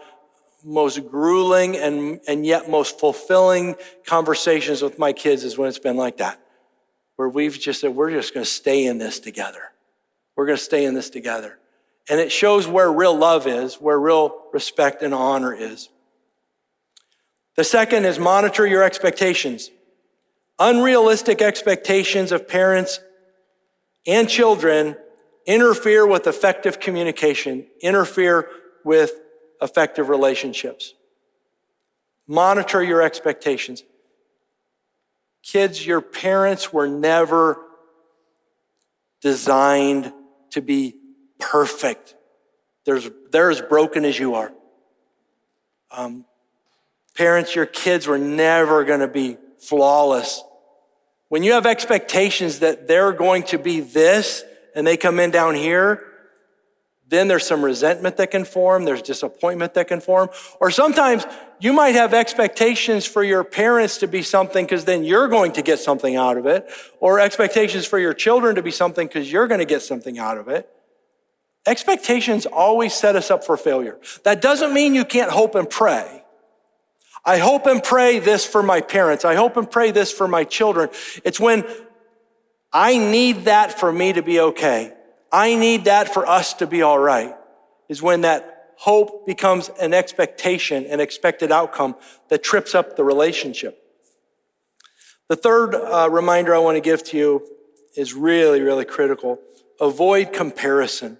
most 0.63 1.07
grueling 1.09 1.77
and, 1.77 2.19
and 2.27 2.45
yet 2.45 2.69
most 2.69 2.99
fulfilling 2.99 3.75
conversations 4.05 4.81
with 4.81 4.97
my 4.97 5.13
kids 5.13 5.43
is 5.43 5.57
when 5.57 5.69
it's 5.69 5.79
been 5.79 5.95
like 5.95 6.17
that, 6.17 6.39
where 7.21 7.29
we've 7.29 7.59
just 7.59 7.81
said, 7.81 7.95
we're 7.95 8.09
just 8.09 8.33
going 8.33 8.43
to 8.43 8.49
stay 8.49 8.87
in 8.87 8.97
this 8.97 9.19
together. 9.19 9.61
We're 10.35 10.47
going 10.47 10.57
to 10.57 10.63
stay 10.63 10.85
in 10.85 10.95
this 10.95 11.11
together. 11.11 11.59
And 12.09 12.19
it 12.19 12.31
shows 12.31 12.67
where 12.67 12.91
real 12.91 13.15
love 13.15 13.45
is, 13.45 13.75
where 13.75 13.99
real 13.99 14.41
respect 14.51 15.03
and 15.03 15.13
honor 15.13 15.53
is. 15.53 15.89
The 17.57 17.63
second 17.63 18.05
is 18.05 18.17
monitor 18.17 18.65
your 18.65 18.81
expectations. 18.81 19.69
Unrealistic 20.57 21.43
expectations 21.43 22.31
of 22.31 22.47
parents 22.47 22.99
and 24.07 24.27
children 24.27 24.95
interfere 25.45 26.07
with 26.07 26.25
effective 26.25 26.79
communication, 26.79 27.67
interfere 27.81 28.49
with 28.83 29.19
effective 29.61 30.09
relationships. 30.09 30.95
Monitor 32.25 32.81
your 32.81 33.03
expectations. 33.03 33.83
Kids, 35.43 35.85
your 35.85 36.01
parents 36.01 36.71
were 36.71 36.87
never 36.87 37.57
designed 39.21 40.13
to 40.51 40.61
be 40.61 40.95
perfect. 41.39 42.15
There's, 42.85 43.09
they're 43.31 43.51
as 43.51 43.61
broken 43.61 44.05
as 44.05 44.17
you 44.17 44.35
are. 44.35 44.51
Um, 45.91 46.25
parents, 47.15 47.55
your 47.55 47.65
kids 47.65 48.07
were 48.07 48.17
never 48.17 48.83
going 48.83 48.99
to 49.01 49.07
be 49.07 49.37
flawless. 49.59 50.43
When 51.29 51.43
you 51.43 51.53
have 51.53 51.65
expectations 51.65 52.59
that 52.59 52.87
they're 52.87 53.13
going 53.13 53.43
to 53.43 53.57
be 53.57 53.79
this, 53.79 54.43
and 54.75 54.85
they 54.85 54.97
come 54.97 55.19
in 55.19 55.31
down 55.31 55.55
here, 55.55 56.10
then 57.11 57.27
there's 57.27 57.45
some 57.45 57.63
resentment 57.63 58.15
that 58.17 58.31
can 58.31 58.45
form, 58.45 58.85
there's 58.85 59.01
disappointment 59.01 59.73
that 59.73 59.89
can 59.89 59.99
form. 59.99 60.29
Or 60.61 60.71
sometimes 60.71 61.25
you 61.59 61.73
might 61.73 61.93
have 61.93 62.13
expectations 62.13 63.05
for 63.05 63.21
your 63.21 63.43
parents 63.43 63.97
to 63.97 64.07
be 64.07 64.23
something 64.23 64.65
because 64.65 64.85
then 64.85 65.03
you're 65.03 65.27
going 65.27 65.51
to 65.51 65.61
get 65.61 65.79
something 65.79 66.15
out 66.15 66.37
of 66.37 66.45
it, 66.45 66.67
or 67.01 67.19
expectations 67.19 67.85
for 67.85 67.99
your 67.99 68.13
children 68.13 68.55
to 68.55 68.63
be 68.63 68.71
something 68.71 69.07
because 69.07 69.29
you're 69.29 69.47
going 69.47 69.59
to 69.59 69.65
get 69.65 69.81
something 69.81 70.17
out 70.17 70.37
of 70.37 70.47
it. 70.47 70.69
Expectations 71.67 72.45
always 72.45 72.93
set 72.93 73.17
us 73.17 73.29
up 73.29 73.43
for 73.43 73.57
failure. 73.57 73.99
That 74.23 74.41
doesn't 74.41 74.73
mean 74.73 74.95
you 74.95 75.05
can't 75.05 75.31
hope 75.31 75.53
and 75.53 75.69
pray. 75.69 76.23
I 77.25 77.37
hope 77.37 77.67
and 77.67 77.83
pray 77.83 78.19
this 78.19 78.45
for 78.45 78.63
my 78.63 78.79
parents. 78.79 79.25
I 79.25 79.35
hope 79.35 79.57
and 79.57 79.69
pray 79.69 79.91
this 79.91 80.11
for 80.11 80.27
my 80.27 80.45
children. 80.45 80.89
It's 81.25 81.39
when 81.39 81.65
I 82.73 82.97
need 82.97 83.45
that 83.45 83.77
for 83.77 83.91
me 83.91 84.13
to 84.13 84.23
be 84.23 84.39
okay. 84.39 84.93
I 85.31 85.55
need 85.55 85.85
that 85.85 86.13
for 86.13 86.27
us 86.27 86.53
to 86.55 86.67
be 86.67 86.81
all 86.81 86.99
right, 86.99 87.35
is 87.87 88.01
when 88.01 88.21
that 88.21 88.73
hope 88.77 89.25
becomes 89.25 89.69
an 89.79 89.93
expectation, 89.93 90.85
an 90.85 90.99
expected 90.99 91.51
outcome 91.51 91.95
that 92.29 92.43
trips 92.43 92.73
up 92.73 92.95
the 92.95 93.03
relationship. 93.03 93.77
The 95.29 95.35
third 95.35 95.75
uh, 95.75 96.09
reminder 96.09 96.53
I 96.53 96.59
want 96.59 96.75
to 96.77 96.81
give 96.81 97.03
to 97.05 97.17
you 97.17 97.47
is 97.95 98.13
really, 98.13 98.61
really 98.61 98.85
critical. 98.85 99.39
Avoid 99.79 100.33
comparison. 100.33 101.17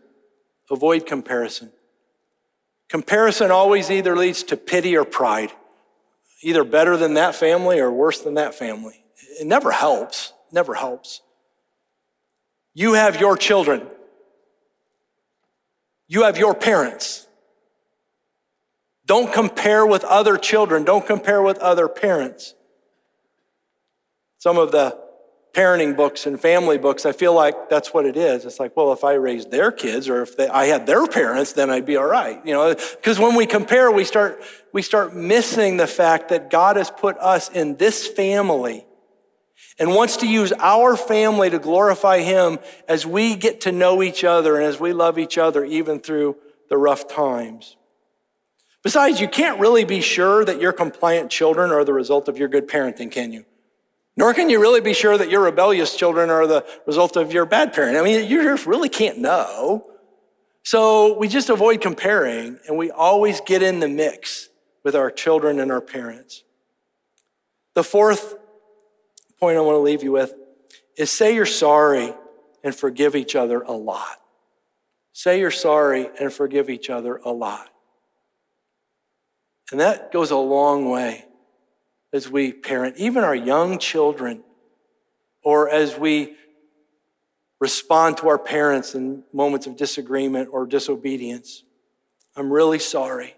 Avoid 0.69 1.05
comparison. 1.05 1.71
Comparison 2.89 3.51
always 3.51 3.89
either 3.89 4.17
leads 4.17 4.43
to 4.43 4.57
pity 4.57 4.97
or 4.97 5.05
pride, 5.05 5.51
either 6.41 6.65
better 6.65 6.97
than 6.97 7.13
that 7.13 7.35
family 7.35 7.79
or 7.79 7.89
worse 7.89 8.19
than 8.19 8.33
that 8.33 8.53
family. 8.53 9.03
It 9.39 9.47
never 9.47 9.71
helps, 9.71 10.33
never 10.51 10.73
helps. 10.73 11.21
You 12.73 12.93
have 12.93 13.19
your 13.21 13.37
children. 13.37 13.87
You 16.11 16.23
have 16.23 16.37
your 16.37 16.53
parents. 16.53 17.25
Don't 19.05 19.31
compare 19.31 19.85
with 19.85 20.03
other 20.03 20.35
children. 20.35 20.83
Don't 20.83 21.07
compare 21.07 21.41
with 21.41 21.57
other 21.59 21.87
parents. 21.87 22.53
Some 24.37 24.57
of 24.57 24.73
the 24.73 24.99
parenting 25.53 25.95
books 25.95 26.25
and 26.25 26.37
family 26.37 26.77
books, 26.77 27.05
I 27.05 27.13
feel 27.13 27.33
like 27.33 27.69
that's 27.69 27.93
what 27.93 28.05
it 28.05 28.17
is. 28.17 28.43
It's 28.43 28.59
like, 28.59 28.75
well, 28.75 28.91
if 28.91 29.05
I 29.05 29.13
raised 29.13 29.51
their 29.51 29.71
kids 29.71 30.09
or 30.09 30.21
if 30.23 30.35
they, 30.35 30.49
I 30.49 30.65
had 30.65 30.85
their 30.85 31.07
parents, 31.07 31.53
then 31.53 31.69
I'd 31.69 31.85
be 31.85 31.95
all 31.95 32.07
right. 32.07 32.45
You 32.45 32.55
know, 32.55 32.75
because 32.75 33.17
when 33.17 33.35
we 33.35 33.45
compare, 33.45 33.89
we 33.89 34.03
start, 34.03 34.43
we 34.73 34.81
start 34.81 35.15
missing 35.15 35.77
the 35.77 35.87
fact 35.87 36.27
that 36.27 36.49
God 36.49 36.75
has 36.75 36.91
put 36.91 37.17
us 37.19 37.49
in 37.49 37.77
this 37.77 38.05
family 38.05 38.85
and 39.81 39.95
wants 39.95 40.17
to 40.17 40.27
use 40.27 40.53
our 40.59 40.95
family 40.95 41.49
to 41.49 41.57
glorify 41.57 42.19
Him 42.19 42.59
as 42.87 43.03
we 43.03 43.35
get 43.35 43.61
to 43.61 43.71
know 43.71 44.03
each 44.03 44.23
other 44.23 44.57
and 44.57 44.63
as 44.63 44.79
we 44.79 44.93
love 44.93 45.17
each 45.17 45.39
other 45.39 45.65
even 45.65 45.99
through 45.99 46.35
the 46.69 46.77
rough 46.77 47.07
times. 47.07 47.77
Besides, 48.83 49.19
you 49.19 49.27
can't 49.27 49.59
really 49.59 49.83
be 49.83 49.99
sure 49.99 50.45
that 50.45 50.61
your 50.61 50.71
compliant 50.71 51.31
children 51.31 51.71
are 51.71 51.83
the 51.83 51.93
result 51.93 52.29
of 52.29 52.37
your 52.37 52.47
good 52.47 52.67
parenting, 52.67 53.11
can 53.11 53.33
you? 53.33 53.43
Nor 54.15 54.35
can 54.35 54.51
you 54.51 54.61
really 54.61 54.81
be 54.81 54.93
sure 54.93 55.17
that 55.17 55.31
your 55.31 55.41
rebellious 55.41 55.95
children 55.95 56.29
are 56.29 56.45
the 56.45 56.63
result 56.85 57.17
of 57.17 57.33
your 57.33 57.47
bad 57.47 57.73
parenting. 57.73 57.99
I 57.99 58.03
mean, 58.03 58.29
you 58.29 58.43
just 58.43 58.67
really 58.67 58.89
can't 58.89 59.17
know. 59.17 59.89
So 60.61 61.17
we 61.17 61.27
just 61.27 61.49
avoid 61.49 61.81
comparing 61.81 62.59
and 62.67 62.77
we 62.77 62.91
always 62.91 63.41
get 63.41 63.63
in 63.63 63.79
the 63.79 63.89
mix 63.89 64.49
with 64.83 64.95
our 64.95 65.09
children 65.09 65.59
and 65.59 65.71
our 65.71 65.81
parents. 65.81 66.43
The 67.73 67.83
fourth 67.83 68.35
point 69.41 69.57
I 69.57 69.61
want 69.61 69.75
to 69.75 69.79
leave 69.79 70.03
you 70.03 70.11
with 70.11 70.35
is 70.95 71.09
say 71.09 71.33
you're 71.33 71.47
sorry 71.47 72.13
and 72.63 72.75
forgive 72.75 73.15
each 73.15 73.35
other 73.35 73.61
a 73.61 73.71
lot. 73.71 74.19
Say 75.13 75.39
you're 75.39 75.49
sorry 75.49 76.07
and 76.19 76.31
forgive 76.31 76.69
each 76.69 76.91
other 76.91 77.17
a 77.25 77.31
lot. 77.31 77.67
And 79.71 79.79
that 79.79 80.11
goes 80.11 80.29
a 80.29 80.37
long 80.37 80.91
way 80.91 81.25
as 82.13 82.29
we 82.29 82.53
parent, 82.53 82.97
even 82.97 83.23
our 83.23 83.33
young 83.33 83.79
children, 83.79 84.43
or 85.43 85.71
as 85.71 85.97
we 85.97 86.35
respond 87.59 88.17
to 88.17 88.29
our 88.29 88.37
parents 88.37 88.93
in 88.93 89.23
moments 89.33 89.65
of 89.65 89.75
disagreement 89.75 90.49
or 90.51 90.67
disobedience. 90.67 91.63
I'm 92.35 92.53
really 92.53 92.79
sorry. 92.79 93.35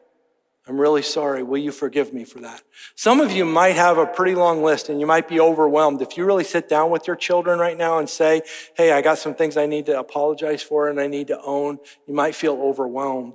I'm 0.66 0.80
really 0.80 1.01
sorry. 1.01 1.43
Will 1.43 1.57
you 1.57 1.74
forgive 1.74 2.14
me 2.14 2.24
for 2.24 2.39
that? 2.39 2.61
Some 2.95 3.20
of 3.20 3.34
you 3.34 3.43
might 3.43 3.76
have 3.76 3.97
a 3.97 4.05
pretty 4.05 4.34
long 4.34 4.64
list 4.64 4.88
and 4.88 4.99
you 4.99 5.05
might 5.05 5.28
be 5.28 5.39
overwhelmed. 5.39 6.01
If 6.01 6.16
you 6.16 6.26
really 6.26 6.45
sit 6.45 6.70
down 6.70 6.89
with 6.89 7.05
your 7.05 7.18
children 7.18 7.59
right 7.59 7.78
now 7.78 7.99
and 7.99 8.09
say, 8.09 8.43
Hey, 8.76 8.93
I 8.93 9.01
got 9.01 9.18
some 9.18 9.36
things 9.36 9.57
I 9.57 9.66
need 9.66 9.88
to 9.88 9.99
apologize 9.99 10.64
for 10.64 10.88
and 10.88 11.01
I 11.01 11.07
need 11.07 11.28
to 11.28 11.41
own, 11.41 11.80
you 12.07 12.14
might 12.14 12.34
feel 12.34 12.53
overwhelmed. 12.53 13.34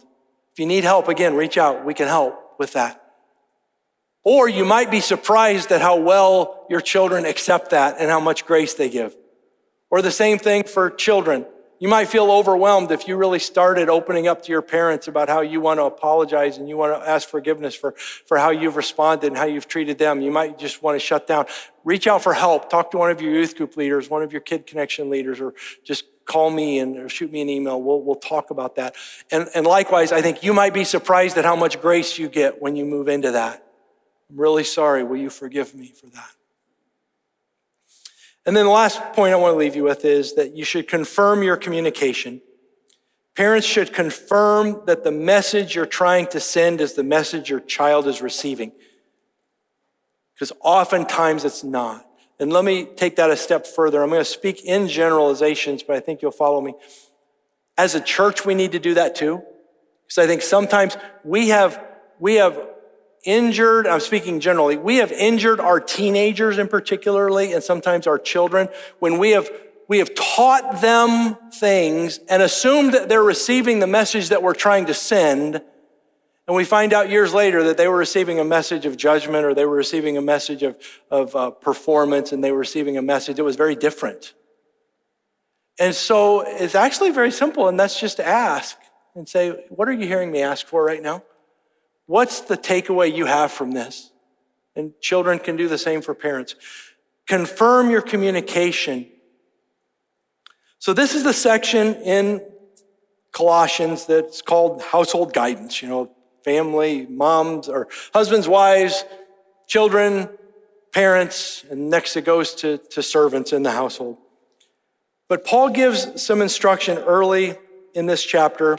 If 0.52 0.58
you 0.58 0.66
need 0.66 0.84
help, 0.84 1.08
again, 1.08 1.34
reach 1.34 1.58
out. 1.58 1.84
We 1.84 1.92
can 1.92 2.08
help 2.08 2.58
with 2.58 2.72
that. 2.72 3.02
Or 4.24 4.48
you 4.48 4.64
might 4.64 4.90
be 4.90 5.00
surprised 5.00 5.70
at 5.70 5.82
how 5.82 5.98
well 5.98 6.66
your 6.70 6.80
children 6.80 7.26
accept 7.26 7.70
that 7.70 7.96
and 7.98 8.10
how 8.10 8.20
much 8.20 8.46
grace 8.46 8.74
they 8.74 8.88
give. 8.88 9.14
Or 9.90 10.02
the 10.02 10.10
same 10.10 10.38
thing 10.38 10.64
for 10.64 10.90
children. 10.90 11.46
You 11.80 11.88
might 11.88 12.08
feel 12.08 12.30
overwhelmed 12.30 12.90
if 12.90 13.06
you 13.06 13.16
really 13.16 13.38
started 13.38 13.88
opening 13.88 14.26
up 14.26 14.42
to 14.42 14.52
your 14.52 14.62
parents 14.62 15.06
about 15.06 15.28
how 15.28 15.42
you 15.42 15.60
want 15.60 15.78
to 15.78 15.84
apologize 15.84 16.58
and 16.58 16.68
you 16.68 16.76
want 16.76 17.00
to 17.00 17.08
ask 17.08 17.28
forgiveness 17.28 17.74
for, 17.74 17.92
for 17.92 18.36
how 18.36 18.50
you've 18.50 18.74
responded 18.74 19.28
and 19.28 19.36
how 19.36 19.44
you've 19.44 19.68
treated 19.68 19.96
them. 19.96 20.20
You 20.20 20.32
might 20.32 20.58
just 20.58 20.82
want 20.82 20.96
to 20.96 20.98
shut 20.98 21.28
down. 21.28 21.46
Reach 21.84 22.08
out 22.08 22.22
for 22.22 22.34
help. 22.34 22.68
Talk 22.68 22.90
to 22.90 22.98
one 22.98 23.12
of 23.12 23.20
your 23.20 23.32
youth 23.32 23.56
group 23.56 23.76
leaders, 23.76 24.10
one 24.10 24.22
of 24.22 24.32
your 24.32 24.40
kid 24.40 24.66
connection 24.66 25.08
leaders, 25.08 25.40
or 25.40 25.54
just 25.84 26.04
call 26.24 26.50
me 26.50 26.80
and 26.80 27.10
shoot 27.10 27.30
me 27.30 27.40
an 27.42 27.48
email. 27.48 27.80
We'll, 27.80 28.02
we'll 28.02 28.16
talk 28.16 28.50
about 28.50 28.74
that. 28.74 28.96
And, 29.30 29.48
and 29.54 29.64
likewise, 29.64 30.10
I 30.10 30.20
think 30.20 30.42
you 30.42 30.52
might 30.52 30.74
be 30.74 30.84
surprised 30.84 31.38
at 31.38 31.44
how 31.44 31.56
much 31.56 31.80
grace 31.80 32.18
you 32.18 32.28
get 32.28 32.60
when 32.60 32.74
you 32.74 32.84
move 32.84 33.08
into 33.08 33.30
that. 33.32 33.64
I'm 34.28 34.40
really 34.40 34.64
sorry. 34.64 35.04
Will 35.04 35.16
you 35.16 35.30
forgive 35.30 35.74
me 35.74 35.92
for 35.92 36.06
that? 36.06 36.30
And 38.48 38.56
then 38.56 38.64
the 38.64 38.70
last 38.70 39.02
point 39.12 39.34
I 39.34 39.36
want 39.36 39.52
to 39.52 39.58
leave 39.58 39.76
you 39.76 39.84
with 39.84 40.06
is 40.06 40.36
that 40.36 40.56
you 40.56 40.64
should 40.64 40.88
confirm 40.88 41.42
your 41.42 41.58
communication. 41.58 42.40
Parents 43.36 43.66
should 43.66 43.92
confirm 43.92 44.80
that 44.86 45.04
the 45.04 45.12
message 45.12 45.74
you're 45.74 45.84
trying 45.84 46.28
to 46.28 46.40
send 46.40 46.80
is 46.80 46.94
the 46.94 47.02
message 47.02 47.50
your 47.50 47.60
child 47.60 48.06
is 48.06 48.22
receiving. 48.22 48.72
Because 50.32 50.50
oftentimes 50.62 51.44
it's 51.44 51.62
not. 51.62 52.08
And 52.40 52.50
let 52.50 52.64
me 52.64 52.86
take 52.86 53.16
that 53.16 53.28
a 53.28 53.36
step 53.36 53.66
further. 53.66 54.02
I'm 54.02 54.08
going 54.08 54.22
to 54.22 54.24
speak 54.24 54.64
in 54.64 54.88
generalizations, 54.88 55.82
but 55.82 55.96
I 55.96 56.00
think 56.00 56.22
you'll 56.22 56.30
follow 56.30 56.62
me. 56.62 56.72
As 57.76 57.94
a 57.94 58.00
church, 58.00 58.46
we 58.46 58.54
need 58.54 58.72
to 58.72 58.78
do 58.78 58.94
that 58.94 59.14
too. 59.14 59.42
Because 60.06 60.24
I 60.24 60.26
think 60.26 60.40
sometimes 60.40 60.96
we 61.22 61.48
have, 61.48 61.84
we 62.18 62.36
have 62.36 62.58
injured, 63.28 63.86
I'm 63.86 64.00
speaking 64.00 64.40
generally, 64.40 64.78
we 64.78 64.96
have 64.96 65.12
injured 65.12 65.60
our 65.60 65.78
teenagers 65.78 66.56
in 66.56 66.66
particularly, 66.66 67.52
and 67.52 67.62
sometimes 67.62 68.06
our 68.06 68.18
children, 68.18 68.68
when 68.98 69.18
we 69.18 69.30
have 69.30 69.50
we 69.86 69.98
have 69.98 70.14
taught 70.14 70.82
them 70.82 71.36
things 71.50 72.20
and 72.28 72.42
assumed 72.42 72.92
that 72.92 73.08
they're 73.08 73.22
receiving 73.22 73.78
the 73.78 73.86
message 73.86 74.28
that 74.28 74.42
we're 74.42 74.54
trying 74.54 74.84
to 74.86 74.92
send. 74.92 75.62
And 76.46 76.54
we 76.54 76.64
find 76.64 76.92
out 76.92 77.08
years 77.08 77.32
later 77.32 77.64
that 77.64 77.78
they 77.78 77.88
were 77.88 77.96
receiving 77.96 78.38
a 78.38 78.44
message 78.44 78.84
of 78.84 78.98
judgment 78.98 79.46
or 79.46 79.54
they 79.54 79.64
were 79.64 79.76
receiving 79.76 80.18
a 80.18 80.20
message 80.20 80.62
of, 80.62 80.76
of 81.10 81.34
uh, 81.34 81.50
performance 81.52 82.32
and 82.32 82.44
they 82.44 82.52
were 82.52 82.58
receiving 82.58 82.98
a 82.98 83.02
message 83.02 83.36
that 83.36 83.44
was 83.44 83.56
very 83.56 83.74
different. 83.74 84.34
And 85.80 85.94
so 85.94 86.40
it's 86.40 86.74
actually 86.74 87.10
very 87.10 87.30
simple, 87.30 87.68
and 87.68 87.80
that's 87.80 87.98
just 87.98 88.18
to 88.18 88.26
ask 88.26 88.76
and 89.14 89.26
say, 89.26 89.64
What 89.70 89.88
are 89.88 89.92
you 89.92 90.06
hearing 90.06 90.30
me 90.30 90.42
ask 90.42 90.66
for 90.66 90.84
right 90.84 91.02
now? 91.02 91.22
What's 92.08 92.40
the 92.40 92.56
takeaway 92.56 93.14
you 93.14 93.26
have 93.26 93.52
from 93.52 93.72
this? 93.72 94.10
And 94.74 94.98
children 94.98 95.38
can 95.38 95.56
do 95.56 95.68
the 95.68 95.76
same 95.76 96.00
for 96.00 96.14
parents. 96.14 96.54
Confirm 97.26 97.90
your 97.90 98.00
communication. 98.00 99.06
So 100.78 100.94
this 100.94 101.14
is 101.14 101.22
the 101.22 101.34
section 101.34 101.96
in 101.96 102.40
Colossians 103.32 104.06
that's 104.06 104.40
called 104.40 104.80
household 104.80 105.34
guidance, 105.34 105.82
you 105.82 105.88
know, 105.88 106.10
family, 106.46 107.06
moms 107.10 107.68
or 107.68 107.88
husbands, 108.14 108.48
wives, 108.48 109.04
children, 109.66 110.30
parents, 110.94 111.62
and 111.70 111.90
next 111.90 112.16
it 112.16 112.24
goes 112.24 112.54
to, 112.54 112.78
to 112.78 113.02
servants 113.02 113.52
in 113.52 113.64
the 113.64 113.72
household. 113.72 114.16
But 115.28 115.44
Paul 115.44 115.68
gives 115.68 116.22
some 116.22 116.40
instruction 116.40 116.96
early 116.96 117.54
in 117.92 118.06
this 118.06 118.24
chapter 118.24 118.78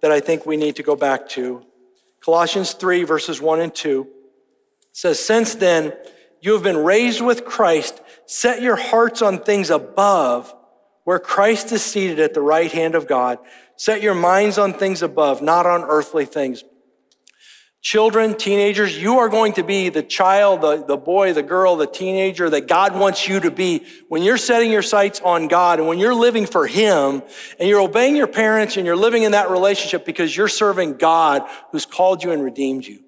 that 0.00 0.12
I 0.12 0.20
think 0.20 0.46
we 0.46 0.56
need 0.56 0.76
to 0.76 0.84
go 0.84 0.94
back 0.94 1.28
to. 1.30 1.64
Colossians 2.24 2.72
3, 2.72 3.04
verses 3.04 3.40
1 3.40 3.60
and 3.60 3.74
2 3.74 4.06
says, 4.92 5.24
Since 5.24 5.56
then, 5.56 5.92
you 6.40 6.52
have 6.52 6.62
been 6.62 6.78
raised 6.78 7.20
with 7.20 7.44
Christ. 7.44 8.00
Set 8.26 8.62
your 8.62 8.76
hearts 8.76 9.22
on 9.22 9.38
things 9.38 9.70
above, 9.70 10.54
where 11.04 11.18
Christ 11.18 11.72
is 11.72 11.82
seated 11.82 12.20
at 12.20 12.34
the 12.34 12.40
right 12.40 12.70
hand 12.70 12.94
of 12.94 13.06
God. 13.06 13.38
Set 13.76 14.02
your 14.02 14.14
minds 14.14 14.58
on 14.58 14.74
things 14.74 15.02
above, 15.02 15.40
not 15.40 15.66
on 15.66 15.82
earthly 15.84 16.24
things. 16.24 16.64
Children, 17.80 18.36
teenagers, 18.36 19.00
you 19.00 19.18
are 19.18 19.28
going 19.28 19.52
to 19.52 19.62
be 19.62 19.88
the 19.88 20.02
child, 20.02 20.62
the, 20.62 20.84
the 20.84 20.96
boy, 20.96 21.32
the 21.32 21.44
girl, 21.44 21.76
the 21.76 21.86
teenager 21.86 22.50
that 22.50 22.66
God 22.66 22.98
wants 22.98 23.28
you 23.28 23.38
to 23.40 23.52
be. 23.52 23.86
When 24.08 24.22
you're 24.22 24.36
setting 24.36 24.72
your 24.72 24.82
sights 24.82 25.20
on 25.20 25.46
God 25.46 25.78
and 25.78 25.86
when 25.86 25.98
you're 25.98 26.14
living 26.14 26.46
for 26.46 26.66
Him 26.66 27.22
and 27.58 27.68
you're 27.68 27.80
obeying 27.80 28.16
your 28.16 28.26
parents 28.26 28.76
and 28.76 28.84
you're 28.84 28.96
living 28.96 29.22
in 29.22 29.32
that 29.32 29.48
relationship 29.50 30.04
because 30.04 30.36
you're 30.36 30.48
serving 30.48 30.96
God 30.96 31.48
who's 31.70 31.86
called 31.86 32.24
you 32.24 32.32
and 32.32 32.42
redeemed 32.42 32.84
you. 32.84 32.98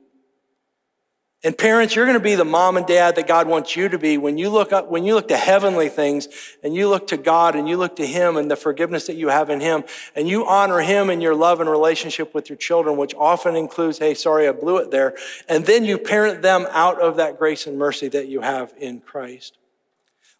And 1.42 1.56
parents, 1.56 1.96
you're 1.96 2.04
going 2.04 2.18
to 2.18 2.22
be 2.22 2.34
the 2.34 2.44
mom 2.44 2.76
and 2.76 2.86
dad 2.86 3.16
that 3.16 3.26
God 3.26 3.48
wants 3.48 3.74
you 3.74 3.88
to 3.88 3.98
be 3.98 4.18
when 4.18 4.36
you 4.36 4.50
look 4.50 4.74
up, 4.74 4.90
when 4.90 5.04
you 5.04 5.14
look 5.14 5.28
to 5.28 5.38
heavenly 5.38 5.88
things 5.88 6.28
and 6.62 6.74
you 6.74 6.86
look 6.86 7.06
to 7.06 7.16
God 7.16 7.54
and 7.54 7.66
you 7.66 7.78
look 7.78 7.96
to 7.96 8.06
Him 8.06 8.36
and 8.36 8.50
the 8.50 8.56
forgiveness 8.56 9.06
that 9.06 9.14
you 9.14 9.28
have 9.28 9.48
in 9.48 9.58
Him 9.60 9.84
and 10.14 10.28
you 10.28 10.46
honor 10.46 10.80
Him 10.80 11.08
in 11.08 11.22
your 11.22 11.34
love 11.34 11.60
and 11.60 11.70
relationship 11.70 12.34
with 12.34 12.50
your 12.50 12.58
children, 12.58 12.98
which 12.98 13.14
often 13.14 13.56
includes, 13.56 13.98
Hey, 13.98 14.12
sorry, 14.12 14.48
I 14.48 14.52
blew 14.52 14.76
it 14.76 14.90
there. 14.90 15.16
And 15.48 15.64
then 15.64 15.86
you 15.86 15.96
parent 15.96 16.42
them 16.42 16.66
out 16.72 17.00
of 17.00 17.16
that 17.16 17.38
grace 17.38 17.66
and 17.66 17.78
mercy 17.78 18.08
that 18.08 18.28
you 18.28 18.42
have 18.42 18.74
in 18.76 19.00
Christ. 19.00 19.56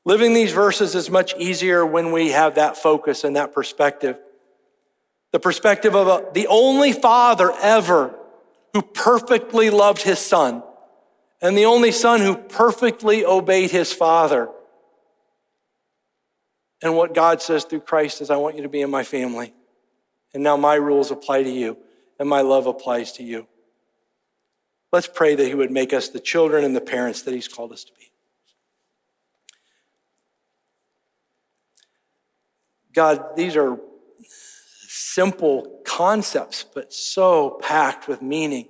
Living 0.05 0.35
these 0.35 0.53
verses 0.53 0.95
is 0.95 1.09
much 1.09 1.35
easier 1.39 1.85
when 1.85 2.13
we 2.13 2.33
have 2.33 2.57
that 2.57 2.77
focus 2.77 3.25
and 3.25 3.37
that 3.37 3.55
perspective. 3.55 4.19
The 5.33 5.41
perspective 5.41 5.95
of 5.95 6.09
a, 6.09 6.31
the 6.35 6.47
only 6.49 6.93
father 6.93 7.53
ever 7.63 8.15
who 8.75 8.83
perfectly 8.83 9.71
loved 9.71 10.03
his 10.03 10.19
son 10.19 10.63
and 11.43 11.57
the 11.57 11.65
only 11.65 11.93
son 11.93 12.21
who 12.21 12.37
perfectly 12.37 13.25
obeyed 13.25 13.71
his 13.71 13.93
father. 13.93 14.51
And 16.83 16.97
what 16.97 17.15
God 17.15 17.43
says 17.43 17.65
through 17.65 17.81
Christ 17.81 18.21
is, 18.21 18.31
I 18.31 18.37
want 18.37 18.57
you 18.57 18.63
to 18.63 18.69
be 18.69 18.81
in 18.81 18.91
my 18.91 19.05
family. 19.05 19.55
And 20.33 20.43
now 20.43 20.57
my 20.57 20.75
rules 20.75 21.11
apply 21.11 21.43
to 21.43 21.51
you, 21.51 21.79
and 22.19 22.29
my 22.29 22.41
love 22.41 22.67
applies 22.67 23.13
to 23.13 23.23
you. 23.23 23.47
Let's 24.93 25.09
pray 25.09 25.35
that 25.35 25.47
he 25.47 25.55
would 25.55 25.71
make 25.71 25.93
us 25.93 26.09
the 26.09 26.21
children 26.21 26.65
and 26.65 26.75
the 26.75 26.81
parents 26.81 27.23
that 27.23 27.35
he's 27.35 27.49
called 27.49 27.73
us 27.73 27.85
to 27.85 27.93
be. 27.99 28.11
God, 32.93 33.37
these 33.37 33.57
are 33.57 33.79
simple 34.89 35.81
concepts, 35.85 36.65
but 36.65 36.93
so 36.93 37.59
packed 37.63 38.09
with 38.09 38.21
meaning 38.21 38.69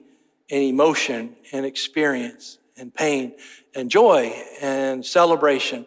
and 0.50 0.62
emotion 0.62 1.36
and 1.52 1.64
experience 1.64 2.58
and 2.80 2.92
pain 2.92 3.34
and 3.74 3.90
joy 3.90 4.34
and 4.60 5.04
celebration. 5.04 5.86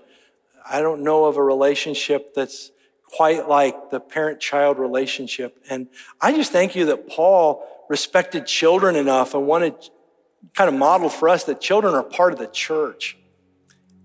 I 0.69 0.81
don't 0.81 1.03
know 1.03 1.25
of 1.25 1.37
a 1.37 1.43
relationship 1.43 2.33
that's 2.33 2.71
quite 3.03 3.47
like 3.47 3.89
the 3.89 3.99
parent 3.99 4.39
child 4.39 4.79
relationship. 4.79 5.63
And 5.69 5.87
I 6.21 6.33
just 6.33 6.51
thank 6.51 6.75
you 6.75 6.85
that 6.85 7.07
Paul 7.07 7.67
respected 7.89 8.45
children 8.45 8.95
enough 8.95 9.33
and 9.33 9.45
wanted 9.45 9.75
kind 10.55 10.67
of 10.67 10.75
model 10.75 11.09
for 11.09 11.29
us 11.29 11.43
that 11.45 11.61
children 11.61 11.93
are 11.95 12.03
part 12.03 12.33
of 12.33 12.39
the 12.39 12.47
church 12.47 13.17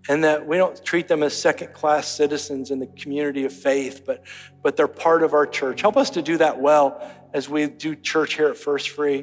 and 0.09 0.25
that 0.25 0.47
we 0.47 0.57
don't 0.57 0.83
treat 0.85 1.09
them 1.09 1.23
as 1.23 1.37
second 1.37 1.73
class 1.73 2.09
citizens 2.09 2.71
in 2.71 2.79
the 2.79 2.87
community 2.87 3.45
of 3.45 3.53
faith, 3.53 4.03
but, 4.07 4.25
but 4.63 4.77
they're 4.77 4.89
part 4.89 5.23
of 5.23 5.35
our 5.35 5.47
church. 5.47 5.81
Help 5.81 5.97
us 5.97 6.11
to 6.11 6.23
do 6.23 6.39
that 6.39 6.61
well 6.61 7.01
as 7.35 7.49
we 7.49 7.67
do 7.67 7.95
church 7.95 8.35
here 8.35 8.49
at 8.49 8.57
First 8.57 8.91
Free. 8.91 9.19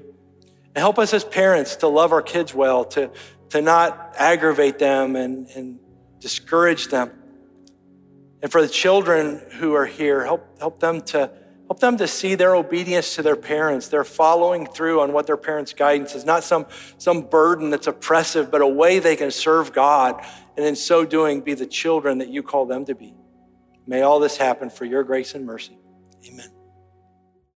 And 0.76 0.82
help 0.82 0.99
us 0.99 1.13
as 1.13 1.24
parents 1.24 1.78
to 1.78 1.88
love 1.88 2.11
our 2.11 2.22
kids 2.22 2.53
well, 2.53 2.86
to, 2.86 3.09
to 3.56 3.62
not 3.62 4.14
aggravate 4.18 4.80
them 4.80 5.16
and, 5.16 5.47
and 5.56 5.80
discourage 6.20 6.89
them. 6.89 7.10
And 8.41 8.51
for 8.51 8.62
the 8.62 8.68
children 8.68 9.41
who 9.60 9.74
are 9.76 9.86
here, 9.86 10.26
help, 10.26 10.60
help 10.60 10.80
them 10.80 10.99
to 11.03 11.32
help 11.68 11.80
them 11.80 11.95
to 11.97 12.06
see 12.06 12.36
their 12.36 12.53
obedience 12.53 13.16
to 13.16 13.24
their 13.24 13.38
parents, 13.38 13.88
their 13.88 14.03
following 14.03 14.68
through 14.68 14.99
on 14.99 15.14
what 15.14 15.26
their 15.26 15.38
parents' 15.38 15.72
guidance 15.72 16.16
is, 16.16 16.26
not 16.26 16.43
some, 16.43 16.66
some 16.97 17.22
burden 17.22 17.70
that's 17.70 17.88
oppressive, 17.88 18.51
but 18.51 18.62
a 18.62 18.68
way 18.68 18.99
they 18.99 19.16
can 19.16 19.32
serve 19.32 19.72
God, 19.72 20.22
and 20.58 20.66
in 20.66 20.76
so 20.76 21.06
doing, 21.06 21.39
be 21.39 21.53
the 21.53 21.66
children 21.66 22.18
that 22.18 22.28
you 22.28 22.43
call 22.43 22.66
them 22.66 22.84
to 22.86 22.93
be. 22.93 23.16
May 23.88 24.01
all 24.01 24.20
this 24.20 24.36
happen 24.36 24.70
for 24.70 24.84
your 24.84 25.03
grace 25.03 25.34
and 25.34 25.45
mercy. 25.45 25.80
Amen. 26.28 26.55